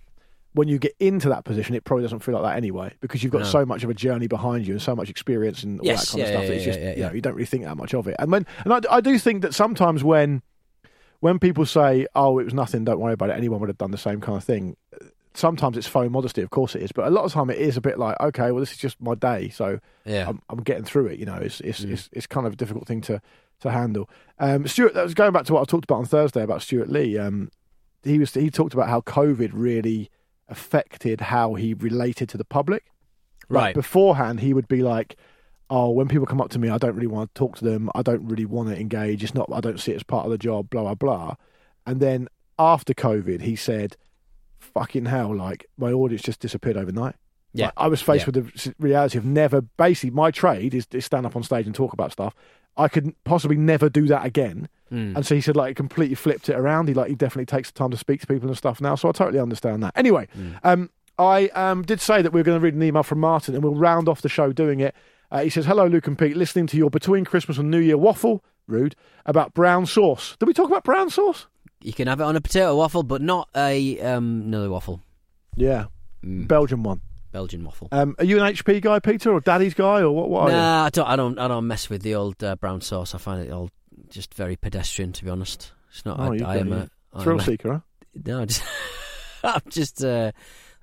when 0.52 0.68
you 0.68 0.78
get 0.78 0.94
into 1.00 1.28
that 1.30 1.44
position, 1.44 1.74
it 1.74 1.84
probably 1.84 2.02
doesn't 2.02 2.20
feel 2.20 2.34
like 2.34 2.42
that 2.44 2.56
anyway, 2.56 2.92
because 3.00 3.22
you've 3.22 3.32
got 3.32 3.40
No. 3.42 3.44
so 3.44 3.64
much 3.66 3.82
of 3.84 3.90
a 3.90 3.94
journey 3.94 4.26
behind 4.26 4.66
you 4.66 4.74
and 4.74 4.82
so 4.82 4.94
much 4.96 5.08
experience 5.10 5.62
and 5.64 5.80
all 5.80 5.86
Yes, 5.86 6.10
that 6.10 6.10
kind 6.10 6.18
yeah, 6.18 6.24
of 6.24 6.30
stuff. 6.30 6.42
yeah, 6.42 6.48
that 6.48 6.54
it's 6.56 6.66
yeah, 6.66 6.72
just 6.72 6.80
yeah, 6.80 6.94
you 6.96 7.02
know 7.08 7.12
you 7.12 7.20
don't 7.20 7.34
really 7.34 7.46
think 7.46 7.64
that 7.64 7.76
much 7.76 7.92
of 7.94 8.06
it. 8.06 8.16
And 8.18 8.30
when 8.30 8.46
and 8.64 8.72
I, 8.72 8.80
I 8.90 9.00
do 9.00 9.18
think 9.18 9.42
that 9.42 9.54
sometimes 9.54 10.04
when 10.04 10.42
when 11.20 11.38
people 11.38 11.66
say, 11.66 12.06
"Oh, 12.14 12.38
it 12.38 12.44
was 12.44 12.54
nothing, 12.54 12.84
don't 12.84 12.98
worry 13.00 13.12
about 13.12 13.30
it," 13.30 13.34
anyone 13.36 13.60
would 13.60 13.68
have 13.68 13.78
done 13.78 13.90
the 13.90 13.98
same 13.98 14.20
kind 14.20 14.36
of 14.38 14.44
thing. 14.44 14.76
Sometimes 15.34 15.76
it's 15.76 15.86
faux 15.86 16.10
modesty, 16.10 16.42
of 16.42 16.50
course 16.50 16.74
it 16.74 16.82
is, 16.82 16.90
but 16.92 17.06
a 17.06 17.10
lot 17.10 17.24
of 17.24 17.32
time 17.32 17.50
it 17.50 17.58
is 17.58 17.76
a 17.76 17.80
bit 17.80 17.98
like, 17.98 18.18
okay, 18.20 18.50
well, 18.50 18.58
this 18.60 18.72
is 18.72 18.78
just 18.78 19.00
my 19.00 19.14
day, 19.14 19.48
so 19.48 19.78
yeah. 20.04 20.28
I'm, 20.28 20.42
I'm 20.48 20.62
getting 20.62 20.82
through 20.84 21.06
it. 21.06 21.18
You 21.20 21.26
know, 21.26 21.36
it's 21.36 21.60
it's, 21.60 21.80
Mm. 21.84 21.92
it's 21.92 22.08
it's 22.12 22.26
kind 22.26 22.46
of 22.48 22.54
a 22.54 22.56
difficult 22.56 22.86
thing 22.88 23.00
to 23.02 23.20
to 23.60 23.70
handle. 23.70 24.08
Um, 24.38 24.66
Stewart, 24.66 24.94
that 24.94 25.02
was 25.04 25.14
going 25.14 25.32
back 25.32 25.44
to 25.44 25.52
what 25.54 25.60
I 25.60 25.64
talked 25.64 25.84
about 25.84 25.98
on 25.98 26.06
Thursday 26.06 26.42
about 26.42 26.62
Stewart 26.62 26.88
Lee. 26.88 27.16
Um, 27.16 27.50
he 28.02 28.18
was 28.18 28.34
he 28.34 28.50
talked 28.50 28.74
about 28.74 28.88
how 28.88 29.02
COVID 29.02 29.50
really 29.52 30.10
affected 30.48 31.20
how 31.20 31.54
he 31.54 31.74
related 31.74 32.28
to 32.30 32.36
the 32.38 32.44
public. 32.44 32.84
Like, 33.48 33.62
Right. 33.66 33.74
beforehand, 33.74 34.40
he 34.40 34.52
would 34.54 34.66
be 34.68 34.82
like, 34.82 35.16
"Oh, 35.68 35.90
when 35.90 36.08
people 36.08 36.26
come 36.26 36.40
up 36.40 36.50
to 36.50 36.58
me, 36.58 36.68
I 36.70 36.78
don't 36.78 36.94
really 36.94 37.06
want 37.06 37.32
to 37.34 37.38
talk 37.38 37.56
to 37.58 37.64
them. 37.64 37.88
I 37.94 38.02
don't 38.02 38.26
really 38.28 38.46
want 38.46 38.68
to 38.68 38.78
engage. 38.80 39.22
It's 39.22 39.34
not. 39.34 39.48
I 39.52 39.60
don't 39.60 39.78
see 39.80 39.92
it 39.92 39.96
as 39.96 40.02
part 40.02 40.24
of 40.24 40.30
the 40.32 40.38
job. 40.38 40.70
Blah 40.70 40.82
blah 40.82 40.94
blah." 40.94 41.34
And 41.86 42.00
then 42.00 42.28
after 42.58 42.92
COVID, 42.94 43.42
he 43.42 43.56
said, 43.56 43.96
"Fucking 44.60 45.06
hell! 45.06 45.34
Like 45.34 45.66
my 45.76 45.92
audience 45.92 46.22
just 46.22 46.40
disappeared 46.40 46.76
overnight." 46.76 47.16
Yeah. 47.52 47.66
Like, 47.66 47.74
I 47.76 47.86
was 47.88 48.00
faced 48.00 48.26
Yeah. 48.26 48.32
with 48.32 48.54
the 48.64 48.74
reality 48.78 49.18
of 49.18 49.24
never. 49.24 49.60
Basically, 49.60 50.10
my 50.10 50.30
trade 50.30 50.72
is, 50.74 50.86
is 50.92 51.04
stand 51.04 51.26
up 51.26 51.34
on 51.34 51.42
stage 51.42 51.66
and 51.66 51.74
talk 51.74 51.92
about 51.92 52.12
stuff. 52.12 52.34
I 52.76 52.86
could 52.86 53.12
possibly 53.24 53.56
never 53.56 53.88
do 53.88 54.06
that 54.06 54.24
again. 54.24 54.68
Mm. 54.92 55.16
And 55.16 55.26
so 55.26 55.34
he 55.34 55.40
said, 55.40 55.56
like, 55.56 55.68
he 55.70 55.74
completely 55.74 56.14
flipped 56.14 56.48
it 56.48 56.54
around. 56.54 56.86
He 56.86 56.94
like, 56.94 57.08
he 57.08 57.16
definitely 57.16 57.46
takes 57.46 57.70
the 57.70 57.76
time 57.76 57.90
to 57.90 57.96
speak 57.96 58.20
to 58.20 58.26
people 58.28 58.48
and 58.48 58.56
stuff 58.56 58.80
now. 58.80 58.94
So 58.94 59.08
I 59.08 59.12
totally 59.12 59.40
understand 59.40 59.82
that. 59.82 59.92
Anyway, 59.96 60.28
um, 60.62 60.90
I 61.18 61.48
um, 61.48 61.82
did 61.82 62.00
say 62.00 62.22
that 62.22 62.32
we 62.32 62.38
were 62.40 62.44
going 62.44 62.58
to 62.58 62.64
read 62.64 62.74
an 62.74 62.82
email 62.82 63.02
from 63.02 63.18
Martin, 63.18 63.54
and 63.54 63.64
we'll 63.64 63.74
round 63.74 64.08
off 64.08 64.22
the 64.22 64.28
show 64.28 64.52
doing 64.52 64.78
it. 64.80 64.94
Uh, 65.32 65.42
he 65.42 65.50
says, 65.50 65.66
"Hello, 65.66 65.86
Luke 65.86 66.06
and 66.06 66.18
Pete. 66.18 66.36
Listening 66.36 66.66
to 66.68 66.76
your 66.76 66.90
between 66.90 67.24
Christmas 67.24 67.58
and 67.58 67.70
New 67.70 67.78
Year 67.78 67.98
waffle, 67.98 68.42
rude 68.66 68.96
about 69.26 69.54
brown 69.54 69.86
sauce. 69.86 70.36
Did 70.38 70.46
we 70.46 70.54
talk 70.54 70.68
about 70.68 70.84
brown 70.84 71.10
sauce? 71.10 71.46
You 71.82 71.92
can 71.92 72.08
have 72.08 72.20
it 72.20 72.24
on 72.24 72.36
a 72.36 72.40
potato 72.40 72.76
waffle, 72.76 73.02
but 73.02 73.22
not 73.22 73.48
a 73.56 73.98
um, 74.00 74.42
another 74.46 74.70
waffle. 74.70 75.00
Yeah, 75.56 75.86
Mm. 76.24 76.46
Belgian 76.46 76.82
one. 76.82 77.00
Belgian 77.32 77.64
waffle. 77.64 77.88
Um, 77.92 78.14
are 78.18 78.24
you 78.24 78.42
an 78.42 78.52
HP 78.52 78.82
guy, 78.82 78.98
Peter, 78.98 79.32
or 79.32 79.40
Daddies 79.40 79.72
guy, 79.74 80.00
or 80.02 80.10
what? 80.10 80.28
What 80.28 80.42
are 80.42 80.50
you? 80.50 80.56
nah, 80.56 80.84
I 80.84 80.90
don't. 80.90 81.06
I 81.06 81.16
don't. 81.16 81.38
I 81.38 81.48
don't 81.48 81.66
mess 81.66 81.88
with 81.88 82.02
the 82.02 82.14
old 82.16 82.42
uh, 82.44 82.56
brown 82.56 82.80
sauce. 82.80 83.14
I 83.14 83.18
find 83.18 83.40
it 83.46 83.50
all 83.52 83.70
just 84.08 84.34
very 84.34 84.56
pedestrian, 84.56 85.12
to 85.12 85.24
be 85.24 85.30
honest. 85.30 85.72
It's 85.90 86.04
not. 86.04 86.18
Oh, 86.20 86.32
I, 86.32 86.34
you 86.34 86.44
I 86.44 86.56
am 86.58 86.68
you 86.68 86.74
a 86.74 86.88
I'm 87.14 87.22
Thrill 87.22 87.40
a- 87.40 87.42
seeker, 87.44 87.72
huh? 87.72 87.80
No, 88.26 88.44
just, 88.46 88.62
I'm 89.44 89.62
just 89.70 90.04
uh, 90.04 90.32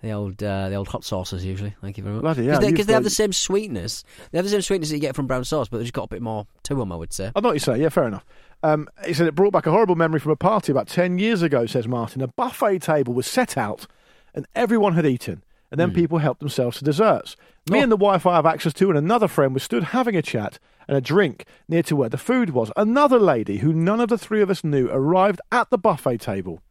the 0.02 0.12
old 0.12 0.42
uh, 0.44 0.70
the 0.70 0.76
old 0.76 0.88
hot 0.88 1.04
sauces 1.04 1.44
usually. 1.44 1.76
Thank 1.82 1.98
you 1.98 2.04
very 2.04 2.16
much. 2.16 2.22
Bloody 2.22 2.46
hell, 2.46 2.60
Because 2.60 2.86
they, 2.86 2.92
they 2.92 2.94
have 2.94 3.04
the 3.04 3.10
same 3.10 3.34
sweetness. 3.34 4.04
They 4.32 4.38
have 4.38 4.46
the 4.46 4.52
same 4.52 4.62
sweetness 4.62 4.90
that 4.90 4.96
you 4.96 5.02
get 5.02 5.16
from 5.16 5.28
brown 5.28 5.44
sauce, 5.44 5.68
but 5.70 5.78
they've 5.78 5.86
just 5.86 5.94
got 5.94 6.04
a 6.04 6.08
bit 6.08 6.22
more 6.22 6.46
to 6.64 6.76
them. 6.76 6.92
I 6.92 6.96
would 6.96 7.14
say. 7.14 7.32
I 7.36 7.40
know 7.40 7.50
what 7.50 7.54
you 7.54 7.60
say. 7.60 7.80
Yeah, 7.80 7.90
fair 7.90 8.08
enough. 8.08 8.26
Um, 8.64 8.88
he 9.06 9.14
said 9.14 9.28
it 9.28 9.36
brought 9.36 9.54
back 9.54 9.68
a 9.68 9.72
horrible 9.72 9.96
memory 9.96 10.20
from 10.20 10.32
a 10.32 10.36
party 10.36 10.72
about 10.72 10.88
10 10.88 11.20
years 11.20 11.42
ago, 11.44 11.66
says 11.66 11.88
Martin. 11.88 12.22
A 12.22 12.28
buffet 12.28 12.80
table 12.80 13.14
was 13.14 13.28
set 13.28 13.56
out 13.58 13.86
and 14.34 14.48
everyone 14.56 14.94
had 14.94 15.06
eaten, 15.06 15.44
and 15.72 15.80
then 15.80 15.92
people 15.94 16.20
helped 16.20 16.40
themselves 16.40 16.78
to 16.78 16.84
desserts. 16.84 17.36
Me. 17.70 17.80
Oh. 17.80 17.84
and 17.84 17.92
the 17.92 17.98
Wi 17.98 18.20
Fi 18.20 18.32
I 18.32 18.36
have 18.36 18.46
access 18.46 18.74
to, 18.74 18.90
and 18.90 18.98
another 18.98 19.28
friend 19.28 19.54
were 19.54 19.60
stood 19.60 19.86
having 19.86 20.16
a 20.16 20.22
chat 20.22 20.60
and 20.88 20.96
a 20.96 21.02
drink 21.02 21.46
near 21.68 21.84
to 21.84 21.96
where 21.96 22.10
the 22.10 22.18
food 22.20 22.52
was. 22.52 22.72
Another 22.78 23.20
lady, 23.20 23.58
who 23.58 23.74
none 23.74 24.00
of 24.00 24.10
the 24.10 24.18
three 24.18 24.42
of 24.42 24.50
us 24.50 24.64
knew, 24.64 24.88
arrived 24.90 25.42
at 25.52 25.70
the 25.70 25.78
buffet 25.78 26.18
table, 26.20 26.62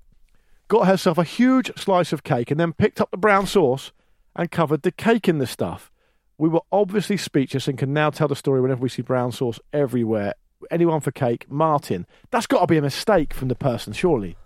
got 0.68 0.87
herself 0.87 1.18
a 1.18 1.24
huge 1.24 1.70
slice 1.76 2.12
of 2.12 2.22
cake, 2.24 2.50
and 2.50 2.59
then 2.61 2.72
picked 2.72 3.00
up 3.00 3.11
the 3.11 3.16
brown 3.16 3.46
sauce 3.46 3.92
and 4.35 4.50
covered 4.50 4.83
the 4.83 4.92
cake 4.92 5.29
in 5.29 5.38
the 5.38 5.46
stuff. 5.46 5.90
We 6.38 6.48
were 6.48 6.61
obviously 6.70 7.16
speechless 7.16 7.66
and 7.68 7.79
can 7.79 7.92
now 7.92 8.11
tell 8.11 8.29
the 8.29 8.37
story 8.37 8.61
whenever 8.61 8.83
we 8.83 8.88
see 8.90 9.02
brown 9.02 9.33
sauce 9.33 9.59
everywhere. 9.72 10.35
Anyone 10.70 11.00
for 11.00 11.11
cake? 11.11 11.50
Martin. 11.50 12.07
That's 12.31 12.46
got 12.46 12.61
to 12.61 12.66
be 12.66 12.76
a 12.76 12.83
mistake 12.83 13.33
from 13.33 13.48
the 13.48 13.55
person, 13.55 13.92
surely. 13.92 14.37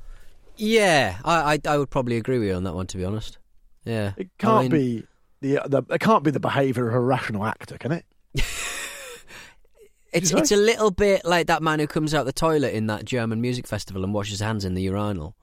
Yeah, 0.56 1.18
I, 1.24 1.54
I 1.54 1.72
I 1.72 1.78
would 1.78 1.90
probably 1.90 2.16
agree 2.16 2.38
with 2.38 2.48
you 2.48 2.54
on 2.54 2.64
that 2.64 2.74
one. 2.74 2.86
To 2.88 2.96
be 2.96 3.04
honest. 3.04 3.38
Yeah, 3.84 4.12
It 4.18 4.28
can't 4.38 4.58
I 4.58 4.62
mean, 4.62 4.70
be 4.70 5.04
the, 5.40 5.62
the 5.66 5.82
it 5.94 6.00
can't 6.00 6.22
be 6.22 6.30
the 6.30 6.38
behaviour 6.40 6.86
of 6.88 6.94
a 6.94 7.00
rational 7.00 7.46
actor, 7.46 7.78
can 7.78 7.92
it? 7.92 8.04
It's 10.12 10.32
it's 10.32 10.50
a 10.50 10.56
little 10.56 10.90
bit 10.90 11.24
like 11.24 11.46
that 11.46 11.62
man 11.62 11.78
who 11.78 11.86
comes 11.86 12.14
out 12.14 12.26
the 12.26 12.32
toilet 12.32 12.74
in 12.74 12.88
that 12.88 13.04
German 13.04 13.40
music 13.40 13.66
festival 13.66 14.02
and 14.02 14.12
washes 14.12 14.32
his 14.32 14.40
hands 14.40 14.64
in 14.64 14.74
the 14.74 14.82
urinal, 14.82 15.36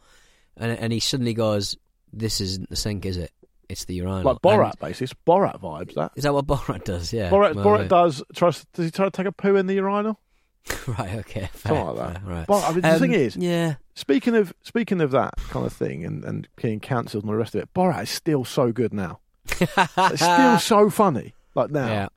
and 0.59 0.77
and 0.79 0.93
he 0.93 0.99
suddenly 0.99 1.33
goes, 1.33 1.75
"This 2.13 2.41
isn't 2.41 2.69
the 2.69 2.75
sink, 2.75 3.05
is 3.05 3.17
it? 3.17 3.31
It's 3.69 3.85
the 3.85 3.95
urinal." 3.95 4.23
Like 4.23 4.37
Borat, 4.37 4.79
basically. 4.79 5.05
It's 5.05 5.13
Borat 5.25 5.59
vibes. 5.61 5.93
That 5.95 6.01
And- 6.01 6.11
is 6.15 6.23
that 6.23 6.33
what 6.33 6.45
Borat 6.47 6.83
does? 6.83 7.11
Yeah. 7.13 7.29
Borat, 7.29 7.55
Well, 7.55 7.65
Borat 7.65 7.87
does. 7.89 8.23
Tries, 8.35 8.65
does 8.73 8.85
he 8.85 8.91
try 8.91 9.05
to 9.05 9.11
take 9.11 9.25
a 9.27 9.31
poo 9.31 9.55
in 9.55 9.67
the 9.67 9.75
urinal? 9.75 10.19
right. 10.87 11.15
Okay. 11.19 11.49
Fair, 11.53 11.73
Something 11.75 11.85
like 11.85 11.95
that. 12.13 12.21
fair, 12.21 12.29
right. 12.33 12.47
But 12.47 12.63
I 12.63 12.71
mean, 12.71 12.81
the 12.81 12.93
Um, 12.93 12.99
thing 12.99 13.13
is, 13.13 13.37
yeah. 13.37 13.75
speaking 13.95 14.35
of 14.35 14.53
speaking 14.63 14.99
of 15.01 15.11
that 15.11 15.35
kind 15.49 15.65
of 15.65 15.71
thing 15.73 16.03
and 16.05 16.23
and 16.25 16.47
being 16.61 16.79
cancelled 16.79 17.23
and 17.23 17.31
the 17.31 17.37
rest 17.37 17.55
of 17.55 17.61
it, 17.61 17.73
Borat 17.73 18.03
is 18.03 18.09
still 18.09 18.43
so 18.45 18.71
good 18.71 18.93
now. 18.93 19.19
It's 19.61 20.21
still 20.21 20.59
so 20.59 20.89
funny. 20.89 21.33
Like 21.55 21.71
now, 21.71 21.87
Yeah. 21.87 22.07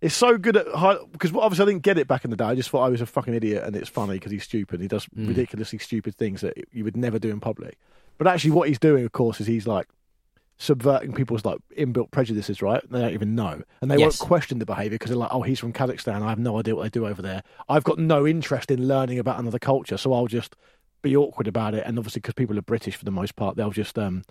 It's 0.00 0.14
so 0.14 0.38
good 0.38 0.56
at 0.56 0.66
because 1.12 1.34
obviously 1.34 1.64
I 1.64 1.66
didn't 1.66 1.82
get 1.82 1.98
it 1.98 2.06
back 2.06 2.24
in 2.24 2.30
the 2.30 2.36
day. 2.36 2.44
I 2.44 2.54
just 2.54 2.70
thought 2.70 2.84
I 2.84 2.88
was 2.88 3.00
a 3.00 3.06
fucking 3.06 3.34
idiot, 3.34 3.64
and 3.64 3.74
it's 3.74 3.88
funny 3.88 4.14
because 4.14 4.30
he's 4.30 4.44
stupid. 4.44 4.80
He 4.80 4.86
does 4.88 5.06
Mm. 5.06 5.26
ridiculously 5.28 5.78
stupid 5.80 6.14
things 6.14 6.40
that 6.42 6.54
you 6.72 6.84
would 6.84 6.96
never 6.96 7.18
do 7.18 7.30
in 7.30 7.40
public. 7.40 7.76
But 8.16 8.26
actually, 8.28 8.52
what 8.52 8.68
he's 8.68 8.78
doing, 8.78 9.04
of 9.04 9.10
course, 9.12 9.40
is 9.40 9.46
he's 9.48 9.66
like 9.66 9.88
subverting 10.56 11.12
people's 11.12 11.44
like 11.44 11.58
inbuilt 11.76 12.10
prejudices. 12.12 12.62
Right? 12.62 12.82
They 12.90 13.00
don't 13.00 13.12
even 13.12 13.34
know, 13.34 13.62
and 13.80 13.90
they 13.90 13.96
Yes. 13.96 14.20
won't 14.20 14.28
question 14.28 14.58
the 14.60 14.66
behaviour 14.66 14.94
because 14.96 15.08
they're 15.10 15.18
like, 15.18 15.32
"Oh, 15.32 15.42
he's 15.42 15.58
from 15.58 15.72
Kazakhstan. 15.72 16.22
I 16.22 16.28
have 16.28 16.38
no 16.38 16.58
idea 16.58 16.76
what 16.76 16.84
they 16.84 16.90
do 16.90 17.06
over 17.06 17.20
there. 17.22 17.42
I've 17.68 17.84
got 17.84 17.98
no 17.98 18.26
interest 18.26 18.70
in 18.70 18.86
learning 18.86 19.18
about 19.18 19.40
another 19.40 19.58
culture, 19.58 19.96
so 19.96 20.12
I'll 20.12 20.26
just 20.26 20.54
be 21.02 21.16
awkward 21.16 21.48
about 21.48 21.74
it." 21.74 21.84
And 21.86 21.98
obviously, 21.98 22.20
because 22.20 22.34
people 22.34 22.56
are 22.56 22.62
British 22.62 22.94
for 22.94 23.04
the 23.04 23.10
most 23.10 23.34
part, 23.34 23.56
they'll 23.56 23.70
just 23.70 23.98
um, 23.98 24.22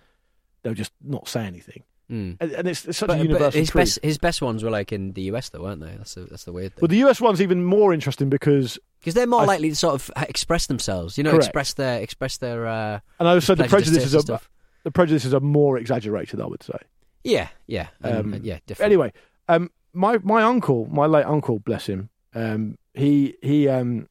they'll 0.64 0.74
just 0.74 0.94
not 1.04 1.28
say 1.28 1.46
anything. 1.46 1.84
Mm. 2.12 2.38
And, 2.40 2.52
and 2.54 2.68
it's, 2.70 2.86
it's 2.86 2.98
such 3.00 3.08
But, 3.08 3.16
a 3.16 3.18
but 3.18 3.24
universal 3.28 3.60
his 3.60 3.70
truth. 3.70 3.82
best 3.82 4.00
his 4.02 4.18
best 4.18 4.42
ones 4.42 4.64
were 4.64 4.70
like 4.70 4.94
in 4.94 5.12
the 5.12 5.24
US 5.24 5.50
though, 5.50 5.64
weren't 5.64 5.82
they? 5.82 5.94
That's 5.98 6.14
the 6.16 6.22
that's 6.22 6.46
the 6.46 6.54
weird 6.54 6.74
thing. 6.74 6.82
Well, 6.82 6.88
the 6.88 7.04
US 7.10 7.20
one's 7.20 7.42
even 7.42 7.64
more 7.66 7.94
interesting 7.94 8.30
because 8.30 8.80
Because 9.00 9.14
they're 9.14 9.28
more 9.28 9.42
I- 9.42 9.46
likely 9.46 9.70
to 9.70 9.76
sort 9.76 9.96
of 9.96 10.10
express 10.30 10.68
themselves, 10.68 11.18
you 11.18 11.24
know, 11.26 11.32
Correct. 11.32 11.46
express 11.48 11.74
their 11.74 12.00
express 12.02 12.38
their 12.38 12.66
uh, 12.66 13.00
And 13.20 13.28
I 13.28 13.34
also 13.34 13.56
the 13.56 13.66
prejudices 13.66 14.16
are 14.16 14.40
the 14.84 14.92
prejudices 14.92 15.34
are 15.34 15.42
more 15.42 15.78
exaggerated. 15.78 16.40
I 16.40 16.46
would 16.46 16.64
say. 16.64 16.78
Yeah, 17.24 17.50
yeah, 17.66 17.88
Um, 18.04 18.34
and 18.36 18.46
yeah. 18.46 18.60
Different. 18.68 18.86
Anyway, 18.86 19.12
um, 19.50 19.70
my 19.92 20.18
my 20.24 20.44
uncle, 20.44 20.88
my 20.90 21.08
late 21.08 21.26
uncle, 21.26 21.60
bless 21.60 21.88
him, 21.88 22.10
um, 22.34 22.78
he 22.94 23.36
he 23.42 23.68
um, 23.68 24.08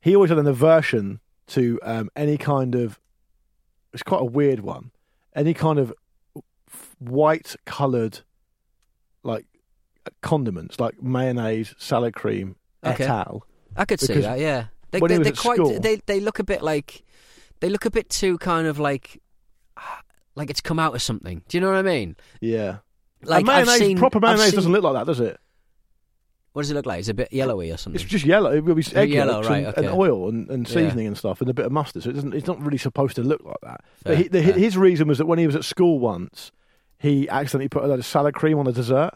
he 0.00 0.14
always 0.14 0.28
had 0.30 0.38
an 0.38 0.46
aversion 0.46 1.18
to 1.48 1.80
um, 1.82 2.10
any 2.14 2.36
kind 2.38 2.76
of. 2.76 3.00
It's 3.92 4.02
quite 4.04 4.20
a 4.20 4.24
weird 4.26 4.60
one. 4.60 4.92
Any 5.34 5.52
kind 5.54 5.78
of 5.80 5.92
white 6.98 7.56
coloured, 7.66 8.20
like 9.22 9.46
condiments, 10.22 10.78
like 10.80 11.02
mayonnaise, 11.02 11.74
salad 11.78 12.14
cream, 12.14 12.56
Okay. 12.84 13.04
et 13.04 13.10
al. 13.10 13.44
I 13.76 13.84
could 13.84 14.00
see 14.00 14.14
that. 14.20 14.38
Yeah, 14.38 14.66
they, 14.90 15.00
when 15.00 15.10
he 15.10 15.14
they, 15.16 15.18
was 15.18 15.26
they're 15.26 15.32
at 15.34 15.38
quite. 15.38 15.56
school- 15.56 15.80
They 15.80 15.96
they 16.06 16.20
look 16.20 16.38
a 16.38 16.44
bit 16.44 16.62
like 16.62 17.02
they 17.60 17.68
look 17.68 17.84
a 17.84 17.90
bit 17.90 18.08
too 18.08 18.38
kind 18.38 18.66
of 18.66 18.78
like 18.78 19.20
like 20.34 20.50
it's 20.50 20.60
come 20.60 20.78
out 20.78 20.94
of 20.94 21.02
something. 21.02 21.42
Do 21.48 21.56
you 21.56 21.60
know 21.60 21.68
what 21.68 21.76
I 21.78 21.82
mean? 21.82 22.16
Yeah, 22.40 22.78
Like 23.22 23.38
and 23.40 23.46
mayonnaise, 23.46 23.78
seen 23.78 23.98
proper 23.98 24.20
mayonnaise 24.20 24.46
seen- 24.46 24.54
doesn't 24.56 24.72
look 24.72 24.82
like 24.84 24.94
that, 24.94 25.06
does 25.06 25.20
it? 25.20 25.38
What 26.52 26.62
does 26.62 26.70
it 26.70 26.74
look 26.74 26.86
like? 26.86 27.00
It's 27.00 27.08
a 27.10 27.14
bit 27.14 27.30
yellowy 27.34 27.70
or 27.70 27.76
something. 27.76 28.00
It's 28.00 28.08
just 28.10 28.24
yellow. 28.24 28.50
It 28.50 28.64
will 28.64 28.74
be 28.74 28.84
egg 28.94 29.10
yellow, 29.10 29.42
right, 29.42 29.58
and, 29.58 29.66
okay. 29.66 29.86
and 29.88 29.94
oil 29.94 30.30
and, 30.30 30.48
and 30.48 30.66
Yeah. 30.66 30.74
seasoning 30.74 31.06
and 31.06 31.18
stuff, 31.18 31.42
and 31.42 31.50
a 31.50 31.54
bit 31.54 31.66
of 31.66 31.72
mustard. 31.72 32.04
So 32.04 32.08
it 32.10 32.14
doesn't. 32.14 32.32
It's 32.34 32.46
not 32.46 32.58
really 32.62 32.78
supposed 32.78 33.16
to 33.16 33.22
look 33.22 33.44
like 33.44 33.58
that. 33.62 33.84
Fair, 34.02 34.14
but 34.14 34.16
he, 34.16 34.28
the, 34.28 34.40
his 34.40 34.78
reason 34.78 35.06
was 35.06 35.18
that 35.18 35.26
when 35.26 35.38
he 35.38 35.46
was 35.46 35.54
at 35.54 35.64
school 35.66 35.98
once, 35.98 36.52
he 36.98 37.28
accidentally 37.28 37.68
put 37.68 37.84
a 37.84 37.86
load 37.86 37.98
of 37.98 38.06
salad 38.06 38.34
cream 38.34 38.58
on 38.58 38.66
a 38.66 38.72
dessert, 38.72 39.10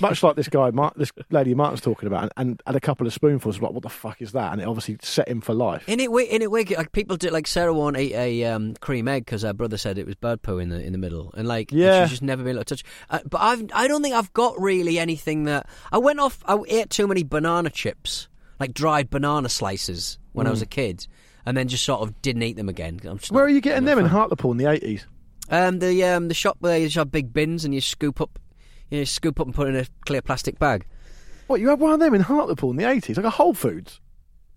much 0.00 0.22
like 0.22 0.36
this 0.36 0.48
guy, 0.48 0.70
Mar- 0.70 0.92
this 0.96 1.12
lady 1.30 1.54
Martin's 1.54 1.82
talking 1.82 2.06
about, 2.06 2.22
and, 2.22 2.32
and 2.36 2.62
had 2.66 2.76
a 2.76 2.80
couple 2.80 3.06
of 3.06 3.12
spoonfuls. 3.12 3.60
Like, 3.60 3.72
what 3.72 3.82
the 3.82 3.90
fuck 3.90 4.22
is 4.22 4.32
that? 4.32 4.52
And 4.52 4.62
it 4.62 4.66
obviously 4.66 4.96
set 5.02 5.28
him 5.28 5.42
for 5.42 5.52
life. 5.52 5.86
In 5.86 6.00
it, 6.00 6.06
wi- 6.06 6.28
in 6.30 6.40
it, 6.40 6.50
wig, 6.50 6.70
like 6.76 6.92
people 6.92 7.18
do, 7.18 7.28
like 7.28 7.46
Sarah 7.46 7.74
won't 7.74 7.98
eat 7.98 8.14
a 8.14 8.44
um, 8.44 8.74
cream 8.80 9.06
egg 9.06 9.26
because 9.26 9.42
her 9.42 9.52
brother 9.52 9.76
said 9.76 9.98
it 9.98 10.06
was 10.06 10.14
bird 10.14 10.40
poo 10.40 10.58
in 10.58 10.70
the 10.70 10.82
in 10.82 10.92
the 10.92 10.98
middle, 10.98 11.30
and 11.36 11.46
like 11.46 11.70
Yeah. 11.72 12.04
she's 12.04 12.10
just 12.12 12.22
never 12.22 12.42
been 12.42 12.56
able 12.56 12.64
to 12.64 12.76
touch. 12.76 12.84
Uh, 13.10 13.18
but 13.28 13.40
I've, 13.42 13.66
I 13.74 13.86
don't 13.86 14.02
think 14.02 14.14
I've 14.14 14.32
got 14.32 14.58
really 14.58 14.98
anything 14.98 15.44
that 15.44 15.66
I 15.92 15.98
went 15.98 16.20
off. 16.20 16.42
I 16.46 16.58
ate 16.68 16.88
too 16.88 17.06
many 17.06 17.22
banana 17.22 17.68
chips, 17.68 18.28
like 18.58 18.72
dried 18.72 19.10
banana 19.10 19.50
slices, 19.50 20.18
when 20.32 20.46
I 20.46 20.50
was 20.50 20.62
a 20.62 20.66
kid, 20.66 21.06
and 21.44 21.54
then 21.54 21.68
just 21.68 21.84
sort 21.84 22.00
of 22.00 22.22
didn't 22.22 22.44
eat 22.44 22.56
them 22.56 22.70
again. 22.70 22.98
Where 23.02 23.12
not- 23.14 23.34
are 23.34 23.48
you 23.50 23.60
getting 23.60 23.84
them 23.84 23.98
in. 23.98 24.06
Hartlepool 24.06 24.52
in 24.52 24.56
the 24.56 24.70
eighties? 24.70 25.06
Um, 25.48 25.78
the 25.78 26.04
um, 26.04 26.28
the 26.28 26.34
shop 26.34 26.56
where 26.60 26.78
you 26.78 26.86
just 26.86 26.96
have 26.96 27.12
big 27.12 27.32
bins 27.32 27.64
and 27.64 27.74
you 27.74 27.80
scoop 27.80 28.20
up, 28.20 28.38
you 28.90 28.98
know, 28.98 29.04
scoop 29.04 29.38
up 29.38 29.46
and 29.46 29.54
put 29.54 29.68
in 29.68 29.76
a 29.76 29.86
clear 30.04 30.22
plastic 30.22 30.58
bag. 30.58 30.86
What 31.46 31.60
you 31.60 31.68
had 31.68 31.78
one 31.78 31.92
of 31.92 32.00
them 32.00 32.14
in 32.14 32.22
Hartlepool 32.22 32.70
in 32.70 32.76
the 32.76 32.88
eighties, 32.88 33.16
like 33.16 33.26
a 33.26 33.30
Whole 33.30 33.54
Foods. 33.54 34.00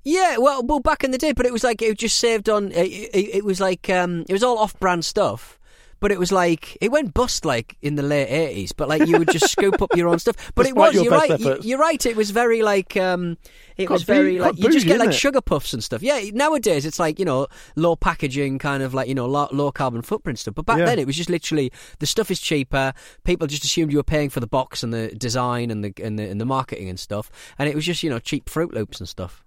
Yeah, 0.04 0.38
well, 0.38 0.64
well, 0.64 0.80
back 0.80 1.04
in 1.04 1.12
the 1.12 1.18
day, 1.18 1.34
but 1.34 1.46
it 1.46 1.54
was 1.54 1.64
like 1.64 1.82
it 1.82 1.90
was 1.90 1.98
just 1.98 2.18
saved 2.18 2.50
on. 2.50 2.72
It, 2.72 2.88
it, 3.14 3.36
it 3.36 3.46
was 3.46 3.60
like 3.60 3.90
um, 3.90 4.26
it 4.28 4.34
was 4.34 4.44
all 4.44 4.58
off-brand 4.58 5.06
stuff, 5.06 5.59
but 6.00 6.12
it 6.12 6.20
was 6.20 6.32
like 6.32 6.78
it 6.82 6.92
went 6.92 7.14
bust 7.14 7.46
like 7.46 7.78
in 7.82 7.96
the 7.96 8.04
late 8.04 8.28
eighties. 8.28 8.72
But 8.72 8.88
like 8.90 9.06
you 9.08 9.18
would 9.20 9.30
just 9.32 9.50
scoop 9.52 9.82
up 9.82 9.96
your 9.96 10.08
own 10.08 10.20
stuff. 10.20 10.36
But 10.56 10.66
it 10.68 10.76
was 10.76 10.94
your 10.94 11.04
you're 11.06 11.14
right. 11.14 11.32
Efforts. 11.32 11.66
you're 11.66 11.80
right. 11.80 12.06
It 12.06 12.16
was 12.16 12.32
very 12.32 12.62
like 12.62 12.98
um, 12.98 13.38
it 13.78 13.86
Quite 13.88 13.94
was 13.96 14.04
very 14.04 14.40
like 14.40 14.58
you 14.58 14.70
just 14.72 14.86
get 14.86 15.00
like 15.00 15.10
it? 15.10 15.14
sugar 15.14 15.42
puffs 15.42 15.74
and 15.74 15.84
stuff. 15.84 16.02
Yeah, 16.02 16.20
nowadays 16.34 16.86
it's 16.86 17.00
like 17.00 17.20
you 17.20 17.26
know 17.26 17.48
low 17.76 17.96
packaging 17.96 18.60
kind 18.60 18.84
of 18.84 18.94
like 18.94 19.08
you 19.08 19.16
know 19.16 19.26
low, 19.26 19.48
low 19.52 19.72
carbon 19.72 20.02
footprint 20.02 20.40
stuff. 20.40 20.56
But 20.56 20.66
back 20.66 20.80
Yeah. 20.80 20.86
then 20.86 21.00
it 21.00 21.08
was 21.08 21.16
just 21.16 21.30
literally 21.30 21.72
the 22.00 22.06
stuff 22.06 22.30
is 22.32 22.40
cheaper. 22.40 22.94
People 23.24 23.48
just 23.48 23.64
assumed 23.64 23.92
you 23.92 23.98
were 24.00 24.04
paying 24.04 24.30
for 24.30 24.40
the 24.40 24.48
box 24.48 24.84
and 24.84 24.94
the 24.94 25.10
design 25.10 25.72
and 25.72 25.84
the 25.84 25.94
and 26.04 26.18
the, 26.20 26.24
and 26.24 26.40
the 26.42 26.46
marketing 26.46 26.90
and 26.90 27.00
stuff. 27.00 27.32
And 27.58 27.70
it 27.70 27.76
was 27.76 27.86
just 27.86 28.04
you 28.04 28.10
know 28.10 28.20
cheap 28.20 28.46
Froot 28.50 28.74
Loops 28.74 29.00
and 29.00 29.08
stuff 29.08 29.44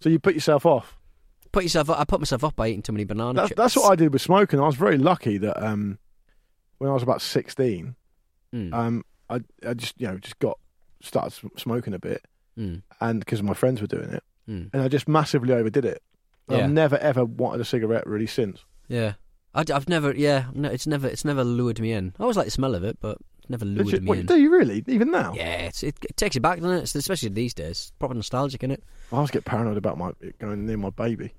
So 0.00 0.08
you 0.08 0.18
put 0.18 0.34
yourself 0.34 0.66
off. 0.66 0.98
Put 1.52 1.62
yourself. 1.62 1.90
I 1.90 2.04
put 2.04 2.20
myself 2.20 2.42
up 2.44 2.56
by 2.56 2.68
eating 2.68 2.82
too 2.82 2.92
many 2.92 3.04
banana 3.04 3.42
That's, 3.42 3.54
that's 3.54 3.76
what 3.76 3.92
I 3.92 3.94
did 3.94 4.12
with 4.12 4.22
smoking. 4.22 4.58
I 4.58 4.66
was 4.66 4.76
very 4.76 4.98
lucky 4.98 5.38
that 5.38 5.62
um, 5.62 5.98
when 6.78 6.90
I 6.90 6.94
was 6.94 7.02
about 7.02 7.22
sixteen, 7.22 7.94
Mm, 8.54 8.72
um, 8.74 9.04
I 9.30 9.40
I 9.66 9.74
just 9.74 9.98
you 9.98 10.06
know 10.06 10.18
just 10.18 10.38
got 10.38 10.58
started 11.00 11.32
smoking 11.56 11.94
a 11.94 11.98
bit, 11.98 12.22
mm, 12.58 12.82
and 13.00 13.20
because 13.20 13.42
my 13.42 13.54
friends 13.54 13.80
were 13.80 13.86
doing 13.86 14.10
it, 14.10 14.22
mm. 14.48 14.68
and 14.72 14.82
I 14.82 14.88
just 14.88 15.08
massively 15.08 15.54
overdid 15.54 15.84
it. 15.84 16.02
Yeah. 16.48 16.58
I've 16.58 16.70
never 16.70 16.98
ever 16.98 17.24
wanted 17.24 17.60
a 17.60 17.64
cigarette 17.64 18.06
really 18.06 18.26
since. 18.26 18.64
Yeah, 18.88 19.14
I, 19.54 19.64
have 19.68 19.88
never. 19.88 20.14
Yeah, 20.14 20.46
no, 20.52 20.68
it's 20.68 20.86
never. 20.86 21.08
It's 21.08 21.24
never 21.24 21.44
lured 21.44 21.80
me 21.80 21.92
in. 21.92 22.12
I 22.18 22.22
always 22.24 22.36
like 22.36 22.46
the 22.46 22.50
smell 22.50 22.74
of 22.74 22.84
it, 22.84 22.98
but 23.00 23.16
it's 23.38 23.48
never 23.48 23.64
lured 23.64 24.02
me 24.02 24.08
what, 24.08 24.18
in. 24.18 24.26
do 24.26 24.36
you 24.36 24.50
really? 24.50 24.84
Even 24.86 25.10
now? 25.10 25.32
Yeah, 25.34 25.62
it's, 25.62 25.82
it, 25.82 25.96
it 26.02 26.16
takes 26.18 26.34
you 26.34 26.42
back, 26.42 26.58
doesn't 26.58 26.70
it? 26.72 26.76
It's- 26.78 26.94
especially 26.94 27.30
these 27.30 27.54
days. 27.54 27.70
It's 27.70 27.92
proper 27.98 28.12
nostalgic, 28.12 28.62
isn't 28.62 28.72
it? 28.72 28.84
I 29.12 29.16
always 29.16 29.30
get 29.30 29.46
paranoid 29.46 29.78
about 29.78 29.96
my 29.96 30.12
going 30.38 30.66
near 30.66 30.76
my 30.76 30.90
baby. 30.90 31.32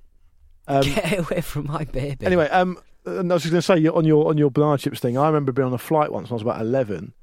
Um, 0.68 0.84
Get 0.84 1.20
away 1.32 1.42
from 1.42 1.68
my 1.68 1.84
baby. 1.86 2.26
anyway, 2.26 2.48
um, 2.50 2.78
and 3.06 3.32
I 3.32 3.36
was 3.36 3.44
just 3.44 3.52
going 3.52 3.62
to 3.62 3.66
say 3.84 3.88
on 3.90 4.06
your 4.06 4.28
on 4.30 4.38
your 4.38 4.50
banana 4.52 4.78
chips 4.78 5.00
thing. 5.00 5.18
I 5.18 5.28
remember 5.28 5.52
being 5.52 5.68
on 5.68 5.74
a 5.74 5.78
flight 5.78 6.12
once 6.12 6.30
when 6.30 6.34
I 6.36 6.38
was 6.38 6.42
about 6.44 6.62
eleven, 6.62 7.14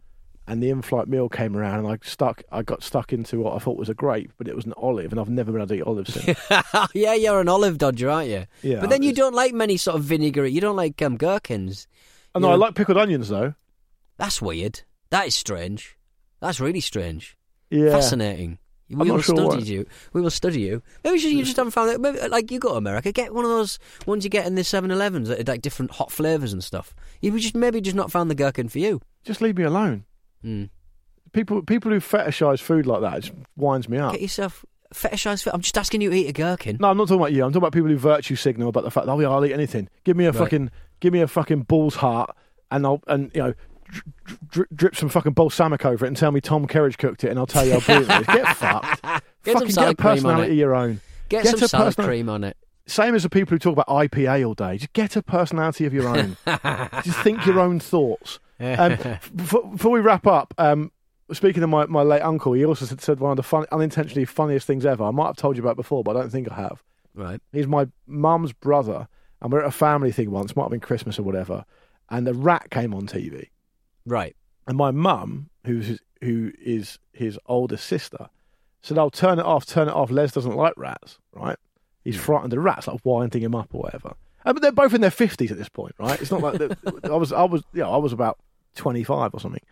and 0.47 0.63
the 0.63 0.69
in-flight 0.69 1.09
meal 1.09 1.29
came 1.31 1.57
around, 1.57 1.79
and 1.79 1.89
I 1.89 1.99
stuck. 2.03 2.43
I 2.53 2.63
got 2.63 2.83
stuck 2.83 3.13
into 3.15 3.41
what 3.41 3.55
I 3.55 3.59
thought 3.59 3.79
was 3.79 3.89
a 3.89 3.95
grape, 3.95 4.33
but 4.37 4.47
it 4.47 4.55
was 4.55 4.67
an 4.67 4.75
olive, 4.77 5.11
and 5.11 5.21
I've 5.21 5.31
never 5.31 5.53
been 5.53 5.61
able 5.63 5.69
to 5.69 5.75
eat 5.75 5.83
olives 5.83 6.13
since. 6.13 6.39
yeah, 6.95 7.15
you're 7.15 7.41
an 7.41 7.49
olive 7.49 7.79
dodger, 7.79 8.11
aren't 8.11 8.29
you? 8.29 8.45
Yeah, 8.63 8.81
But 8.81 8.91
then 8.91 9.03
you 9.03 9.15
don't 9.15 9.35
like 9.35 9.55
many 9.55 9.77
sort 9.79 9.97
of 9.97 10.03
vinegary. 10.05 10.51
You 10.53 10.61
don't 10.61 10.77
like 10.77 11.01
um, 11.01 11.17
gherkins. 11.17 11.87
oh, 12.35 12.41
no, 12.41 12.51
I 12.51 12.57
like 12.57 12.75
pickled 12.75 12.99
onions 12.99 13.29
though. 13.31 13.55
That's 14.19 14.43
weird. 14.43 14.83
That 15.09 15.27
is 15.27 15.35
strange. 15.35 15.97
That's 16.41 16.61
really 16.61 16.81
strange. 16.81 17.37
Yeah, 17.71 17.91
Fascinating. 17.91 18.59
We 18.91 19.09
I'm 19.09 19.15
will 19.17 19.23
sure 19.23 19.37
study 19.53 19.65
you. 19.65 19.87
We 20.13 20.21
will 20.21 20.31
study 20.31 20.61
you. 20.61 20.83
Maybe 21.05 21.17
you, 21.17 21.23
just- 21.23 21.35
you 21.35 21.45
just 21.45 21.57
haven't 21.57 21.71
found 21.73 21.91
it. 21.91 22.01
Maybe, 22.01 22.19
like 22.29 22.51
you 22.51 22.59
go 22.59 22.71
to 22.71 22.75
America, 22.77 23.13
get 23.13 23.33
one 23.35 23.45
of 23.45 23.51
those 23.51 23.79
ones 24.07 24.25
you 24.25 24.31
get 24.31 24.47
in 24.47 24.55
the 24.57 24.63
7-Elevens 24.63 25.29
that 25.29 25.41
are 25.41 25.53
like 25.53 25.63
different 25.63 25.93
hot 25.93 26.11
flavors 26.11 26.53
and 26.53 26.63
stuff. 26.65 26.95
You 27.21 27.39
just 27.39 27.55
maybe 27.55 27.81
just 27.81 27.97
not 27.97 28.11
found 28.11 28.31
the 28.31 28.35
gherkin 28.35 28.69
for 28.69 28.79
you. 28.81 29.01
just 29.25 29.41
leave 29.41 29.57
me 29.57 29.65
alone. 29.65 30.05
Mm. 30.45 30.71
People, 31.33 31.63
people 31.63 31.93
who 31.93 32.01
fetishize 32.01 32.61
food 32.61 32.87
like 32.87 33.03
that 33.03 33.21
just 33.23 33.35
winds 33.57 33.89
me 33.89 33.99
up. 33.99 34.13
Get 34.13 34.21
yourself 34.23 34.65
fetishized. 34.93 35.45
Fit. 35.45 35.55
I'm 35.55 35.61
just 35.61 35.79
asking 35.79 36.01
you 36.01 36.11
to 36.11 36.17
eat 36.17 36.29
a 36.29 36.33
gherkin. 36.33 36.79
No, 36.81 36.89
I'm 36.91 36.97
not 36.97 37.07
talking 37.07 37.21
about 37.21 37.33
you. 37.33 37.45
I'm 37.45 37.51
talking 37.51 37.59
about 37.63 37.73
people 37.73 37.89
who 37.91 37.97
virtue 37.97 38.35
signal 38.35 38.69
about 38.69 38.83
the 38.83 38.91
fact, 38.91 39.07
oh 39.07 39.21
yeah, 39.21 39.29
I'll 39.31 39.45
eat 39.45 39.53
anything. 39.53 39.89
Give 40.03 40.17
me 40.17 40.25
a 40.25 40.33
Right. 40.33 40.39
fucking, 40.39 40.71
give 40.99 41.13
me 41.13 41.21
a 41.21 41.29
fucking 41.29 41.63
bull's 41.63 41.95
heart, 41.95 42.35
and 42.73 42.85
I'll, 42.85 43.01
and 43.07 43.31
you 43.33 43.43
know, 43.43 43.55
dri- 43.91 44.03
dri- 44.51 44.67
drip 44.75 44.97
some 44.97 45.09
fucking 45.09 45.33
balsamic 45.33 45.85
over 45.85 46.05
it, 46.05 46.09
and 46.09 46.17
tell 46.17 46.31
me 46.31 46.41
Tom 46.41 46.67
Kerridge 46.67 46.99
cooked 46.99 47.25
it, 47.25 47.31
and 47.31 47.39
I'll 47.39 47.47
tell 47.47 47.65
you 47.67 47.79
how 47.79 47.81
brilliant 47.81 48.11
it 48.11 48.21
is. 48.21 48.27
Get 48.35 48.57
fucked. 48.57 49.03
Get 49.03 49.23
some 49.53 49.55
fucking 49.55 49.61
get 49.61 49.69
a 49.69 49.73
salad 49.73 49.99
cream 49.99 50.11
on 50.11 50.17
personality 50.17 50.57
your 50.57 50.75
own. 50.75 51.01
Get, 51.29 51.45
Get 51.45 51.59
some 51.59 51.69
salad 51.69 51.97
cream 51.97 52.29
on 52.29 52.45
it. 52.45 52.57
Same 52.87 53.15
as 53.15 53.23
the 53.23 53.31
people 53.31 53.55
who 53.55 53.59
talk 53.59 53.73
about 53.73 53.87
IPA 53.87 54.47
all 54.47 54.55
day. 54.55 54.79
Just 54.79 54.93
get 54.93 55.15
a 55.15 55.23
personality 55.23 55.87
of 55.87 55.95
your 55.95 56.09
own. 56.09 56.37
Just 57.05 57.19
think 57.21 57.47
your 57.47 57.61
own 57.61 57.79
thoughts. 57.79 58.41
Um, 58.59 58.93
f- 58.93 59.31
before, 59.35 59.93
we 59.93 60.01
wrap 60.01 60.27
up, 60.27 60.53
um, 60.59 60.91
speaking 61.33 61.63
of 61.63 61.71
my, 61.71 61.87
my 61.87 62.03
late 62.03 62.23
uncle, 62.23 62.53
he 62.53 62.65
also 62.65 62.85
said, 62.87 63.01
said 63.01 63.21
one 63.21 63.31
of 63.31 63.37
the 63.37 63.45
fun, 63.45 63.65
unintentionally 63.71 64.25
funniest 64.25 64.67
things 64.67 64.85
ever. 64.85 65.05
I 65.05 65.13
might 65.13 65.27
have 65.27 65.37
told 65.37 65.57
you 65.57 65.63
about 65.63 65.77
before, 65.77 66.03
but 66.03 66.17
I 66.17 66.21
don't 66.21 66.31
think 66.31 66.51
I 66.51 66.57
have. 66.57 66.83
Right. 67.15 67.41
He's 67.53 67.69
my 67.69 67.87
mum's 68.09 68.53
brother, 68.53 69.07
and 69.41 69.53
we're 69.53 69.61
at 69.61 69.67
a 69.67 69.71
family 69.71 70.11
thing 70.11 70.31
once, 70.33 70.57
might 70.57 70.65
have 70.65 70.71
been 70.73 70.81
Christmas 70.81 71.19
or 71.19 71.23
whatever, 71.23 71.65
and 72.11 72.27
the 72.27 72.35
rat 72.35 72.71
came 72.71 72.93
on 72.93 73.07
TV. 73.07 73.49
Right. 74.07 74.35
And 74.67 74.77
my 74.77 74.91
mum, 74.91 75.51
who's 75.65 75.87
his, 75.87 76.01
who 76.23 76.53
is 76.61 76.99
his 77.13 77.39
older 77.47 77.77
sister, 77.77 78.29
said, 78.83 78.99
"I'll 78.99 79.11
turn 79.11 79.39
it 79.39 79.45
off, 79.45 79.67
turn 79.67 79.89
it 79.89 79.95
off. 79.95 80.11
Les 80.11 80.33
doesn't 80.33 80.55
like 80.57 80.75
rats, 80.77 81.19
right? 81.33 81.57
He's 82.05 82.17
frightened 82.17 82.53
of 82.53 82.63
rats, 82.63 82.87
like 82.87 83.01
winding 83.05 83.43
him 83.43 83.55
up 83.55 83.75
or 83.75 83.83
whatever." 83.83 84.15
Uh, 84.45 84.53
but 84.53 84.63
they're 84.63 84.73
both 84.73 84.95
in 84.95 85.01
their 85.01 85.11
fifties 85.11 85.51
at 85.53 85.59
this 85.59 85.69
point, 85.69 85.95
right? 85.99 86.21
It's 86.21 86.31
not 86.31 86.41
like 86.41 86.61
I 87.05 87.17
was, 87.17 87.33
I 87.33 87.45
was, 87.45 87.63
you 87.75 87.81
know, 87.81 87.91
I 87.93 87.97
was 87.99 88.13
about 88.13 88.39
twenty 88.75 89.03
five 89.05 89.35
or 89.35 89.41
something, 89.41 89.63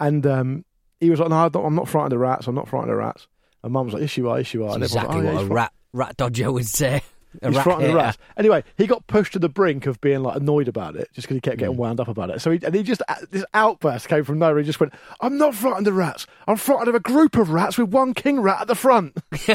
and 0.00 0.26
um, 0.26 0.64
he 1.00 1.08
was 1.10 1.20
like, 1.20 1.28
"No, 1.30 1.36
I 1.36 1.48
don't- 1.48 1.64
I'm 1.64 1.74
not 1.74 1.88
frightened 1.88 2.12
of 2.12 2.20
rats. 2.20 2.46
I'm 2.46 2.54
not 2.54 2.68
frightened 2.68 2.90
of 2.90 2.98
rats." 2.98 3.26
And 3.62 3.72
mum 3.72 3.86
was 3.86 3.94
like, 3.94 4.02
"Yes, 4.02 4.16
you 4.16 4.28
are. 4.28 4.38
Yes, 4.38 4.52
you 4.54 4.64
are." 4.66 4.78
That's 4.78 4.92
And 4.94 5.04
everyone's 5.04 5.16
exactly 5.16 5.16
like, 5.16 5.24
"Oh, 5.24 5.28
yeah, 5.28 5.32
what 5.34 5.40
he's 5.40 5.46
a 5.46 5.48
fri- 5.48 5.54
rat 5.56 5.72
rat 5.92 6.16
dodger 6.16 6.52
would 6.52 6.66
say. 6.66 7.02
A 7.42 7.48
He's 7.48 7.56
rat 7.56 7.64
frightened 7.64 7.88
of 7.90 7.94
rats. 7.94 8.18
Anyway, 8.36 8.64
he 8.76 8.86
got 8.86 9.06
pushed 9.06 9.32
to 9.34 9.38
the 9.38 9.48
brink 9.48 9.86
of 9.86 10.00
being 10.00 10.22
like 10.22 10.36
annoyed 10.36 10.68
about 10.68 10.96
it, 10.96 11.08
just 11.12 11.26
because 11.28 11.36
he 11.36 11.40
kept 11.40 11.58
getting 11.58 11.74
Mm. 11.76 11.78
wound 11.78 12.00
up 12.00 12.08
about 12.08 12.30
it. 12.30 12.40
So 12.40 12.50
he, 12.50 12.58
and 12.64 12.74
he 12.74 12.82
just 12.82 13.02
this 13.30 13.44
outburst 13.54 14.08
came 14.08 14.24
from 14.24 14.38
nowhere. 14.38 14.58
He 14.58 14.64
just 14.64 14.80
went, 14.80 14.92
"I'm 15.20 15.38
not 15.38 15.54
frightened 15.54 15.86
of 15.86 15.94
rats. 15.96 16.26
I'm 16.46 16.56
frightened 16.56 16.88
of 16.88 16.94
a 16.94 17.00
group 17.00 17.36
of 17.36 17.50
rats 17.50 17.78
with 17.78 17.90
one 17.90 18.14
king 18.14 18.40
rat 18.40 18.62
at 18.62 18.66
the 18.66 18.74
front." 18.74 19.16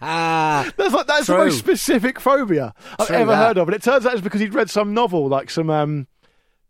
That's 0.00 0.94
like 0.94 1.06
that's 1.06 1.26
the 1.26 1.36
most 1.36 1.58
specific 1.58 2.20
phobia 2.20 2.74
I've 2.98 3.06
True 3.06 3.16
ever 3.16 3.32
that. 3.32 3.36
heard 3.46 3.58
of, 3.58 3.68
and 3.68 3.74
it 3.74 3.82
turns 3.82 4.06
out 4.06 4.12
it's 4.12 4.22
because 4.22 4.40
he'd 4.40 4.54
read 4.54 4.70
some 4.70 4.94
novel, 4.94 5.28
like 5.28 5.50
some 5.50 5.70
um, 5.70 6.06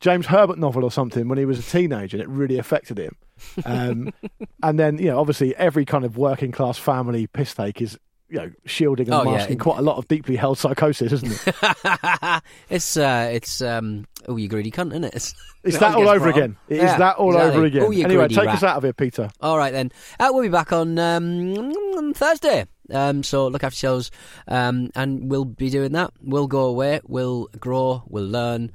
James 0.00 0.26
Herbert 0.26 0.58
novel 0.58 0.84
or 0.84 0.90
something, 0.90 1.28
when 1.28 1.38
he 1.38 1.44
was 1.44 1.58
a 1.58 1.62
teenager, 1.62 2.16
and 2.16 2.22
it 2.22 2.28
really 2.28 2.58
affected 2.58 2.98
him. 2.98 3.16
Um, 3.64 4.12
and 4.62 4.78
then, 4.78 4.98
you 4.98 5.06
know, 5.06 5.18
obviously, 5.18 5.54
every 5.56 5.84
kind 5.84 6.04
of 6.04 6.16
working 6.16 6.52
class 6.52 6.78
family 6.78 7.26
piss 7.26 7.54
take 7.54 7.80
is. 7.82 7.98
You 8.30 8.38
know, 8.38 8.50
shielding 8.66 9.06
and 9.08 9.14
Oh, 9.14 9.24
yeah. 9.30 9.38
masking 9.38 9.56
quite 9.58 9.78
a 9.78 9.82
lot 9.82 9.96
of 9.96 10.06
deeply 10.06 10.36
held 10.36 10.58
psychosis, 10.58 11.12
isn't 11.12 11.32
it? 11.46 12.42
it's 12.70 12.96
uh, 12.98 13.30
it's 13.32 13.62
um, 13.62 14.06
oh 14.28 14.36
you 14.36 14.48
greedy 14.48 14.70
cunt, 14.70 14.90
isn't 14.90 15.04
it? 15.04 15.14
It's, 15.14 15.34
It's 15.64 15.78
that 15.78 15.94
all 15.94 16.08
over 16.08 16.28
again. 16.28 16.56
It 16.68 16.76
is 16.76 16.82
Yeah, 16.82 16.98
that 16.98 17.16
all 17.16 17.30
exactly. 17.32 17.56
over 17.56 17.66
again. 17.66 17.82
Oh, 17.84 17.90
anyway, 17.92 18.28
take 18.28 18.44
rat. 18.44 18.56
us 18.56 18.62
out 18.62 18.76
of 18.76 18.82
here, 18.82 18.92
Peter. 18.92 19.30
All 19.40 19.56
right 19.56 19.72
then. 19.72 19.90
Uh, 20.20 20.28
we'll 20.30 20.42
be 20.42 20.48
back 20.50 20.72
on 20.72 20.98
um, 20.98 22.12
Thursday. 22.14 22.66
Um, 22.92 23.22
so 23.22 23.48
look 23.48 23.64
after 23.64 23.74
yourselves, 23.86 24.10
um, 24.46 24.90
and 24.94 25.30
we'll 25.30 25.44
be 25.46 25.70
doing 25.70 25.92
that. 25.92 26.12
We'll 26.22 26.46
go 26.48 26.66
away. 26.66 27.00
We'll 27.06 27.46
grow. 27.58 28.02
We'll 28.08 28.26
learn. 28.26 28.72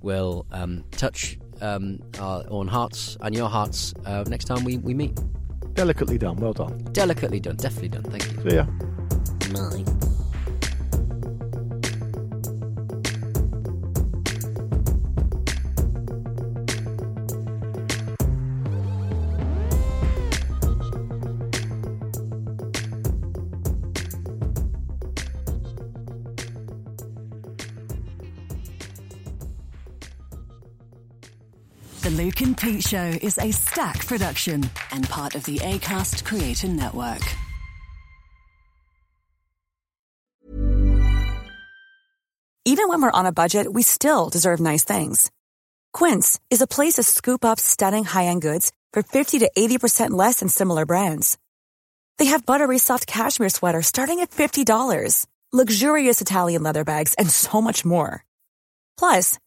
We'll 0.00 0.46
um, 0.52 0.84
touch 0.92 1.38
um, 1.60 2.00
our 2.20 2.44
own 2.48 2.68
hearts 2.68 3.16
and 3.20 3.34
your 3.34 3.48
hearts 3.48 3.94
uh, 4.04 4.24
next 4.28 4.44
time 4.44 4.62
we, 4.64 4.78
we 4.78 4.94
meet. 4.94 5.18
Delicately 5.76 6.16
done. 6.18 6.36
Well 6.36 6.54
done. 6.54 6.78
Delicately 6.92 7.38
done. 7.38 7.56
Definitely 7.56 7.90
done. 7.90 8.02
Thank 8.04 8.32
you. 8.32 8.66
The 9.48 10.05
Show 32.86 33.18
is 33.20 33.36
Acast 33.36 34.06
production 34.06 34.62
and 34.92 35.08
part 35.08 35.34
of 35.34 35.42
the 35.42 35.56
ACAST 35.56 36.24
Creator 36.24 36.68
Network. 36.68 37.22
Even 42.64 42.88
when 42.88 43.02
we're 43.02 43.10
on 43.10 43.26
a 43.26 43.32
budget, 43.32 43.72
we 43.72 43.82
still 43.82 44.28
deserve 44.28 44.60
nice 44.60 44.84
things. 44.84 45.32
Quince 45.92 46.38
is 46.48 46.60
a 46.60 46.68
place 46.68 46.94
to 46.94 47.02
scoop 47.02 47.44
up 47.44 47.58
stunning 47.58 48.04
high-end 48.04 48.42
goods 48.42 48.70
for 48.92 49.02
50 49.02 49.40
to 49.40 49.50
80% 49.58 50.10
less 50.10 50.38
than 50.38 50.48
similar 50.48 50.86
brands. 50.86 51.38
They 52.18 52.26
have 52.26 52.46
buttery 52.46 52.78
soft 52.78 53.08
cashmere 53.08 53.48
sweaters 53.48 53.88
starting 53.88 54.20
at 54.20 54.30
$50, 54.30 55.26
luxurious 55.52 56.20
Italian 56.20 56.62
leather 56.62 56.84
bags, 56.84 57.14
and 57.14 57.28
so 57.28 57.60
much 57.60 57.84
more. 57.84 58.24
Plus, 58.96 59.38